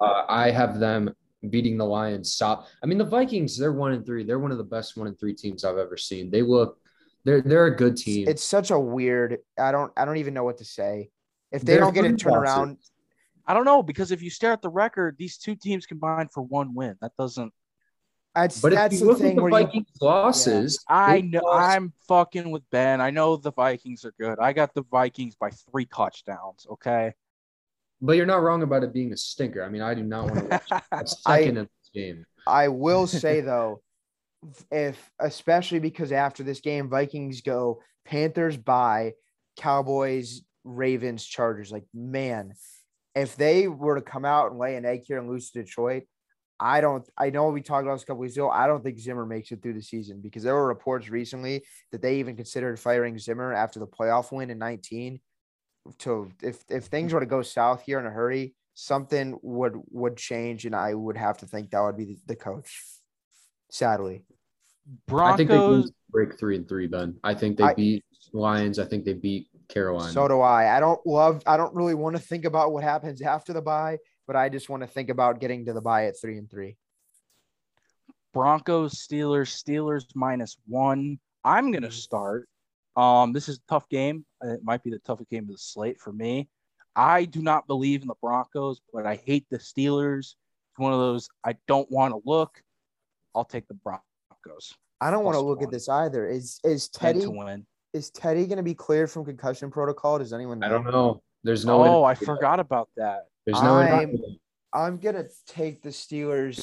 Uh, 0.00 0.24
I 0.28 0.50
have 0.50 0.78
them 0.80 1.14
beating 1.50 1.78
the 1.78 1.84
Lions. 1.84 2.32
Stop. 2.32 2.66
I 2.82 2.86
mean, 2.86 2.98
the 2.98 3.04
Vikings. 3.04 3.56
They're 3.56 3.72
one 3.72 3.92
and 3.92 4.04
three. 4.04 4.24
They're 4.24 4.40
one 4.40 4.50
of 4.52 4.58
the 4.58 4.64
best 4.64 4.96
one 4.96 5.06
and 5.06 5.18
three 5.18 5.34
teams 5.34 5.64
I've 5.64 5.78
ever 5.78 5.96
seen. 5.96 6.30
They 6.30 6.42
look. 6.42 6.78
They're 7.28 7.42
they're 7.42 7.66
a 7.66 7.76
good 7.76 7.98
team. 7.98 8.26
It's 8.26 8.42
such 8.42 8.70
a 8.70 8.78
weird. 8.80 9.36
I 9.58 9.70
don't 9.70 9.92
I 9.98 10.06
don't 10.06 10.16
even 10.16 10.32
know 10.32 10.44
what 10.44 10.56
to 10.58 10.64
say. 10.64 11.10
If 11.52 11.60
they 11.60 11.72
They're 11.74 11.80
don't 11.80 11.92
get 11.92 12.06
it 12.06 12.12
good 12.12 12.20
turned 12.20 12.36
bosses. 12.36 12.56
around, 12.56 12.76
I 13.46 13.52
don't 13.52 13.66
know 13.66 13.82
because 13.82 14.12
if 14.12 14.22
you 14.22 14.30
stare 14.30 14.52
at 14.52 14.62
the 14.62 14.70
record, 14.70 15.16
these 15.18 15.36
two 15.36 15.54
teams 15.54 15.84
combined 15.84 16.32
for 16.32 16.42
one 16.42 16.74
win. 16.74 16.96
That 17.02 17.12
doesn't. 17.18 17.52
that's 18.34 18.62
But 18.62 18.72
if 18.72 18.76
that's 18.78 18.94
you 18.94 19.00
the 19.00 19.04
look 19.06 19.18
thing 19.18 19.30
at 19.32 19.36
the 19.36 19.42
where 19.42 19.60
you, 19.60 19.66
Vikings 19.66 19.88
losses, 20.00 20.82
I 20.88 21.20
know 21.20 21.40
lost- 21.44 21.76
I'm 21.76 21.92
fucking 22.08 22.50
with 22.50 22.62
Ben. 22.70 23.02
I 23.02 23.10
know 23.10 23.36
the 23.36 23.52
Vikings 23.52 24.06
are 24.06 24.14
good. 24.18 24.38
I 24.38 24.54
got 24.54 24.72
the 24.72 24.84
Vikings 24.90 25.34
by 25.36 25.50
three 25.50 25.84
touchdowns. 25.84 26.66
Okay. 26.70 27.12
but 28.00 28.12
you're 28.16 28.24
not 28.24 28.42
wrong 28.42 28.62
about 28.62 28.84
it 28.84 28.94
being 28.94 29.12
a 29.12 29.16
stinker. 29.18 29.62
I 29.62 29.68
mean, 29.68 29.82
I 29.82 29.92
do 29.92 30.02
not 30.02 30.30
want 30.30 30.48
to 30.50 30.60
watch 30.70 30.82
a 30.92 31.06
second 31.06 31.58
of 31.58 31.66
this 31.82 31.90
game. 31.92 32.24
I 32.46 32.68
will 32.68 33.06
say 33.06 33.42
though, 33.42 33.82
if 34.70 35.10
especially 35.18 35.78
because 35.78 36.12
after 36.12 36.42
this 36.42 36.60
game, 36.60 36.88
Vikings 36.88 37.42
go 37.42 37.80
Panthers 38.04 38.56
by 38.56 39.14
Cowboys, 39.56 40.42
Ravens, 40.64 41.24
Chargers. 41.24 41.72
Like, 41.72 41.84
man, 41.92 42.54
if 43.14 43.36
they 43.36 43.68
were 43.68 43.96
to 43.96 44.02
come 44.02 44.24
out 44.24 44.50
and 44.50 44.60
lay 44.60 44.76
an 44.76 44.84
egg 44.84 45.02
here 45.04 45.18
and 45.18 45.28
lose 45.28 45.50
to 45.50 45.62
Detroit, 45.62 46.04
I 46.60 46.80
don't 46.80 47.08
I 47.16 47.30
know 47.30 47.50
we 47.50 47.62
talked 47.62 47.84
about 47.84 47.94
this 47.94 48.02
a 48.02 48.06
couple 48.06 48.20
weeks 48.20 48.36
ago. 48.36 48.50
I 48.50 48.66
don't 48.66 48.82
think 48.82 48.98
Zimmer 48.98 49.26
makes 49.26 49.52
it 49.52 49.62
through 49.62 49.74
the 49.74 49.82
season 49.82 50.20
because 50.20 50.42
there 50.42 50.54
were 50.54 50.66
reports 50.66 51.08
recently 51.08 51.64
that 51.92 52.02
they 52.02 52.16
even 52.16 52.36
considered 52.36 52.80
firing 52.80 53.18
Zimmer 53.18 53.52
after 53.52 53.78
the 53.78 53.86
playoff 53.86 54.32
win 54.32 54.50
in 54.50 54.58
19. 54.58 55.20
To 56.00 56.30
if 56.42 56.64
if 56.68 56.84
things 56.86 57.12
were 57.12 57.20
to 57.20 57.26
go 57.26 57.42
south 57.42 57.82
here 57.82 57.98
in 57.98 58.06
a 58.06 58.10
hurry, 58.10 58.54
something 58.74 59.38
would 59.42 59.74
would 59.90 60.16
change, 60.16 60.66
and 60.66 60.74
I 60.74 60.94
would 60.94 61.16
have 61.16 61.38
to 61.38 61.46
think 61.46 61.70
that 61.70 61.80
would 61.80 61.96
be 61.96 62.04
the, 62.04 62.18
the 62.26 62.36
coach. 62.36 62.82
Sadly, 63.70 64.24
I 65.12 65.36
think 65.36 65.50
they 65.50 65.56
Broncos. 65.56 65.92
break 66.10 66.38
three 66.38 66.56
and 66.56 66.68
three. 66.68 66.86
Ben, 66.86 67.18
I 67.22 67.34
think 67.34 67.58
they 67.58 67.64
I- 67.64 67.74
beat 67.74 68.04
Lions. 68.32 68.78
I 68.78 68.84
think 68.84 69.04
they 69.04 69.14
beat 69.14 69.48
Carolina. 69.68 70.12
so 70.12 70.28
do 70.28 70.40
I. 70.40 70.76
I 70.76 70.80
don't 70.80 71.04
love. 71.06 71.42
I 71.46 71.56
don't 71.56 71.74
really 71.74 71.94
want 71.94 72.16
to 72.16 72.22
think 72.22 72.44
about 72.44 72.72
what 72.72 72.82
happens 72.84 73.22
after 73.22 73.52
the 73.52 73.62
bye, 73.62 73.98
but 74.26 74.36
I 74.36 74.48
just 74.48 74.68
want 74.68 74.82
to 74.82 74.86
think 74.86 75.10
about 75.10 75.40
getting 75.40 75.66
to 75.66 75.72
the 75.72 75.80
bye 75.80 76.06
at 76.06 76.20
three 76.20 76.38
and 76.38 76.50
three. 76.50 76.76
Broncos, 78.32 78.94
Steelers, 78.94 79.48
Steelers 79.48 80.04
minus 80.14 80.56
one. 80.66 81.18
I'm 81.44 81.72
gonna 81.72 81.90
start. 81.90 82.48
Um, 82.96 83.32
this 83.32 83.48
is 83.48 83.56
a 83.58 83.68
tough 83.68 83.88
game. 83.88 84.24
It 84.42 84.60
might 84.62 84.82
be 84.82 84.90
the 84.90 84.98
toughest 85.00 85.30
game 85.30 85.44
of 85.44 85.50
the 85.50 85.58
slate 85.58 86.00
for 86.00 86.12
me. 86.12 86.48
I 86.96 87.26
do 87.26 87.42
not 87.42 87.66
believe 87.66 88.02
in 88.02 88.08
the 88.08 88.14
Broncos, 88.20 88.80
but 88.92 89.06
I 89.06 89.16
hate 89.16 89.46
the 89.50 89.58
Steelers. 89.58 90.34
It's 90.70 90.78
one 90.78 90.92
of 90.92 90.98
those 90.98 91.28
I 91.44 91.54
don't 91.68 91.90
want 91.90 92.12
to 92.12 92.20
look. 92.24 92.60
I'll 93.34 93.44
take 93.44 93.68
the 93.68 93.74
Broncos. 93.74 94.72
I 95.00 95.10
don't 95.10 95.24
want 95.24 95.34
to 95.36 95.40
Plus 95.40 95.48
look 95.48 95.62
at 95.62 95.70
this 95.70 95.88
either. 95.88 96.26
Is 96.26 96.58
is 96.64 96.88
Teddy 96.88 97.20
to 97.20 97.30
win. 97.30 97.66
is 97.92 98.10
Teddy 98.10 98.46
going 98.46 98.56
to 98.56 98.62
be 98.62 98.74
cleared 98.74 99.10
from 99.10 99.24
concussion 99.24 99.70
protocol? 99.70 100.18
Does 100.18 100.32
anyone? 100.32 100.62
I 100.62 100.68
don't 100.68 100.84
know. 100.84 101.22
There's 101.44 101.64
no. 101.64 101.84
oh, 101.84 102.04
I 102.04 102.14
to- 102.14 102.24
forgot 102.24 102.58
about 102.60 102.88
that. 102.96 103.26
There's 103.46 103.62
no. 103.62 103.76
I'm- 103.76 104.16
I'm 104.72 104.98
gonna 104.98 105.24
take 105.46 105.82
the 105.82 105.88
Steelers. 105.90 106.62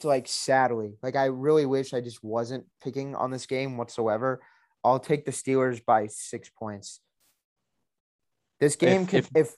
To 0.00 0.08
like 0.08 0.26
sadly, 0.26 0.96
like 1.02 1.14
I 1.14 1.26
really 1.26 1.66
wish 1.66 1.92
I 1.94 2.00
just 2.00 2.22
wasn't 2.24 2.64
picking 2.82 3.14
on 3.14 3.30
this 3.30 3.46
game 3.46 3.76
whatsoever. 3.76 4.40
I'll 4.82 4.98
take 4.98 5.24
the 5.24 5.30
Steelers 5.30 5.84
by 5.84 6.06
six 6.08 6.48
points. 6.50 7.00
This 8.60 8.76
game 8.76 9.02
If- 9.02 9.08
could 9.08 9.18
if- 9.24 9.30
if, 9.36 9.54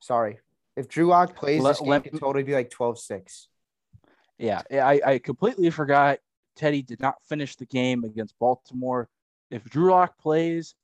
sorry 0.00 0.38
if 0.76 0.88
Drew 0.88 1.06
Lock 1.06 1.34
plays 1.36 1.60
Let- 1.60 1.72
this 1.72 1.80
game 1.80 1.88
let- 1.90 2.02
could 2.04 2.20
totally 2.20 2.44
be 2.44 2.54
like 2.54 2.70
12-6. 2.70 3.48
Yeah, 4.38 4.62
I, 4.70 5.00
I 5.04 5.18
completely 5.18 5.70
forgot 5.70 6.18
Teddy 6.56 6.82
did 6.82 7.00
not 7.00 7.16
finish 7.28 7.56
the 7.56 7.66
game 7.66 8.04
against 8.04 8.38
Baltimore. 8.38 9.08
If 9.50 9.64
Drew 9.64 9.90
Lock 9.90 10.18
plays, 10.18 10.74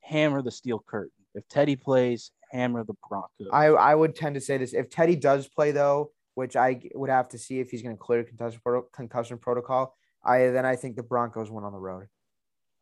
hammer 0.00 0.42
the 0.42 0.50
steel 0.50 0.82
curtain. 0.86 1.10
If 1.34 1.46
Teddy 1.48 1.76
plays, 1.76 2.30
hammer 2.50 2.82
the 2.84 2.94
Broncos. 3.08 3.48
I 3.52 3.66
I 3.66 3.94
would 3.94 4.14
tend 4.16 4.34
to 4.36 4.40
say 4.40 4.56
this 4.58 4.72
if 4.72 4.88
Teddy 4.88 5.16
does 5.16 5.48
play 5.48 5.70
though, 5.72 6.10
which 6.34 6.56
I 6.56 6.80
would 6.94 7.10
have 7.10 7.28
to 7.30 7.38
see 7.38 7.60
if 7.60 7.70
he's 7.70 7.82
going 7.82 7.94
to 7.94 8.00
clear 8.00 8.24
concussion 8.24 8.60
proto- 8.64 8.88
concussion 8.92 9.38
protocol. 9.38 9.94
I 10.24 10.48
then 10.48 10.64
I 10.64 10.76
think 10.76 10.96
the 10.96 11.02
Broncos 11.02 11.50
win 11.50 11.64
on 11.64 11.72
the 11.72 11.78
road. 11.78 12.06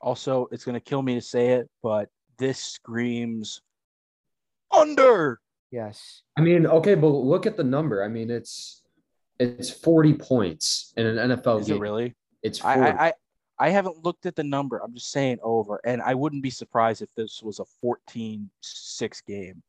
also, 0.00 0.46
it's 0.52 0.64
going 0.64 0.74
to 0.74 0.80
kill 0.80 1.02
me 1.02 1.14
to 1.14 1.20
say 1.20 1.48
it, 1.54 1.68
but 1.82 2.08
this 2.38 2.58
screams 2.60 3.60
under. 4.70 5.40
Yes. 5.70 6.22
I 6.38 6.42
mean, 6.42 6.66
okay, 6.66 6.94
but 6.94 7.08
look 7.08 7.46
at 7.46 7.56
the 7.56 7.64
number. 7.64 8.04
I 8.04 8.08
mean, 8.08 8.30
it's 8.30 8.82
it's 9.38 9.70
40 9.70 10.14
points 10.14 10.92
in 10.96 11.06
an 11.06 11.30
NFL 11.30 11.60
Is 11.60 11.66
game. 11.66 11.76
it 11.76 11.80
really? 11.80 12.14
It's 12.42 12.58
40. 12.58 12.80
I, 12.80 13.06
I, 13.08 13.12
I, 13.58 13.70
haven't 13.70 14.04
looked 14.04 14.26
at 14.26 14.36
the 14.36 14.44
number. 14.44 14.78
I'm 14.78 14.94
just 14.94 15.10
saying 15.10 15.38
over. 15.42 15.80
And 15.84 16.02
I 16.02 16.14
wouldn't 16.14 16.42
be 16.42 16.50
surprised 16.50 17.02
if 17.02 17.08
this 17.16 17.42
was 17.42 17.58
a 17.58 17.64
14 17.80 18.48
6 18.60 19.20
game. 19.22 19.62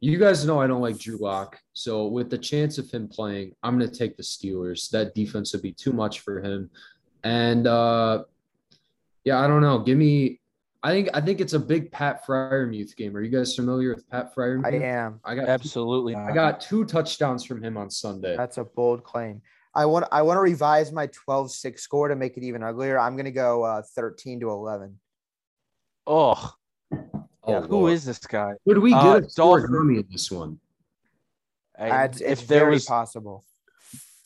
you 0.00 0.18
guys 0.18 0.46
know 0.46 0.60
I 0.60 0.66
don't 0.66 0.82
like 0.82 0.98
Drew 0.98 1.16
Lock. 1.18 1.58
So 1.72 2.06
with 2.06 2.30
the 2.30 2.38
chance 2.38 2.78
of 2.78 2.90
him 2.90 3.08
playing, 3.08 3.54
I'm 3.62 3.78
going 3.78 3.90
to 3.90 3.98
take 3.98 4.16
the 4.16 4.22
Steelers. 4.22 4.90
That 4.90 5.14
defense 5.14 5.52
would 5.52 5.62
be 5.62 5.72
too 5.72 5.92
much 5.92 6.20
for 6.20 6.40
him. 6.42 6.70
And 7.22 7.66
uh 7.66 8.24
yeah, 9.24 9.38
I 9.38 9.46
don't 9.46 9.60
know. 9.60 9.80
Give 9.80 9.98
me 9.98 10.39
I 10.82 10.90
think 10.92 11.08
I 11.12 11.20
think 11.20 11.40
it's 11.40 11.52
a 11.52 11.58
big 11.58 11.92
Pat 11.92 12.24
Freiermuth 12.26 12.96
game. 12.96 13.14
Are 13.16 13.20
you 13.20 13.28
guys 13.30 13.54
familiar 13.54 13.94
with 13.94 14.08
Pat 14.08 14.34
Freiermuth? 14.34 14.66
I 14.66 14.76
am. 14.86 15.20
I 15.24 15.34
got 15.34 15.48
Absolutely 15.48 16.14
not. 16.14 16.30
I 16.30 16.32
got 16.32 16.60
two 16.60 16.84
touchdowns 16.86 17.44
from 17.44 17.62
him 17.62 17.76
on 17.76 17.90
Sunday. 17.90 18.34
That's 18.36 18.56
a 18.58 18.64
bold 18.64 19.04
claim. 19.04 19.42
I 19.74 19.84
want 19.86 20.06
I 20.10 20.22
want 20.22 20.38
to 20.38 20.40
revise 20.40 20.90
my 20.90 21.06
12-6 21.08 21.78
score 21.80 22.08
to 22.08 22.16
make 22.16 22.36
it 22.38 22.42
even 22.44 22.62
uglier. 22.62 22.98
I'm 22.98 23.14
going 23.14 23.26
to 23.26 23.30
go 23.30 23.62
uh, 23.62 23.82
13 23.94 24.40
to 24.40 24.50
11. 24.50 24.98
Oh, 26.06 26.52
Oh, 27.42 27.62
who 27.62 27.68
Lord. 27.78 27.92
is 27.94 28.04
this 28.04 28.18
guy? 28.18 28.52
Would 28.66 28.78
we 28.78 28.90
get 28.90 28.98
Uh, 29.02 29.16
a 29.20 29.28
score 29.30 29.60
Dolphin- 29.60 29.72
dummy 29.74 29.96
in 29.98 30.06
this 30.10 30.30
one? 30.30 30.58
I- 31.78 32.04
It's, 32.04 32.20
it's 32.20 32.42
if 32.42 32.48
there 32.48 32.60
very 32.60 32.72
was, 32.74 32.84
possible. 32.84 33.44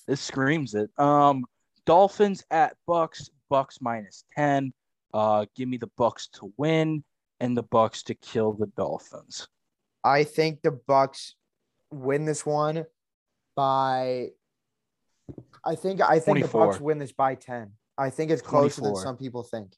this 0.07 0.21
screams 0.21 0.75
it. 0.75 0.91
Um, 0.99 1.45
Dolphins 1.87 2.43
at 2.51 2.77
Bucks. 2.87 3.29
Bucks 3.51 3.81
minus 3.81 4.25
ten. 4.37 4.73
Uh, 5.15 5.47
give 5.55 5.69
me 5.69 5.77
the 5.77 5.91
Bucks 5.97 6.27
to 6.27 6.53
win 6.57 7.05
and 7.39 7.57
the 7.57 7.63
Bucks 7.63 8.03
to 8.05 8.15
kill 8.15 8.53
the 8.53 8.67
Dolphins. 8.67 9.47
I 10.03 10.25
think 10.25 10.61
the 10.63 10.73
Bucks 10.73 11.37
win 11.93 12.25
this 12.25 12.45
one 12.45 12.85
by. 13.55 14.31
I 15.65 15.77
think 15.77 16.01
I 16.03 16.19
think 16.19 16.43
the 16.43 16.49
Bucks 16.49 16.81
win 16.81 16.99
this 16.99 17.13
by 17.13 17.37
ten. 17.37 17.71
I 17.97 18.11
think 18.11 18.33
it's 18.33 18.43
closer 18.43 18.83
than 18.83 18.97
some 18.97 19.17
people 19.17 19.45
think. 19.45 19.77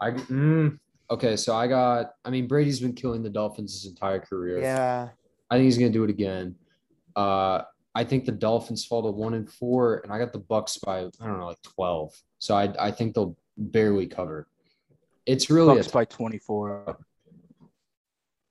I 0.00 0.10
mm, 0.10 0.78
okay, 1.10 1.36
so 1.36 1.54
I 1.54 1.68
got. 1.68 2.14
I 2.24 2.30
mean, 2.30 2.48
Brady's 2.48 2.80
been 2.80 2.94
killing 2.94 3.22
the 3.22 3.30
Dolphins 3.30 3.72
his 3.74 3.90
entire 3.90 4.18
career. 4.18 4.60
Yeah, 4.60 5.10
I 5.48 5.54
think 5.54 5.64
he's 5.64 5.78
gonna 5.78 5.90
do 5.90 6.02
it 6.02 6.10
again. 6.10 6.56
Uh, 7.14 7.62
I 7.96 8.04
think 8.04 8.26
the 8.26 8.32
Dolphins 8.32 8.84
fall 8.84 9.02
to 9.04 9.10
one 9.10 9.32
and 9.32 9.50
four, 9.50 10.00
and 10.04 10.12
I 10.12 10.18
got 10.18 10.34
the 10.34 10.38
Bucks 10.38 10.76
by 10.76 10.98
I 10.98 11.10
don't 11.18 11.38
know 11.38 11.46
like 11.46 11.62
twelve. 11.62 12.12
So 12.38 12.54
I 12.54 12.70
I 12.78 12.90
think 12.90 13.14
they'll 13.14 13.34
barely 13.56 14.06
cover. 14.06 14.46
It's 15.24 15.48
really 15.48 15.76
Bucks 15.76 15.88
by 15.88 16.04
24. 16.04 16.98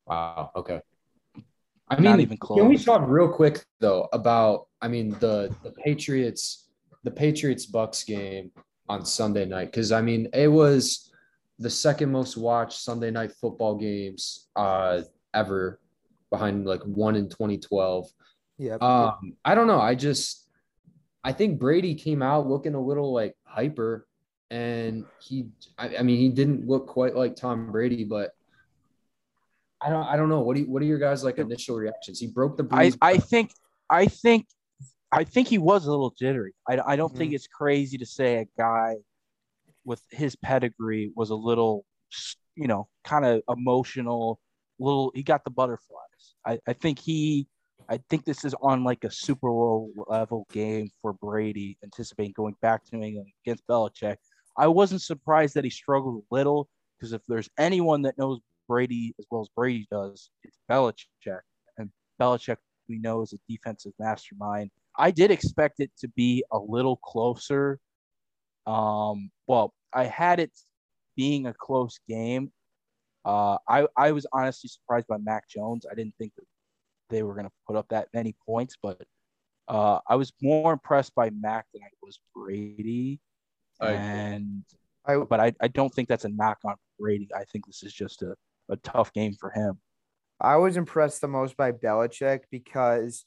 Wow. 0.07 0.51
Okay. 0.55 0.81
I 1.87 2.01
Not 2.01 2.17
mean, 2.17 2.21
even 2.21 2.37
can 2.37 2.67
we 2.67 2.77
talk 2.77 3.03
real 3.07 3.29
quick 3.29 3.63
though 3.79 4.09
about? 4.13 4.65
I 4.81 4.87
mean, 4.87 5.11
the 5.19 5.55
the 5.63 5.71
Patriots, 5.71 6.69
the 7.03 7.11
Patriots 7.11 7.67
Bucks 7.67 8.03
game 8.03 8.49
on 8.89 9.05
Sunday 9.05 9.45
night 9.45 9.65
because 9.65 9.91
I 9.91 10.01
mean 10.01 10.27
it 10.33 10.47
was 10.47 11.11
the 11.59 11.69
second 11.69 12.11
most 12.11 12.35
watched 12.35 12.79
Sunday 12.79 13.11
night 13.11 13.31
football 13.39 13.75
games 13.75 14.47
uh 14.55 15.01
ever, 15.35 15.79
behind 16.31 16.65
like 16.65 16.81
one 16.81 17.15
in 17.15 17.29
2012. 17.29 18.09
Yeah. 18.57 18.75
Um, 18.75 19.35
I 19.43 19.55
don't 19.55 19.67
know. 19.67 19.81
I 19.81 19.95
just 19.95 20.47
I 21.23 21.31
think 21.33 21.59
Brady 21.59 21.95
came 21.95 22.21
out 22.21 22.47
looking 22.47 22.75
a 22.75 22.81
little 22.81 23.13
like 23.13 23.35
hyper, 23.43 24.07
and 24.49 25.05
he 25.21 25.49
I, 25.77 25.97
I 25.97 26.01
mean 26.03 26.17
he 26.17 26.29
didn't 26.29 26.67
look 26.67 26.87
quite 26.87 27.15
like 27.15 27.35
Tom 27.35 27.71
Brady, 27.71 28.03
but 28.03 28.31
I 29.81 29.89
don't 29.89 30.05
I 30.05 30.15
don't 30.15 30.29
know. 30.29 30.39
What 30.41 30.55
do 30.55 30.61
you, 30.61 30.69
what 30.69 30.81
are 30.81 30.85
your 30.85 30.99
guys 30.99 31.23
like 31.23 31.37
initial 31.37 31.75
reactions? 31.75 32.19
He 32.19 32.27
broke 32.27 32.57
the 32.57 32.67
I, 32.71 32.89
Brees. 32.89 32.97
I 33.01 33.17
think 33.17 33.51
I 33.89 34.05
think 34.05 34.47
I 35.11 35.23
think 35.23 35.47
he 35.47 35.57
was 35.57 35.85
a 35.85 35.89
little 35.91 36.13
jittery. 36.17 36.53
I, 36.67 36.79
I 36.85 36.95
don't 36.95 37.15
think 37.15 37.31
Mhm. 37.31 37.35
it's 37.35 37.47
crazy 37.47 37.97
to 37.97 38.05
say 38.05 38.37
a 38.37 38.45
guy 38.57 38.95
with 39.83 40.01
his 40.11 40.35
pedigree 40.37 41.11
was 41.15 41.29
a 41.29 41.35
little 41.35 41.85
you 42.55 42.67
know 42.67 42.87
kind 43.03 43.25
of 43.25 43.41
emotional 43.49 44.39
little 44.79 45.11
he 45.13 45.23
got 45.23 45.43
the 45.43 45.51
butterflies. 45.51 46.35
I, 46.45 46.59
I 46.67 46.73
think 46.73 46.99
he 46.99 47.47
I 47.89 47.99
think 48.09 48.25
this 48.25 48.43
is 48.43 48.55
on 48.61 48.83
like 48.83 49.03
a 49.03 49.11
super 49.11 49.49
low 49.49 49.89
level 50.07 50.47
game 50.51 50.89
for 51.01 51.13
Brady, 51.13 51.77
anticipating 51.83 52.33
going 52.35 52.55
back 52.61 52.83
to 52.85 52.95
England 52.95 53.29
against 53.45 53.67
Belichick. 53.67 54.17
I 54.57 54.67
wasn't 54.67 55.01
surprised 55.01 55.53
that 55.55 55.63
he 55.63 55.69
struggled 55.69 56.23
a 56.23 56.35
little 56.35 56.67
because 56.97 57.13
if 57.13 57.21
there's 57.27 57.49
anyone 57.57 58.01
that 58.03 58.17
knows 58.17 58.39
Brady 58.67 59.13
as 59.19 59.25
well 59.29 59.41
as 59.41 59.49
Brady 59.55 59.87
does, 59.91 60.29
it's 60.43 60.57
Belichick. 60.69 61.41
And 61.77 61.89
Belichick, 62.19 62.57
we 62.89 62.97
know, 62.99 63.21
is 63.21 63.33
a 63.33 63.37
defensive 63.49 63.93
mastermind. 63.99 64.71
I 64.97 65.11
did 65.11 65.29
expect 65.29 65.79
it 65.79 65.91
to 65.99 66.07
be 66.09 66.43
a 66.51 66.57
little 66.57 66.97
closer. 66.97 67.79
Um, 68.65 69.29
well, 69.45 69.73
I 69.93 70.05
had 70.05 70.39
it 70.39 70.51
being 71.15 71.47
a 71.47 71.53
close 71.53 71.99
game. 72.07 72.51
Uh, 73.25 73.57
I, 73.67 73.87
I 73.97 74.11
was 74.11 74.25
honestly 74.31 74.69
surprised 74.69 75.07
by 75.07 75.17
Mac 75.17 75.49
Jones. 75.49 75.85
I 75.89 75.95
didn't 75.95 76.15
think 76.17 76.33
that 76.35 76.45
they 77.09 77.23
were 77.23 77.33
going 77.33 77.45
to 77.45 77.51
put 77.67 77.75
up 77.75 77.87
that 77.89 78.07
many 78.13 78.35
points, 78.45 78.75
but 78.81 79.01
uh, 79.67 79.99
I 80.07 80.15
was 80.15 80.31
more 80.41 80.73
impressed 80.73 81.15
by 81.15 81.29
Mac 81.31 81.65
than 81.73 81.81
I 81.83 81.89
was 82.01 82.19
Brady. 82.35 83.19
I 83.81 83.91
and 83.93 84.63
I, 85.05 85.17
but 85.17 85.39
I, 85.39 85.53
I 85.61 85.67
don't 85.67 85.93
think 85.93 86.07
that's 86.07 86.25
a 86.25 86.29
knock 86.29 86.59
on 86.65 86.75
Brady. 86.99 87.29
I 87.35 87.43
think 87.45 87.65
this 87.65 87.83
is 87.83 87.93
just 87.93 88.21
a, 88.21 88.35
a 88.69 88.77
tough 88.77 89.11
game 89.13 89.33
for 89.39 89.49
him. 89.51 89.79
I 90.39 90.57
was 90.57 90.77
impressed 90.77 91.21
the 91.21 91.27
most 91.27 91.55
by 91.57 91.71
Belichick 91.71 92.41
because 92.51 93.25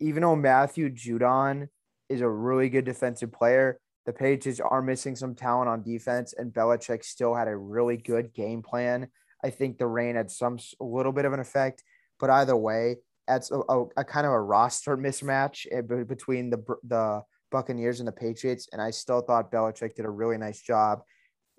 even 0.00 0.22
though 0.22 0.36
Matthew 0.36 0.90
Judon 0.90 1.68
is 2.08 2.20
a 2.20 2.28
really 2.28 2.68
good 2.68 2.84
defensive 2.84 3.32
player, 3.32 3.78
the 4.06 4.12
Patriots 4.12 4.60
are 4.60 4.82
missing 4.82 5.14
some 5.14 5.34
talent 5.34 5.68
on 5.68 5.82
defense, 5.82 6.34
and 6.36 6.52
Belichick 6.52 7.04
still 7.04 7.34
had 7.34 7.48
a 7.48 7.56
really 7.56 7.96
good 7.96 8.32
game 8.34 8.62
plan. 8.62 9.08
I 9.44 9.50
think 9.50 9.78
the 9.78 9.86
rain 9.86 10.16
had 10.16 10.30
some 10.30 10.54
s- 10.54 10.74
a 10.80 10.84
little 10.84 11.12
bit 11.12 11.24
of 11.24 11.32
an 11.32 11.40
effect, 11.40 11.82
but 12.22 12.30
either 12.30 12.56
way, 12.56 12.98
that's 13.26 13.50
a, 13.50 13.58
a, 13.68 13.84
a 13.96 14.04
kind 14.04 14.26
of 14.26 14.32
a 14.32 14.40
roster 14.40 14.96
mismatch 14.96 15.66
eh, 15.72 15.80
between 16.04 16.48
the 16.50 16.64
the 16.84 17.20
Buccaneers 17.50 17.98
and 17.98 18.08
the 18.08 18.12
Patriots, 18.12 18.68
and 18.72 18.80
I 18.80 18.92
still 18.92 19.20
thought 19.20 19.52
Belichick 19.52 19.96
did 19.96 20.06
a 20.06 20.10
really 20.10 20.38
nice 20.38 20.62
job. 20.62 21.02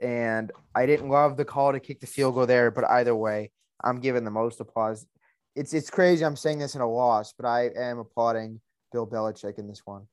And 0.02 0.52
I 0.74 0.88
didn't 0.88 1.10
love 1.10 1.38
the 1.38 1.46
call 1.46 1.72
to 1.72 1.80
kick 1.80 2.00
the 2.00 2.08
field 2.08 2.34
goal 2.34 2.48
there, 2.48 2.72
but 2.72 2.90
either 2.90 3.16
way, 3.16 3.52
I'm 3.84 4.00
giving 4.00 4.24
the 4.24 4.32
most 4.32 4.60
applause. 4.60 5.06
It's 5.56 5.74
it's 5.74 5.90
crazy. 5.90 6.26
I'm 6.26 6.38
saying 6.38 6.60
this 6.60 6.76
in 6.76 6.82
a 6.82 6.90
loss, 6.90 7.34
but 7.38 7.46
I 7.46 7.70
am 7.76 8.00
applauding 8.00 8.62
Bill 8.94 9.06
Belichick 9.06 9.60
in 9.60 9.68
this 9.68 9.82
one. 9.86 10.08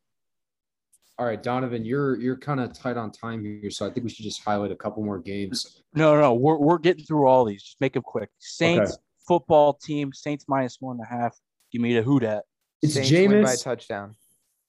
All 1.19 1.27
right, 1.27 1.41
Donovan, 1.41 1.85
you're 1.85 2.19
you're 2.21 2.37
kind 2.37 2.59
of 2.59 2.73
tight 2.73 2.97
on 2.97 3.13
time 3.13 3.45
here, 3.45 3.71
so 3.71 3.87
I 3.87 3.91
think 3.91 4.03
we 4.03 4.11
should 4.11 4.25
just 4.25 4.43
highlight 4.43 4.73
a 4.73 4.77
couple 4.77 5.05
more 5.05 5.21
games. 5.21 5.83
No, 5.95 6.21
no, 6.21 6.35
we're, 6.35 6.59
we're 6.59 6.79
getting 6.79 7.05
through 7.05 7.29
all 7.29 7.45
these. 7.45 7.63
Just 7.63 7.81
make 7.81 7.93
them 7.93 8.03
quick. 8.03 8.31
Saints 8.39 8.99
football 9.31 9.75
team, 9.75 10.13
Saints 10.13 10.47
minus 10.49 10.79
one 10.81 10.97
and 10.97 11.07
a 11.07 11.09
half. 11.09 11.39
Give 11.71 11.81
me 11.81 11.95
the 11.95 12.03
who 12.03 12.19
dat. 12.19 12.43
It's 12.83 12.95
Saints 12.95 13.13
win 13.13 13.45
by 13.45 13.53
Jameis, 13.53 13.63
touchdown. 13.63 14.17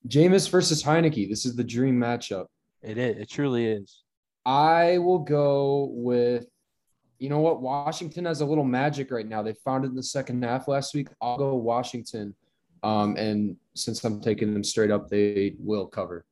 Jameis 0.08 0.48
versus 0.48 0.84
Heinicke. 0.84 1.28
This 1.28 1.48
is 1.48 1.56
the 1.56 1.64
dream 1.64 1.98
matchup. 1.98 2.46
It 2.84 3.00
is. 3.00 3.18
It 3.18 3.28
truly 3.28 3.66
is. 3.66 4.04
I 4.46 5.00
will 5.00 5.18
go 5.18 5.90
with, 5.94 6.46
you 7.18 7.28
know 7.28 7.40
what? 7.40 7.60
Washington 7.60 8.26
has 8.26 8.42
a 8.42 8.46
little 8.46 8.64
magic 8.64 9.10
right 9.10 9.28
now. 9.28 9.42
They 9.42 9.54
found 9.66 9.84
it 9.84 9.88
in 9.88 9.96
the 9.96 10.04
second 10.04 10.44
half 10.44 10.68
last 10.68 10.94
week. 10.94 11.08
I'll 11.20 11.38
go 11.38 11.56
Washington. 11.56 12.36
Um, 12.84 13.16
and 13.18 13.58
since 13.76 14.04
I'm 14.04 14.22
taking 14.22 14.54
them 14.54 14.64
straight 14.64 14.92
up, 14.92 15.10
they 15.10 15.56
will 15.58 15.88
cover. 15.88 16.24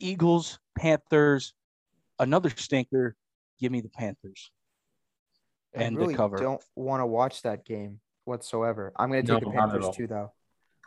Eagles, 0.00 0.58
Panthers, 0.76 1.54
another 2.18 2.50
stinker. 2.50 3.14
Give 3.60 3.70
me 3.70 3.80
the 3.80 3.90
Panthers. 3.90 4.50
And 5.74 5.96
I 5.96 6.00
really 6.00 6.14
the 6.14 6.18
cover. 6.18 6.36
don't 6.36 6.62
want 6.76 7.00
to 7.00 7.06
watch 7.06 7.42
that 7.42 7.64
game 7.64 8.00
whatsoever. 8.24 8.92
I'm 8.96 9.10
going 9.10 9.24
to 9.24 9.32
No, 9.32 9.38
take 9.38 9.48
the 9.48 9.54
not 9.54 9.70
Panthers 9.70 9.96
too, 9.96 10.06
though. 10.06 10.32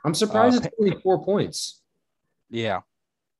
I'm 0.03 0.13
surprised 0.13 0.63
Uh, 0.63 0.67
it's 0.67 0.75
only 0.79 0.99
four 1.01 1.23
points. 1.23 1.81
Yeah. 2.51 2.81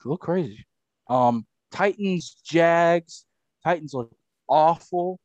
Look 0.04 0.22
crazy. 0.22 0.66
Um, 1.08 1.46
Titans, 1.72 2.38
Jags. 2.44 3.26
Titans 3.64 3.94
look 3.94 4.12
awful 4.50 5.20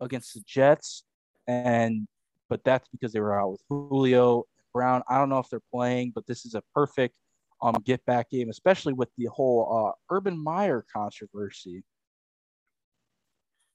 against 0.00 0.32
the 0.34 0.40
Jets. 0.46 1.04
And 1.46 2.08
but 2.48 2.64
that's 2.64 2.88
because 2.88 3.12
they 3.12 3.20
were 3.20 3.38
out 3.38 3.50
with 3.52 3.62
Julio 3.68 4.44
Brown. 4.72 5.02
I 5.08 5.18
don't 5.18 5.28
know 5.28 5.38
if 5.38 5.48
they're 5.50 5.60
playing, 5.72 6.12
but 6.14 6.26
this 6.26 6.46
is 6.46 6.54
a 6.54 6.62
perfect 6.74 7.14
um 7.60 7.74
get 7.84 8.04
back 8.06 8.30
game, 8.30 8.48
especially 8.48 8.94
with 8.94 9.10
the 9.18 9.26
whole 9.26 9.92
uh 10.10 10.14
Urban 10.14 10.42
Meyer 10.42 10.84
controversy. 10.92 11.84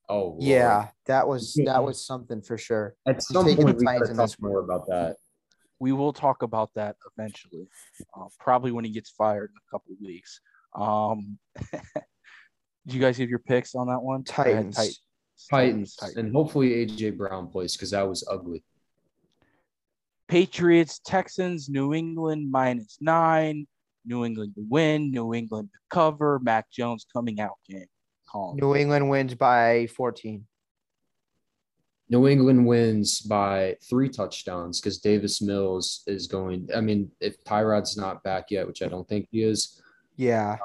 Oh, 0.10 0.22
Lord. 0.22 0.44
Yeah, 0.44 0.88
that 1.06 1.28
was 1.28 1.60
that 1.66 1.84
was 1.84 2.06
something 2.06 2.42
for 2.42 2.58
sure. 2.58 2.96
At 3.08 3.24
some 3.24 3.46
taking 3.46 3.64
point, 3.64 3.78
the 3.78 3.82
we 3.82 3.86
Titans 3.86 4.10
gotta 4.10 4.18
talk 4.18 4.30
this 4.30 4.42
more 4.42 4.60
about 4.60 4.88
that. 4.88 5.18
We 5.80 5.92
will 5.92 6.14
talk 6.14 6.44
about 6.44 6.72
that 6.76 6.96
eventually, 7.18 7.68
uh, 8.18 8.26
probably 8.40 8.72
when 8.72 8.86
he 8.86 8.92
gets 8.92 9.10
fired 9.12 9.52
in 9.52 9.56
a 9.58 9.72
couple 9.72 9.94
of 9.94 10.06
weeks. 10.06 10.40
Um, 10.76 11.38
did 11.72 12.94
you 12.94 13.00
guys 13.00 13.18
give 13.18 13.30
your 13.30 13.40
picks 13.40 13.76
on 13.76 13.88
that 13.88 14.02
one? 14.02 14.24
I 14.30 14.32
had 14.32 14.46
Titans. 14.46 14.78
Tit- 14.78 14.98
Titans, 15.50 15.96
Titans. 15.96 16.18
and 16.18 16.34
hopefully 16.34 16.86
AJ 16.86 17.18
Brown 17.18 17.48
plays 17.48 17.76
because 17.76 17.92
that 17.92 18.08
was 18.08 18.26
ugly. 18.30 18.64
Patriots, 20.28 21.00
Texans, 21.06 21.70
New 21.70 21.94
England 21.94 22.50
minus 22.50 22.98
nine. 23.02 23.68
New 24.06 24.26
England 24.26 24.54
to 24.56 24.66
win. 24.70 25.12
New 25.12 25.34
England 25.34 25.70
to 25.72 25.80
cover. 25.90 26.40
Mac 26.40 26.70
Jones 26.72 27.06
coming 27.12 27.40
out 27.40 27.56
game. 27.70 27.86
Calm. 28.34 28.58
New 28.58 28.76
England 28.76 29.10
wins 29.10 29.36
by 29.36 29.88
14. 29.96 30.46
New 32.10 32.28
England 32.28 32.66
wins 32.66 33.22
by 33.22 33.76
three 33.90 34.10
touchdowns 34.10 34.82
because 34.82 34.98
Davis 35.00 35.42
Mills 35.42 36.04
is 36.08 36.28
going. 36.28 36.68
I 36.76 36.82
mean, 36.82 37.10
if 37.22 37.42
Tyrod's 37.44 37.96
not 37.96 38.24
back 38.24 38.52
yet, 38.52 38.68
which 38.68 38.82
I 38.82 38.88
don't 38.88 39.08
think 39.08 39.28
he 39.32 39.44
is, 39.44 39.82
Yeah, 40.18 40.58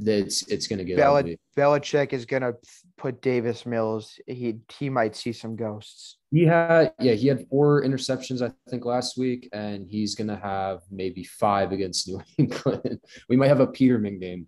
it's 0.00 0.46
it's 0.48 0.66
going 0.66 0.78
to 0.78 0.84
get 0.84 0.96
Bel- 0.96 1.16
ugly. 1.16 1.38
Belichick 1.56 2.12
is 2.12 2.24
going 2.24 2.42
to 2.42 2.54
put 2.96 3.20
Davis 3.20 3.66
Mills. 3.66 4.20
He 4.26 4.58
he 4.78 4.88
might 4.88 5.16
see 5.16 5.32
some 5.32 5.56
ghosts. 5.56 6.18
He 6.30 6.44
had 6.44 6.92
yeah, 7.00 7.14
he 7.14 7.26
had 7.26 7.46
four 7.48 7.82
interceptions 7.82 8.40
I 8.40 8.52
think 8.70 8.84
last 8.84 9.18
week, 9.18 9.48
and 9.52 9.86
he's 9.88 10.14
going 10.14 10.28
to 10.28 10.36
have 10.36 10.82
maybe 10.90 11.24
five 11.24 11.72
against 11.72 12.06
New 12.08 12.20
England. 12.38 13.00
we 13.28 13.36
might 13.36 13.48
have 13.48 13.60
a 13.60 13.66
Peterman 13.66 14.20
game. 14.20 14.46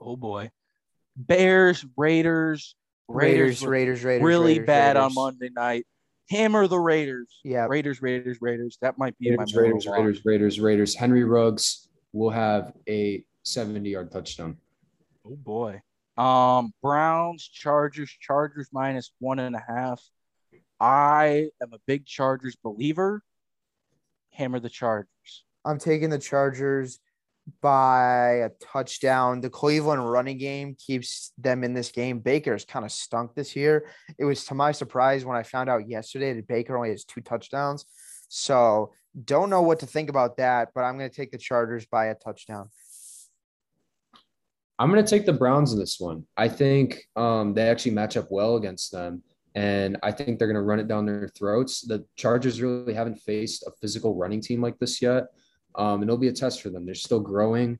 Oh 0.00 0.16
boy. 0.16 0.50
Bears, 1.16 1.84
Raiders. 1.96 2.74
Raiders, 3.08 3.62
Raiders, 3.62 3.64
Raiders, 3.64 4.04
Raiders. 4.04 4.24
really 4.24 4.52
Raiders, 4.52 4.66
bad 4.66 4.96
on 4.96 5.14
Monday 5.14 5.50
night. 5.54 5.86
Hammer 6.30 6.68
the 6.68 6.78
Raiders. 6.78 7.40
Yeah, 7.42 7.66
Raiders, 7.68 8.00
Raiders, 8.00 8.38
Raiders. 8.40 8.78
That 8.82 8.98
might 8.98 9.18
be 9.18 9.30
Raiders, 9.30 9.54
my 9.54 9.62
Raiders, 9.62 9.86
moral 9.86 10.02
Raiders, 10.04 10.24
Raiders, 10.24 10.60
Raiders. 10.60 10.94
Henry 10.94 11.24
Ruggs 11.24 11.88
will 12.12 12.30
have 12.30 12.72
a 12.88 13.24
70 13.42 13.90
yard 13.90 14.12
touchdown. 14.12 14.56
Oh 15.26 15.36
boy. 15.36 15.80
Um, 16.16 16.72
Browns, 16.82 17.48
Chargers, 17.48 18.10
Chargers 18.20 18.68
minus 18.72 19.12
one 19.18 19.38
and 19.38 19.56
a 19.56 19.62
half. 19.66 20.02
I 20.78 21.48
am 21.62 21.72
a 21.72 21.78
big 21.86 22.06
Chargers 22.06 22.56
believer. 22.62 23.22
Hammer 24.30 24.60
the 24.60 24.70
Chargers. 24.70 25.08
I'm 25.64 25.78
taking 25.78 26.10
the 26.10 26.18
Chargers 26.18 27.00
by 27.60 28.42
a 28.44 28.50
touchdown. 28.60 29.40
The 29.40 29.50
Cleveland 29.50 30.10
running 30.10 30.38
game 30.38 30.76
keeps 30.78 31.32
them 31.38 31.64
in 31.64 31.74
this 31.74 31.90
game. 31.90 32.20
Baker's 32.20 32.64
kind 32.64 32.84
of 32.84 32.92
stunk 32.92 33.34
this 33.34 33.56
year. 33.56 33.86
It 34.18 34.24
was 34.24 34.44
to 34.46 34.54
my 34.54 34.72
surprise 34.72 35.24
when 35.24 35.36
I 35.36 35.42
found 35.42 35.68
out 35.68 35.88
yesterday 35.88 36.32
that 36.34 36.48
Baker 36.48 36.76
only 36.76 36.90
has 36.90 37.04
two 37.04 37.20
touchdowns. 37.20 37.84
So 38.28 38.92
don't 39.24 39.50
know 39.50 39.62
what 39.62 39.80
to 39.80 39.86
think 39.86 40.08
about 40.08 40.36
that, 40.36 40.68
but 40.74 40.82
I'm 40.82 40.96
going 40.96 41.10
to 41.10 41.16
take 41.16 41.32
the 41.32 41.38
Chargers 41.38 41.86
by 41.86 42.06
a 42.06 42.14
touchdown. 42.14 42.68
I'm 44.78 44.90
going 44.90 45.04
to 45.04 45.10
take 45.10 45.26
the 45.26 45.32
Browns 45.32 45.72
in 45.72 45.78
this 45.78 46.00
one. 46.00 46.24
I 46.36 46.48
think 46.48 47.02
um, 47.14 47.52
they 47.52 47.68
actually 47.68 47.92
match 47.92 48.16
up 48.16 48.28
well 48.30 48.56
against 48.56 48.92
them. 48.92 49.22
And 49.54 49.98
I 50.02 50.12
think 50.12 50.38
they're 50.38 50.48
going 50.48 50.54
to 50.54 50.62
run 50.62 50.78
it 50.78 50.88
down 50.88 51.06
their 51.06 51.28
throats. 51.28 51.80
The 51.82 52.06
Chargers 52.16 52.62
really 52.62 52.94
haven't 52.94 53.16
faced 53.16 53.64
a 53.64 53.72
physical 53.80 54.14
running 54.14 54.40
team 54.40 54.62
like 54.62 54.78
this 54.78 55.02
yet. 55.02 55.24
Um, 55.74 56.02
and 56.02 56.04
it'll 56.04 56.16
be 56.16 56.28
a 56.28 56.32
test 56.32 56.62
for 56.62 56.70
them. 56.70 56.84
They're 56.84 56.94
still 56.94 57.20
growing. 57.20 57.78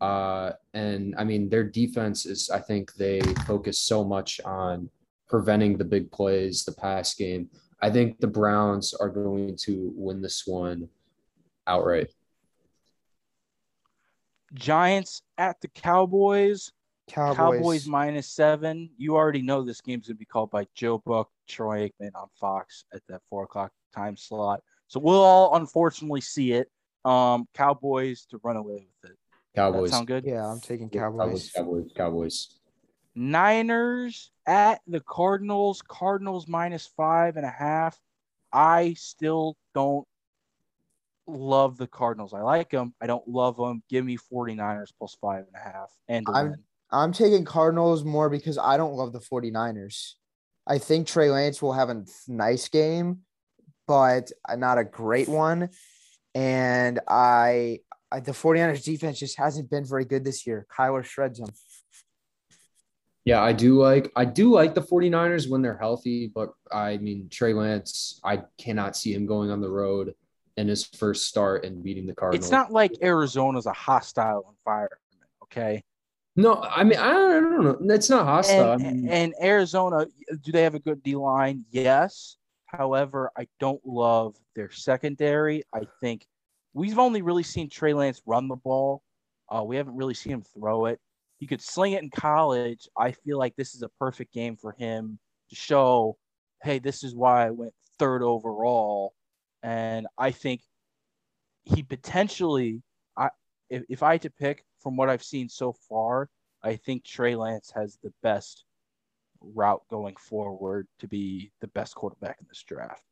Uh, 0.00 0.52
and 0.72 1.14
I 1.18 1.24
mean, 1.24 1.48
their 1.48 1.64
defense 1.64 2.26
is, 2.26 2.50
I 2.50 2.58
think 2.58 2.94
they 2.94 3.20
focus 3.46 3.78
so 3.78 4.02
much 4.04 4.40
on 4.44 4.88
preventing 5.28 5.76
the 5.76 5.84
big 5.84 6.10
plays, 6.10 6.64
the 6.64 6.72
pass 6.72 7.14
game. 7.14 7.48
I 7.82 7.90
think 7.90 8.20
the 8.20 8.26
Browns 8.26 8.94
are 8.94 9.08
going 9.08 9.56
to 9.62 9.92
win 9.94 10.20
this 10.20 10.46
one 10.46 10.88
outright. 11.66 12.08
Giants 14.54 15.22
at 15.38 15.60
the 15.60 15.68
Cowboys. 15.68 16.72
Cowboys. 17.08 17.36
Cowboys 17.36 17.86
minus 17.86 18.28
seven. 18.28 18.90
You 18.96 19.16
already 19.16 19.42
know 19.42 19.62
this 19.62 19.80
game's 19.80 20.08
gonna 20.08 20.16
be 20.16 20.24
called 20.24 20.50
by 20.50 20.66
Joe 20.74 20.98
Buck, 21.04 21.28
Troy 21.48 21.88
Aikman 21.88 22.10
on 22.14 22.28
Fox 22.38 22.84
at 22.92 23.02
that 23.08 23.22
four 23.28 23.44
o'clock 23.44 23.72
time 23.94 24.16
slot. 24.16 24.62
So 24.88 25.00
we'll 25.00 25.20
all 25.20 25.56
unfortunately 25.56 26.20
see 26.20 26.52
it. 26.52 26.70
Um, 27.04 27.48
Cowboys 27.54 28.26
to 28.26 28.40
run 28.42 28.56
away 28.56 28.86
with 29.02 29.10
it. 29.10 29.16
Cowboys. 29.54 29.90
That 29.90 29.96
sound 29.96 30.06
good? 30.06 30.24
Yeah, 30.24 30.46
I'm 30.46 30.60
taking 30.60 30.88
Cowboys. 30.90 31.50
Cowboys. 31.50 31.52
Cowboys. 31.54 31.90
Cowboys. 31.96 32.48
Niners 33.14 34.30
at 34.46 34.80
the 34.86 35.00
Cardinals. 35.00 35.82
Cardinals 35.86 36.46
minus 36.46 36.90
five 36.96 37.36
and 37.36 37.46
a 37.46 37.50
half. 37.50 37.98
I 38.52 38.94
still 38.96 39.56
don't 39.74 40.06
love 41.26 41.76
the 41.76 41.86
Cardinals. 41.86 42.34
I 42.34 42.40
like 42.40 42.70
them. 42.70 42.94
I 43.00 43.06
don't 43.06 43.26
love 43.28 43.56
them. 43.56 43.82
Give 43.88 44.04
me 44.04 44.16
49ers 44.16 44.92
plus 44.98 45.16
five 45.20 45.44
and 45.46 45.54
a 45.54 45.58
half 45.58 45.90
and 46.08 46.26
I'm- 46.32 46.50
win. 46.50 46.64
I'm 46.92 47.12
taking 47.12 47.44
Cardinals 47.44 48.02
more 48.02 48.28
because 48.28 48.58
I 48.58 48.76
don't 48.76 48.94
love 48.94 49.12
the 49.12 49.20
49ers. 49.20 50.14
I 50.66 50.78
think 50.78 51.06
Trey 51.06 51.30
Lance 51.30 51.62
will 51.62 51.72
have 51.72 51.88
a 51.88 52.04
nice 52.26 52.68
game, 52.68 53.20
but 53.86 54.32
not 54.56 54.76
a 54.78 54.82
great 54.84 55.28
one. 55.28 55.70
And 56.34 57.00
I, 57.08 57.80
I 58.12 58.20
the 58.20 58.32
49ers 58.32 58.84
defense 58.84 59.18
just 59.18 59.38
hasn't 59.38 59.70
been 59.70 59.84
very 59.84 60.04
good 60.04 60.24
this 60.24 60.46
year. 60.46 60.66
Kyler 60.76 61.04
shreds 61.04 61.38
them. 61.38 61.50
Yeah, 63.24 63.42
I 63.42 63.52
do 63.52 63.80
like 63.80 64.10
I 64.16 64.24
do 64.24 64.50
like 64.50 64.74
the 64.74 64.82
49ers 64.82 65.48
when 65.48 65.60
they're 65.60 65.76
healthy, 65.76 66.30
but 66.34 66.52
I 66.72 66.96
mean 66.96 67.28
Trey 67.30 67.52
Lance, 67.52 68.18
I 68.24 68.42
cannot 68.58 68.96
see 68.96 69.12
him 69.12 69.26
going 69.26 69.50
on 69.50 69.60
the 69.60 69.68
road 69.68 70.14
in 70.56 70.68
his 70.68 70.84
first 70.84 71.26
start 71.26 71.64
and 71.64 71.82
beating 71.84 72.06
the 72.06 72.14
Cardinals. 72.14 72.44
It's 72.44 72.50
not 72.50 72.72
like 72.72 72.92
Arizona's 73.02 73.66
a 73.66 73.72
hostile 73.72 74.54
environment, 74.58 75.00
okay? 75.44 75.82
No, 76.34 76.62
I 76.62 76.82
mean 76.82 76.98
I 76.98 77.12
don't, 77.12 77.46
I 77.46 77.56
don't 77.56 77.86
know. 77.86 77.94
It's 77.94 78.08
not 78.08 78.24
hostile. 78.24 78.72
And, 78.72 78.86
I 78.86 78.92
mean, 78.92 79.08
and 79.08 79.34
Arizona, 79.42 80.06
do 80.42 80.50
they 80.50 80.62
have 80.62 80.74
a 80.74 80.80
good 80.80 81.02
D 81.02 81.14
line? 81.14 81.64
Yes. 81.70 82.36
However, 82.70 83.30
I 83.36 83.48
don't 83.58 83.84
love 83.84 84.36
their 84.54 84.70
secondary. 84.70 85.64
I 85.72 85.82
think 86.00 86.26
we've 86.72 86.98
only 86.98 87.22
really 87.22 87.42
seen 87.42 87.68
Trey 87.68 87.94
Lance 87.94 88.22
run 88.26 88.48
the 88.48 88.56
ball. 88.56 89.02
Uh, 89.48 89.64
we 89.64 89.76
haven't 89.76 89.96
really 89.96 90.14
seen 90.14 90.34
him 90.34 90.42
throw 90.42 90.86
it. 90.86 91.00
He 91.38 91.46
could 91.46 91.60
sling 91.60 91.94
it 91.94 92.02
in 92.02 92.10
college. 92.10 92.88
I 92.96 93.12
feel 93.12 93.38
like 93.38 93.56
this 93.56 93.74
is 93.74 93.82
a 93.82 93.88
perfect 93.98 94.32
game 94.32 94.56
for 94.56 94.72
him 94.72 95.18
to 95.48 95.56
show, 95.56 96.16
hey, 96.62 96.78
this 96.78 97.02
is 97.02 97.14
why 97.14 97.46
I 97.46 97.50
went 97.50 97.72
third 97.98 98.22
overall. 98.22 99.14
And 99.62 100.06
I 100.16 100.30
think 100.30 100.60
he 101.64 101.82
potentially, 101.82 102.82
I 103.16 103.30
if, 103.68 103.82
if 103.88 104.02
I 104.02 104.12
had 104.12 104.22
to 104.22 104.30
pick 104.30 104.64
from 104.78 104.96
what 104.96 105.10
I've 105.10 105.24
seen 105.24 105.48
so 105.48 105.72
far, 105.72 106.28
I 106.62 106.76
think 106.76 107.04
Trey 107.04 107.34
Lance 107.34 107.72
has 107.74 107.98
the 108.02 108.12
best 108.22 108.64
route 109.40 109.82
going 109.90 110.16
forward 110.16 110.86
to 110.98 111.08
be 111.08 111.52
the 111.60 111.68
best 111.68 111.94
quarterback 111.94 112.36
in 112.40 112.46
this 112.48 112.62
draft 112.62 113.02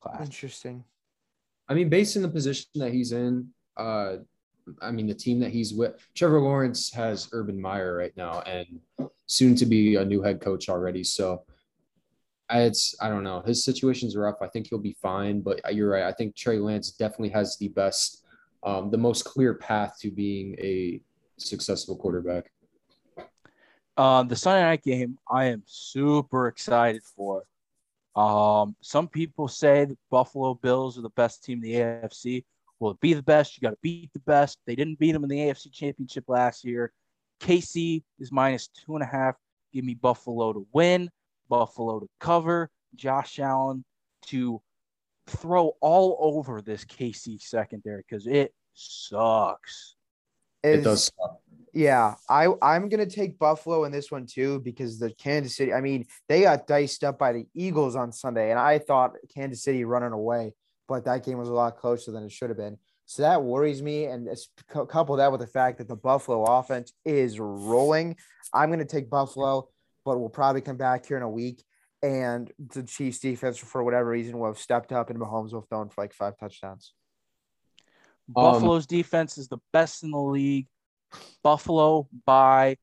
class. 0.00 0.22
Interesting. 0.22 0.84
I 1.68 1.74
mean, 1.74 1.88
based 1.88 2.16
on 2.16 2.22
the 2.22 2.28
position 2.28 2.66
that 2.76 2.92
he's 2.92 3.12
in, 3.12 3.48
uh, 3.76 4.16
I 4.80 4.90
mean, 4.92 5.06
the 5.06 5.14
team 5.14 5.40
that 5.40 5.50
he's 5.50 5.74
with, 5.74 6.06
Trevor 6.14 6.40
Lawrence 6.40 6.92
has 6.92 7.28
Urban 7.32 7.60
Meyer 7.60 7.96
right 7.96 8.16
now, 8.16 8.40
and 8.42 8.80
soon 9.26 9.56
to 9.56 9.66
be 9.66 9.96
a 9.96 10.04
new 10.04 10.22
head 10.22 10.40
coach 10.40 10.68
already. 10.68 11.02
So, 11.02 11.42
it's 12.50 12.94
I 13.00 13.08
don't 13.08 13.24
know. 13.24 13.40
His 13.40 13.64
situation's 13.64 14.16
rough. 14.16 14.36
I 14.42 14.46
think 14.46 14.68
he'll 14.68 14.78
be 14.78 14.96
fine, 15.00 15.40
but 15.40 15.60
you're 15.74 15.90
right. 15.90 16.04
I 16.04 16.12
think 16.12 16.36
Trey 16.36 16.58
Lance 16.58 16.92
definitely 16.92 17.30
has 17.30 17.56
the 17.56 17.68
best, 17.68 18.24
um, 18.62 18.90
the 18.90 18.98
most 18.98 19.24
clear 19.24 19.54
path 19.54 19.96
to 20.00 20.10
being 20.10 20.54
a 20.58 21.00
successful 21.38 21.96
quarterback. 21.96 22.51
Um, 23.96 24.28
the 24.28 24.36
Sunday 24.36 24.62
night 24.62 24.82
game, 24.82 25.18
I 25.30 25.46
am 25.46 25.62
super 25.66 26.48
excited 26.48 27.02
for. 27.02 27.44
Um, 28.16 28.76
some 28.82 29.08
people 29.08 29.48
say 29.48 29.84
the 29.84 29.96
Buffalo 30.10 30.54
Bills 30.54 30.98
are 30.98 31.02
the 31.02 31.10
best 31.10 31.44
team 31.44 31.58
in 31.58 31.70
the 31.70 31.74
AFC. 31.74 32.44
Will 32.78 32.92
it 32.92 33.00
be 33.00 33.14
the 33.14 33.22
best? 33.22 33.56
You 33.56 33.62
got 33.62 33.70
to 33.70 33.78
beat 33.82 34.12
the 34.12 34.18
best. 34.20 34.58
They 34.66 34.74
didn't 34.74 34.98
beat 34.98 35.12
them 35.12 35.22
in 35.24 35.30
the 35.30 35.38
AFC 35.38 35.72
Championship 35.72 36.24
last 36.28 36.64
year. 36.64 36.92
KC 37.40 38.02
is 38.18 38.32
minus 38.32 38.68
two 38.68 38.94
and 38.94 39.02
a 39.02 39.06
half. 39.06 39.36
Give 39.72 39.84
me 39.84 39.94
Buffalo 39.94 40.52
to 40.52 40.66
win, 40.72 41.10
Buffalo 41.48 42.00
to 42.00 42.08
cover, 42.20 42.70
Josh 42.94 43.38
Allen 43.38 43.84
to 44.26 44.60
throw 45.26 45.72
all 45.80 46.18
over 46.20 46.60
this 46.60 46.84
KC 46.84 47.40
secondary 47.40 48.02
because 48.08 48.26
it 48.26 48.52
sucks. 48.74 49.96
It 50.62 50.80
Is- 50.80 50.84
does. 50.84 51.04
suck. 51.04 51.41
Yeah, 51.72 52.16
I 52.28 52.48
I'm 52.60 52.88
gonna 52.90 53.06
take 53.06 53.38
Buffalo 53.38 53.84
in 53.84 53.92
this 53.92 54.10
one 54.10 54.26
too 54.26 54.60
because 54.60 54.98
the 54.98 55.10
Kansas 55.10 55.56
City. 55.56 55.72
I 55.72 55.80
mean, 55.80 56.06
they 56.28 56.42
got 56.42 56.66
diced 56.66 57.02
up 57.02 57.18
by 57.18 57.32
the 57.32 57.46
Eagles 57.54 57.96
on 57.96 58.12
Sunday, 58.12 58.50
and 58.50 58.58
I 58.58 58.78
thought 58.78 59.16
Kansas 59.34 59.62
City 59.62 59.84
running 59.84 60.12
away, 60.12 60.52
but 60.86 61.06
that 61.06 61.24
game 61.24 61.38
was 61.38 61.48
a 61.48 61.54
lot 61.54 61.78
closer 61.78 62.12
than 62.12 62.24
it 62.24 62.32
should 62.32 62.50
have 62.50 62.58
been. 62.58 62.76
So 63.06 63.22
that 63.22 63.42
worries 63.42 63.82
me, 63.82 64.04
and 64.04 64.28
it's 64.28 64.48
cou- 64.68 64.84
couple 64.84 65.16
that 65.16 65.32
with 65.32 65.40
the 65.40 65.46
fact 65.46 65.78
that 65.78 65.88
the 65.88 65.96
Buffalo 65.96 66.44
offense 66.44 66.92
is 67.06 67.40
rolling. 67.40 68.16
I'm 68.52 68.70
gonna 68.70 68.84
take 68.84 69.08
Buffalo, 69.08 69.68
but 70.04 70.18
we'll 70.18 70.28
probably 70.28 70.60
come 70.60 70.76
back 70.76 71.06
here 71.06 71.16
in 71.16 71.22
a 71.22 71.30
week, 71.30 71.64
and 72.02 72.52
the 72.58 72.82
Chiefs 72.82 73.20
defense 73.20 73.56
for 73.56 73.82
whatever 73.82 74.10
reason 74.10 74.38
will 74.38 74.48
have 74.48 74.58
stepped 74.58 74.92
up, 74.92 75.08
and 75.08 75.18
Mahomes 75.18 75.52
will 75.52 75.60
have 75.60 75.68
thrown 75.70 75.88
for 75.88 76.02
like 76.02 76.12
five 76.12 76.36
touchdowns. 76.38 76.92
Um, 78.36 78.44
Buffalo's 78.44 78.86
defense 78.86 79.38
is 79.38 79.48
the 79.48 79.58
best 79.72 80.02
in 80.02 80.10
the 80.10 80.20
league. 80.20 80.68
Buffalo 81.42 82.08
by 82.26 82.76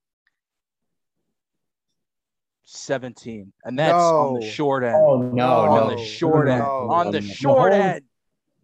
17. 2.64 3.52
And 3.66 3.80
that's 3.80 3.94
on 3.94 4.40
the 4.40 4.46
short 4.50 4.84
end. 4.84 4.96
Oh 4.96 5.22
no, 5.22 5.48
on 5.48 5.90
no, 5.90 5.96
the 5.96 6.04
short 6.06 6.48
end. 6.48 6.60
no. 6.60 6.90
On 6.92 7.12
the 7.12 7.22
short 7.22 7.72
Mahomes- 7.74 7.80
end. 7.96 8.02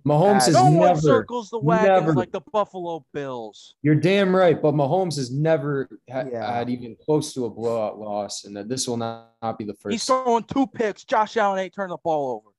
Mahomes 0.05 0.45
has 0.45 0.53
No 0.53 0.66
one 0.66 0.76
never. 0.89 0.99
circles 1.01 1.49
the 1.49 1.57
wagons 1.57 1.88
never- 2.01 2.13
like 2.13 2.32
the 2.32 2.41
Buffalo 2.53 3.03
Bills. 3.11 3.74
You're 3.82 3.95
damn 3.95 4.36
right, 4.36 4.61
but 4.61 4.76
Mahomes 4.76 5.16
has 5.16 5.32
never 5.32 5.89
ha- 6.11 6.26
Yeah. 6.32 6.45
had 6.57 6.70
even 6.70 6.95
close 7.03 7.34
to 7.34 7.45
a 7.45 7.49
blowout 7.49 7.97
loss, 7.97 8.43
and 8.45 8.55
that 8.55 8.70
this 8.70 8.88
will 8.88 8.97
not, 8.97 9.32
not 9.41 9.57
be 9.57 9.63
the 9.66 9.74
first. 9.74 9.93
He's 9.93 10.05
throwing 10.05 10.43
two 10.43 10.68
picks. 10.68 11.03
Josh 11.05 11.38
Allen 11.38 11.57
ain't 11.57 11.74
turning 11.74 11.89
the 11.89 11.97
ball 12.03 12.36
over. 12.36 12.49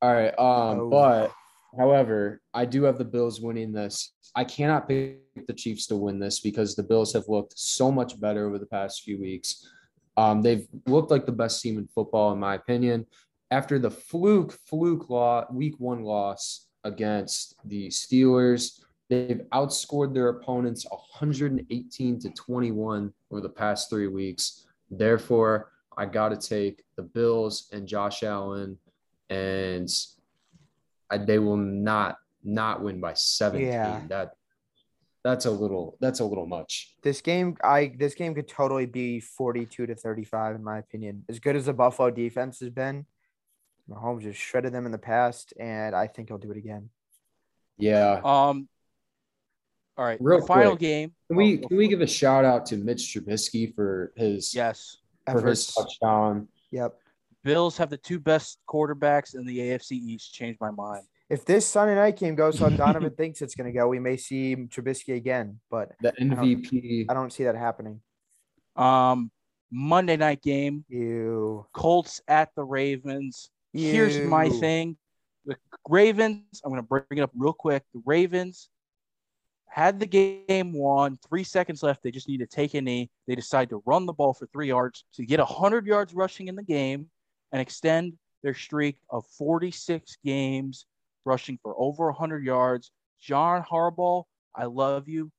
All 0.00 0.14
right. 0.14 0.32
Um, 0.38 0.80
Oh. 0.80 0.88
but 0.88 1.32
however, 1.78 2.40
I 2.54 2.64
do 2.64 2.84
have 2.84 2.96
the 2.96 3.04
Bills 3.04 3.38
winning 3.38 3.72
this. 3.72 4.12
I 4.34 4.44
cannot 4.44 4.88
pick 4.88 5.20
the 5.46 5.52
Chiefs 5.52 5.86
to 5.86 5.96
win 5.96 6.18
this 6.18 6.40
because 6.40 6.74
the 6.74 6.82
Bills 6.82 7.12
have 7.12 7.28
looked 7.28 7.58
so 7.58 7.90
much 7.90 8.20
better 8.20 8.46
over 8.46 8.58
the 8.58 8.66
past 8.66 9.02
few 9.02 9.18
weeks. 9.18 9.68
Um, 10.16 10.42
they've 10.42 10.66
looked 10.86 11.10
like 11.10 11.26
the 11.26 11.32
best 11.32 11.60
team 11.60 11.78
in 11.78 11.88
football, 11.88 12.32
in 12.32 12.38
my 12.38 12.54
opinion. 12.54 13.06
After 13.50 13.78
the 13.78 13.90
fluke, 13.90 14.52
fluke 14.66 15.10
law, 15.10 15.44
week 15.50 15.74
one 15.78 16.02
loss 16.02 16.68
against 16.84 17.56
the 17.64 17.88
Steelers, 17.88 18.80
they've 19.08 19.42
outscored 19.52 20.14
their 20.14 20.28
opponents 20.28 20.86
118 20.88 22.20
to 22.20 22.30
21 22.30 23.12
over 23.30 23.40
the 23.40 23.48
past 23.48 23.90
three 23.90 24.08
weeks. 24.08 24.66
Therefore, 24.90 25.72
I 25.96 26.06
got 26.06 26.28
to 26.28 26.36
take 26.36 26.84
the 26.96 27.02
Bills 27.02 27.68
and 27.72 27.86
Josh 27.86 28.22
Allen 28.22 28.78
and 29.30 29.88
I, 31.10 31.18
they 31.18 31.38
will 31.38 31.56
not 31.56 32.18
not 32.42 32.82
win 32.82 33.00
by 33.00 33.14
17 33.14 33.66
Yeah. 33.66 34.02
that 34.08 34.32
that's 35.24 35.46
a 35.46 35.50
little 35.50 35.96
that's 36.00 36.20
a 36.20 36.24
little 36.24 36.46
much 36.46 36.94
This 37.02 37.20
game, 37.20 37.56
I 37.64 37.92
this 37.98 38.14
game 38.14 38.34
could 38.34 38.46
totally 38.46 38.86
be 38.86 39.20
42 39.20 39.86
to 39.86 39.94
35 39.94 40.56
in 40.56 40.62
my 40.62 40.78
opinion. 40.78 41.24
As 41.28 41.40
good 41.40 41.56
as 41.56 41.64
the 41.64 41.72
Buffalo 41.72 42.10
defense 42.10 42.60
has 42.60 42.70
been, 42.70 43.06
Mahomes 43.90 44.22
just 44.22 44.38
shredded 44.38 44.72
them 44.72 44.86
in 44.86 44.92
the 44.92 44.98
past, 44.98 45.54
and 45.58 45.94
I 45.94 46.06
think 46.06 46.28
he'll 46.28 46.38
do 46.38 46.50
it 46.50 46.58
again. 46.58 46.90
Yeah. 47.78 48.20
Um. 48.24 48.68
All 49.96 50.04
right. 50.04 50.18
Real 50.20 50.40
the 50.40 50.46
final 50.46 50.72
quick, 50.72 50.80
game. 50.80 51.12
Can 51.28 51.36
we 51.36 51.60
oh, 51.64 51.68
can 51.68 51.76
we 51.76 51.88
give 51.88 52.00
a 52.00 52.06
shout 52.06 52.44
out 52.44 52.66
to 52.66 52.76
Mitch 52.76 53.14
Trubisky 53.14 53.74
for 53.74 54.12
his 54.16 54.54
Yes. 54.54 54.98
for 55.30 55.46
his 55.46 55.66
touchdown? 55.66 56.48
Yep. 56.70 56.94
Bills 57.44 57.76
have 57.76 57.90
the 57.90 57.96
two 57.98 58.18
best 58.18 58.58
quarterbacks 58.68 59.34
in 59.34 59.44
the 59.44 59.58
AFC 59.58 59.92
East. 59.92 60.32
Changed 60.32 60.60
my 60.60 60.70
mind. 60.70 61.04
If 61.30 61.44
this 61.44 61.66
Sunday 61.66 61.94
night 61.94 62.18
game 62.18 62.34
goes 62.34 62.58
how 62.58 62.68
Donovan 62.68 63.10
thinks 63.16 63.40
it's 63.40 63.54
going 63.54 63.72
to 63.72 63.76
go, 63.76 63.88
we 63.88 63.98
may 63.98 64.16
see 64.16 64.54
Trubisky 64.56 65.16
again, 65.16 65.60
but 65.70 65.92
The 66.00 66.12
MVP. 66.12 67.06
I 67.08 67.14
don't 67.14 67.32
see 67.32 67.44
that 67.44 67.56
happening. 67.56 68.00
Um. 68.76 69.30
Monday 69.70 70.16
night 70.16 70.40
game. 70.42 70.84
You. 70.88 71.66
Colts 71.72 72.20
at 72.28 72.50
the 72.54 72.62
Ravens. 72.62 73.50
Here's 73.72 74.18
my 74.20 74.48
thing. 74.48 74.96
The 75.46 75.56
Ravens, 75.88 76.60
I'm 76.64 76.70
going 76.70 76.82
to 76.82 76.86
bring 76.86 77.18
it 77.18 77.22
up 77.22 77.32
real 77.34 77.52
quick. 77.52 77.82
The 77.92 78.00
Ravens 78.06 78.68
had 79.66 79.98
the 79.98 80.06
game 80.06 80.72
won, 80.72 81.18
three 81.28 81.42
seconds 81.42 81.82
left. 81.82 82.04
They 82.04 82.12
just 82.12 82.28
need 82.28 82.38
to 82.38 82.46
take 82.46 82.74
a 82.74 82.80
knee. 82.80 83.10
They 83.26 83.34
decide 83.34 83.68
to 83.70 83.82
run 83.84 84.06
the 84.06 84.12
ball 84.12 84.32
for 84.32 84.46
three 84.46 84.68
yards 84.68 85.04
to 85.14 85.26
get 85.26 85.40
100 85.40 85.86
yards 85.86 86.14
rushing 86.14 86.46
in 86.46 86.54
the 86.54 86.62
game 86.62 87.10
and 87.50 87.60
extend 87.60 88.14
their 88.44 88.54
streak 88.54 88.96
of 89.10 89.26
46 89.36 90.16
games 90.24 90.86
rushing 91.24 91.58
for 91.62 91.74
over 91.78 92.06
100 92.06 92.44
yards. 92.44 92.90
John 93.20 93.62
Harbaugh, 93.62 94.24
I 94.54 94.66
love 94.66 95.08
you, 95.08 95.30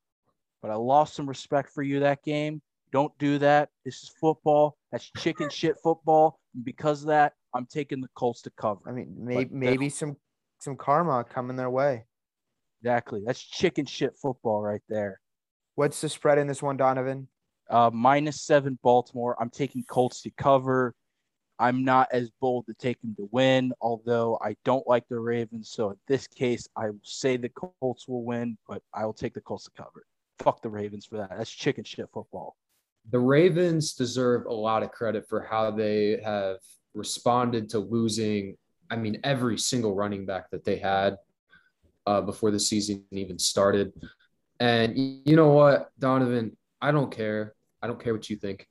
but 0.62 0.72
I 0.72 0.76
lost 0.76 1.16
some 1.16 1.28
respect 1.28 1.72
for 1.72 1.84
you 1.84 2.00
that 2.02 2.24
game. 2.24 2.62
Don't 2.92 3.16
do 3.20 3.38
that. 3.40 3.70
This 3.84 4.04
is 4.04 4.12
football. 4.20 4.78
That's 4.92 5.12
chicken 5.18 5.50
shit 5.52 5.76
football. 5.84 6.40
And 6.54 6.64
because 6.64 7.02
of 7.02 7.08
that, 7.08 7.34
I'm 7.54 7.66
taking 7.66 8.02
the 8.02 8.08
Colts 8.16 8.42
to 8.44 8.52
cover. 8.52 8.82
I 8.88 8.92
mean, 8.92 9.16
maybe 9.18 9.46
But- 9.46 9.54
maybe 9.54 9.90
some 9.90 10.18
some 10.60 10.78
karma 10.78 11.24
coming 11.24 11.58
their 11.58 11.70
way. 11.70 12.06
Exactly. 12.82 13.22
That's 13.26 13.42
chicken 13.42 13.86
shit 13.86 14.16
football 14.22 14.62
right 14.62 14.82
there. 14.90 15.20
What's 15.76 16.00
the 16.02 16.10
spread 16.10 16.38
in 16.38 16.48
this 16.48 16.64
one, 16.64 16.78
Donovan? 16.78 17.28
Uh, 17.70 17.90
minus 17.94 18.42
seven 18.42 18.80
Baltimore. 18.82 19.36
I'm 19.40 19.50
taking 19.50 19.84
Colts 19.84 20.22
to 20.22 20.32
cover. 20.32 20.94
I'm 21.60 21.84
not 21.86 22.10
as 22.12 22.30
bold 22.42 22.66
to 22.68 22.74
take 22.74 23.00
them 23.02 23.16
to 23.16 23.30
win, 23.32 23.72
although 23.82 24.38
I 24.42 24.56
don't 24.66 24.86
like 24.88 25.08
the 25.10 25.20
Ravens. 25.20 25.70
So 25.70 25.92
in 25.92 25.98
this 26.08 26.28
case, 26.28 26.68
I 26.76 26.90
will 26.90 27.00
say 27.04 27.38
the 27.38 27.50
Colts 27.50 28.08
will 28.08 28.24
win, 28.24 28.58
but 28.68 28.82
I 28.94 29.06
will 29.06 29.14
take 29.14 29.34
the 29.34 29.42
Colts 29.42 29.66
to 29.66 29.72
cover. 29.72 30.06
Fuck 30.40 30.62
the 30.62 30.70
Ravens 30.70 31.06
for 31.06 31.18
that. 31.18 31.32
That's 31.38 31.50
chicken 31.50 31.84
shit 31.84 32.10
football. 32.14 32.58
the 33.12 33.20
Ravens 33.20 33.94
deserve 33.94 34.46
a 34.48 34.54
lot 34.54 34.84
of 34.84 34.92
credit 34.92 35.28
for 35.30 35.42
how 35.42 35.72
they 35.72 36.20
have 36.24 36.58
responded 36.94 37.70
to 37.70 37.80
losing. 37.80 38.58
I 38.90 38.96
mean, 38.96 39.20
every 39.24 39.58
single 39.58 39.94
running 39.96 40.26
back 40.26 40.50
that 40.52 40.64
they 40.66 40.78
had 40.78 41.18
uh, 42.08 42.22
before 42.22 42.52
the 42.52 42.60
season 42.60 43.04
even 43.12 43.40
started. 43.40 43.94
And 44.60 44.98
you 44.98 45.36
know 45.36 45.50
what, 45.50 45.90
Donovan? 46.00 46.58
I 46.82 46.92
don't 46.92 47.12
care. 47.12 47.54
I 47.82 47.88
don't 47.88 48.02
care 48.04 48.14
what 48.14 48.30
you 48.30 48.36
think. 48.36 48.68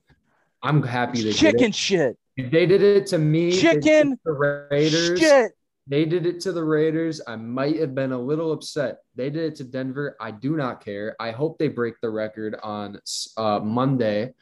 I'm 0.64 0.82
happy 0.82 1.22
they 1.22 1.32
chicken 1.32 1.64
it. 1.64 1.74
shit. 1.74 2.18
They 2.36 2.66
did 2.66 2.82
it 2.82 3.06
to 3.08 3.18
me. 3.18 3.50
they 3.50 3.60
did 3.60 3.76
it 3.76 3.82
Chicken 3.82 4.18
the 4.24 4.32
Raiders. 4.32 5.20
Shit. 5.20 5.52
They 5.86 6.06
did 6.06 6.24
it 6.24 6.40
to 6.40 6.52
the 6.52 6.64
Raiders. 6.64 7.20
I 7.26 7.36
might 7.36 7.78
have 7.78 7.94
been 7.94 8.12
a 8.12 8.18
little 8.18 8.50
upset. 8.50 9.00
They 9.14 9.28
did 9.28 9.52
it 9.52 9.56
to 9.56 9.64
Denver. 9.64 10.16
I 10.18 10.30
do 10.30 10.56
not 10.56 10.82
care. 10.82 11.14
I 11.20 11.30
hope 11.30 11.58
they 11.58 11.68
break 11.68 12.00
the 12.00 12.08
record 12.08 12.56
on 12.62 12.98
uh, 13.36 13.60
Monday, 13.62 14.32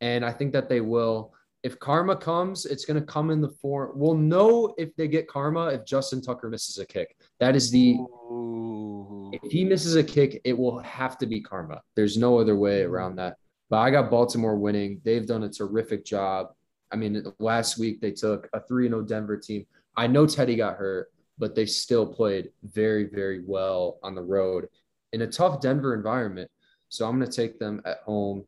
and 0.00 0.24
I 0.24 0.32
think 0.32 0.52
that 0.52 0.68
they 0.68 0.80
will. 0.80 1.32
If 1.62 1.78
karma 1.78 2.16
comes, 2.16 2.66
it's 2.66 2.84
going 2.84 2.98
to 2.98 3.06
come 3.06 3.30
in 3.30 3.40
the 3.40 3.48
form. 3.48 3.92
We'll 3.94 4.14
know 4.16 4.74
if 4.76 4.94
they 4.96 5.06
get 5.06 5.28
karma 5.28 5.66
if 5.66 5.84
Justin 5.84 6.20
Tucker 6.20 6.48
misses 6.48 6.78
a 6.78 6.86
kick. 6.86 7.16
That 7.38 7.54
is 7.54 7.70
the. 7.70 7.92
Ooh. 7.92 9.30
If 9.32 9.52
he 9.52 9.64
misses 9.64 9.94
a 9.94 10.02
kick, 10.02 10.40
it 10.44 10.58
will 10.58 10.80
have 10.80 11.18
to 11.18 11.26
be 11.26 11.40
karma. 11.40 11.82
There's 11.94 12.16
no 12.16 12.38
other 12.38 12.56
way 12.56 12.82
around 12.82 13.16
that. 13.16 13.36
But 13.70 13.78
I 13.78 13.90
got 13.90 14.10
Baltimore 14.10 14.56
winning. 14.56 15.00
They've 15.04 15.26
done 15.26 15.44
a 15.44 15.48
terrific 15.48 16.04
job. 16.04 16.48
I 16.90 16.96
mean, 16.96 17.22
last 17.38 17.78
week 17.78 18.00
they 18.00 18.12
took 18.12 18.48
a 18.52 18.60
3 18.60 18.88
0 18.88 19.02
Denver 19.02 19.36
team. 19.36 19.66
I 19.96 20.06
know 20.06 20.26
Teddy 20.26 20.56
got 20.56 20.76
hurt, 20.76 21.08
but 21.38 21.54
they 21.54 21.66
still 21.66 22.06
played 22.06 22.50
very, 22.62 23.04
very 23.04 23.42
well 23.44 23.98
on 24.02 24.14
the 24.14 24.22
road 24.22 24.68
in 25.12 25.22
a 25.22 25.26
tough 25.26 25.60
Denver 25.60 25.94
environment. 25.94 26.50
So 26.88 27.06
I'm 27.06 27.18
going 27.18 27.30
to 27.30 27.36
take 27.36 27.58
them 27.58 27.82
at 27.84 27.98
home. 27.98 28.44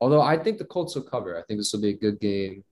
Although 0.00 0.22
I 0.22 0.36
think 0.36 0.58
the 0.58 0.64
Colts 0.64 0.94
will 0.94 1.02
cover. 1.02 1.38
I 1.38 1.42
think 1.42 1.60
this 1.60 1.72
will 1.72 1.80
be 1.80 1.90
a 1.90 1.98
good 1.98 2.18
game. 2.20 2.64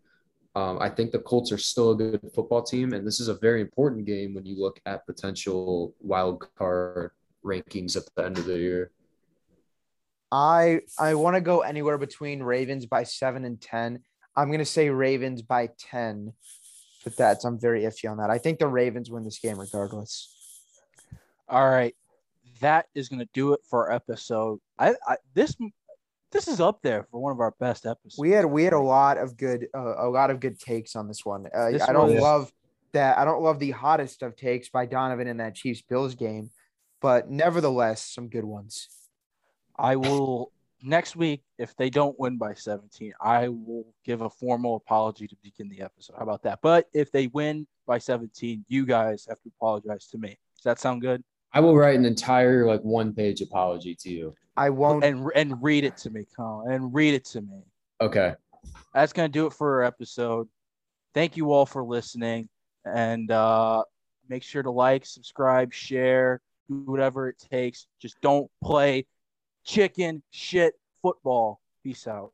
Um, 0.57 0.79
I 0.81 0.89
think 0.89 1.13
the 1.13 1.21
Colts 1.21 1.53
are 1.53 1.59
still 1.59 1.93
a 1.93 1.97
good 1.97 2.21
football 2.35 2.63
team, 2.63 2.93
and 2.93 3.07
this 3.07 3.21
is 3.21 3.29
a 3.29 3.35
very 3.35 3.61
important 3.61 4.05
game 4.05 4.35
when 4.35 4.45
you 4.45 4.61
look 4.61 4.81
at 4.85 5.07
potential 5.07 5.95
wild 6.01 6.45
card 6.57 7.13
rankings 7.45 7.97
at 7.97 8.03
the 8.17 8.25
end 8.25 8.37
of 8.39 8.47
the 8.47 8.59
year. 8.59 8.91
I 10.33 10.81
I 10.99 11.15
want 11.15 11.37
to 11.37 11.41
go 11.41 11.61
anywhere 11.61 11.99
between 11.99 12.43
Ravens 12.43 12.87
by 12.87 13.05
seven 13.05 13.45
and 13.45 13.61
ten. 13.61 14.01
I'm 14.37 14.51
gonna 14.51 14.65
say 14.65 14.91
Ravens 14.91 15.43
by 15.43 15.71
ten, 15.79 16.33
but 17.05 17.17
that's 17.17 17.45
I'm 17.45 17.59
very 17.59 17.83
iffy 17.83 18.11
on 18.11 18.19
that. 18.19 18.31
I 18.31 18.39
think 18.39 18.59
the 18.59 18.69
Ravens 18.69 19.11
win 19.11 19.25
this 19.25 19.39
game 19.39 19.59
regardless. 19.59 20.35
All 21.49 21.69
right, 21.69 21.97
that 22.61 22.87
is 22.95 23.09
going 23.09 23.19
to 23.19 23.29
do 23.35 23.55
it 23.55 23.61
for 23.69 23.89
our 23.89 23.93
episode. 23.93 24.61
I, 24.79 24.95
I 25.07 25.17
this 25.35 25.57
this 26.31 26.47
is 26.47 26.61
up 26.61 26.81
there 26.83 27.09
for 27.11 27.21
one 27.21 27.33
of 27.33 27.41
our 27.41 27.55
best 27.59 27.87
episodes. 27.87 28.17
We 28.19 28.31
had 28.31 28.45
we 28.45 28.63
had 28.63 28.73
a 28.73 28.79
lot 28.79 29.19
of 29.19 29.37
good 29.37 29.67
uh, 29.75 30.07
a 30.07 30.09
lot 30.09 30.31
of 30.31 30.39
good 30.39 30.61
takes 30.61 30.95
on 30.95 31.09
this 31.09 31.25
one. 31.25 31.47
Uh, 31.53 31.73
This 31.73 31.83
I 31.83 31.93
don't 31.93 32.17
love 32.17 32.53
that. 32.93 33.19
I 33.19 33.25
don't 33.25 33.43
love 33.43 33.59
the 33.59 33.73
hottest 33.73 34.23
of 34.23 34.37
takes 34.37 34.69
by 34.69 34.87
Donovan 34.87 35.27
in 35.27 35.39
that 35.39 35.57
Chiefs 35.57 35.83
Bills 35.83 36.15
game, 36.15 36.51
but 37.01 37.29
nevertheless, 37.29 38.05
some 38.05 38.29
good 38.29 38.45
ones. 38.45 38.89
I 39.81 39.97
will 39.97 40.53
next 40.83 41.17
week 41.17 41.43
if 41.59 41.75
they 41.77 41.89
don't 41.89 42.19
win 42.21 42.37
by 42.37 42.53
17. 42.53 43.15
I 43.21 43.49
will 43.49 43.87
give 44.05 44.21
a 44.21 44.29
formal 44.29 44.77
apology 44.77 45.27
to 45.27 45.37
begin 45.43 45.71
the 45.71 45.81
episode. 45.81 46.17
How 46.19 46.23
about 46.23 46.43
that? 46.43 46.59
But 46.63 46.87
if 46.93 47.11
they 47.11 47.29
win 47.29 47.67
by 47.87 47.99
17, 47.99 48.67
you 48.69 48.85
guys 48.85 49.25
have 49.27 49.41
to 49.41 49.51
apologize 49.57 50.07
to 50.09 50.19
me. 50.19 50.39
Does 50.57 50.65
that 50.65 50.79
sound 50.79 51.01
good? 51.01 51.25
I 51.55 51.61
will 51.61 51.77
write 51.77 51.99
an 51.99 52.05
entire 52.05 52.67
like 52.67 52.83
one 52.83 53.15
page 53.15 53.41
apology 53.41 53.97
to 54.01 54.11
you. 54.11 54.35
I 54.57 54.69
won't. 54.69 55.03
And 55.03 55.31
and 55.35 55.61
read 55.63 55.85
it 55.85 55.97
to 55.99 56.11
me, 56.11 56.27
Colin, 56.37 56.73
and 56.73 56.95
read 56.95 57.15
it 57.15 57.25
to 57.27 57.41
me. 57.41 57.63
Okay. 58.03 58.35
that's 58.95 59.13
going 59.13 59.29
to 59.29 59.33
do 59.33 59.47
it 59.47 59.55
for 59.55 59.77
our 59.77 59.85
episode. 59.85 60.47
Thank 61.15 61.37
you 61.37 61.53
all 61.53 61.67
for 61.67 61.83
listening. 61.83 62.49
And 62.85 63.31
uh, 63.31 63.85
make 64.29 64.43
sure 64.43 64.63
to 64.63 64.71
like, 64.71 65.07
subscribe, 65.07 65.73
share, 65.73 66.41
do 66.69 66.83
whatever 66.85 67.29
it 67.29 67.43
takes. 67.51 67.87
Just 68.01 68.21
don't 68.21 68.51
play 68.63 69.07
chicken 69.71 70.21
shit 70.33 70.75
football. 71.01 71.61
Peace 71.85 72.09
out. 72.09 72.33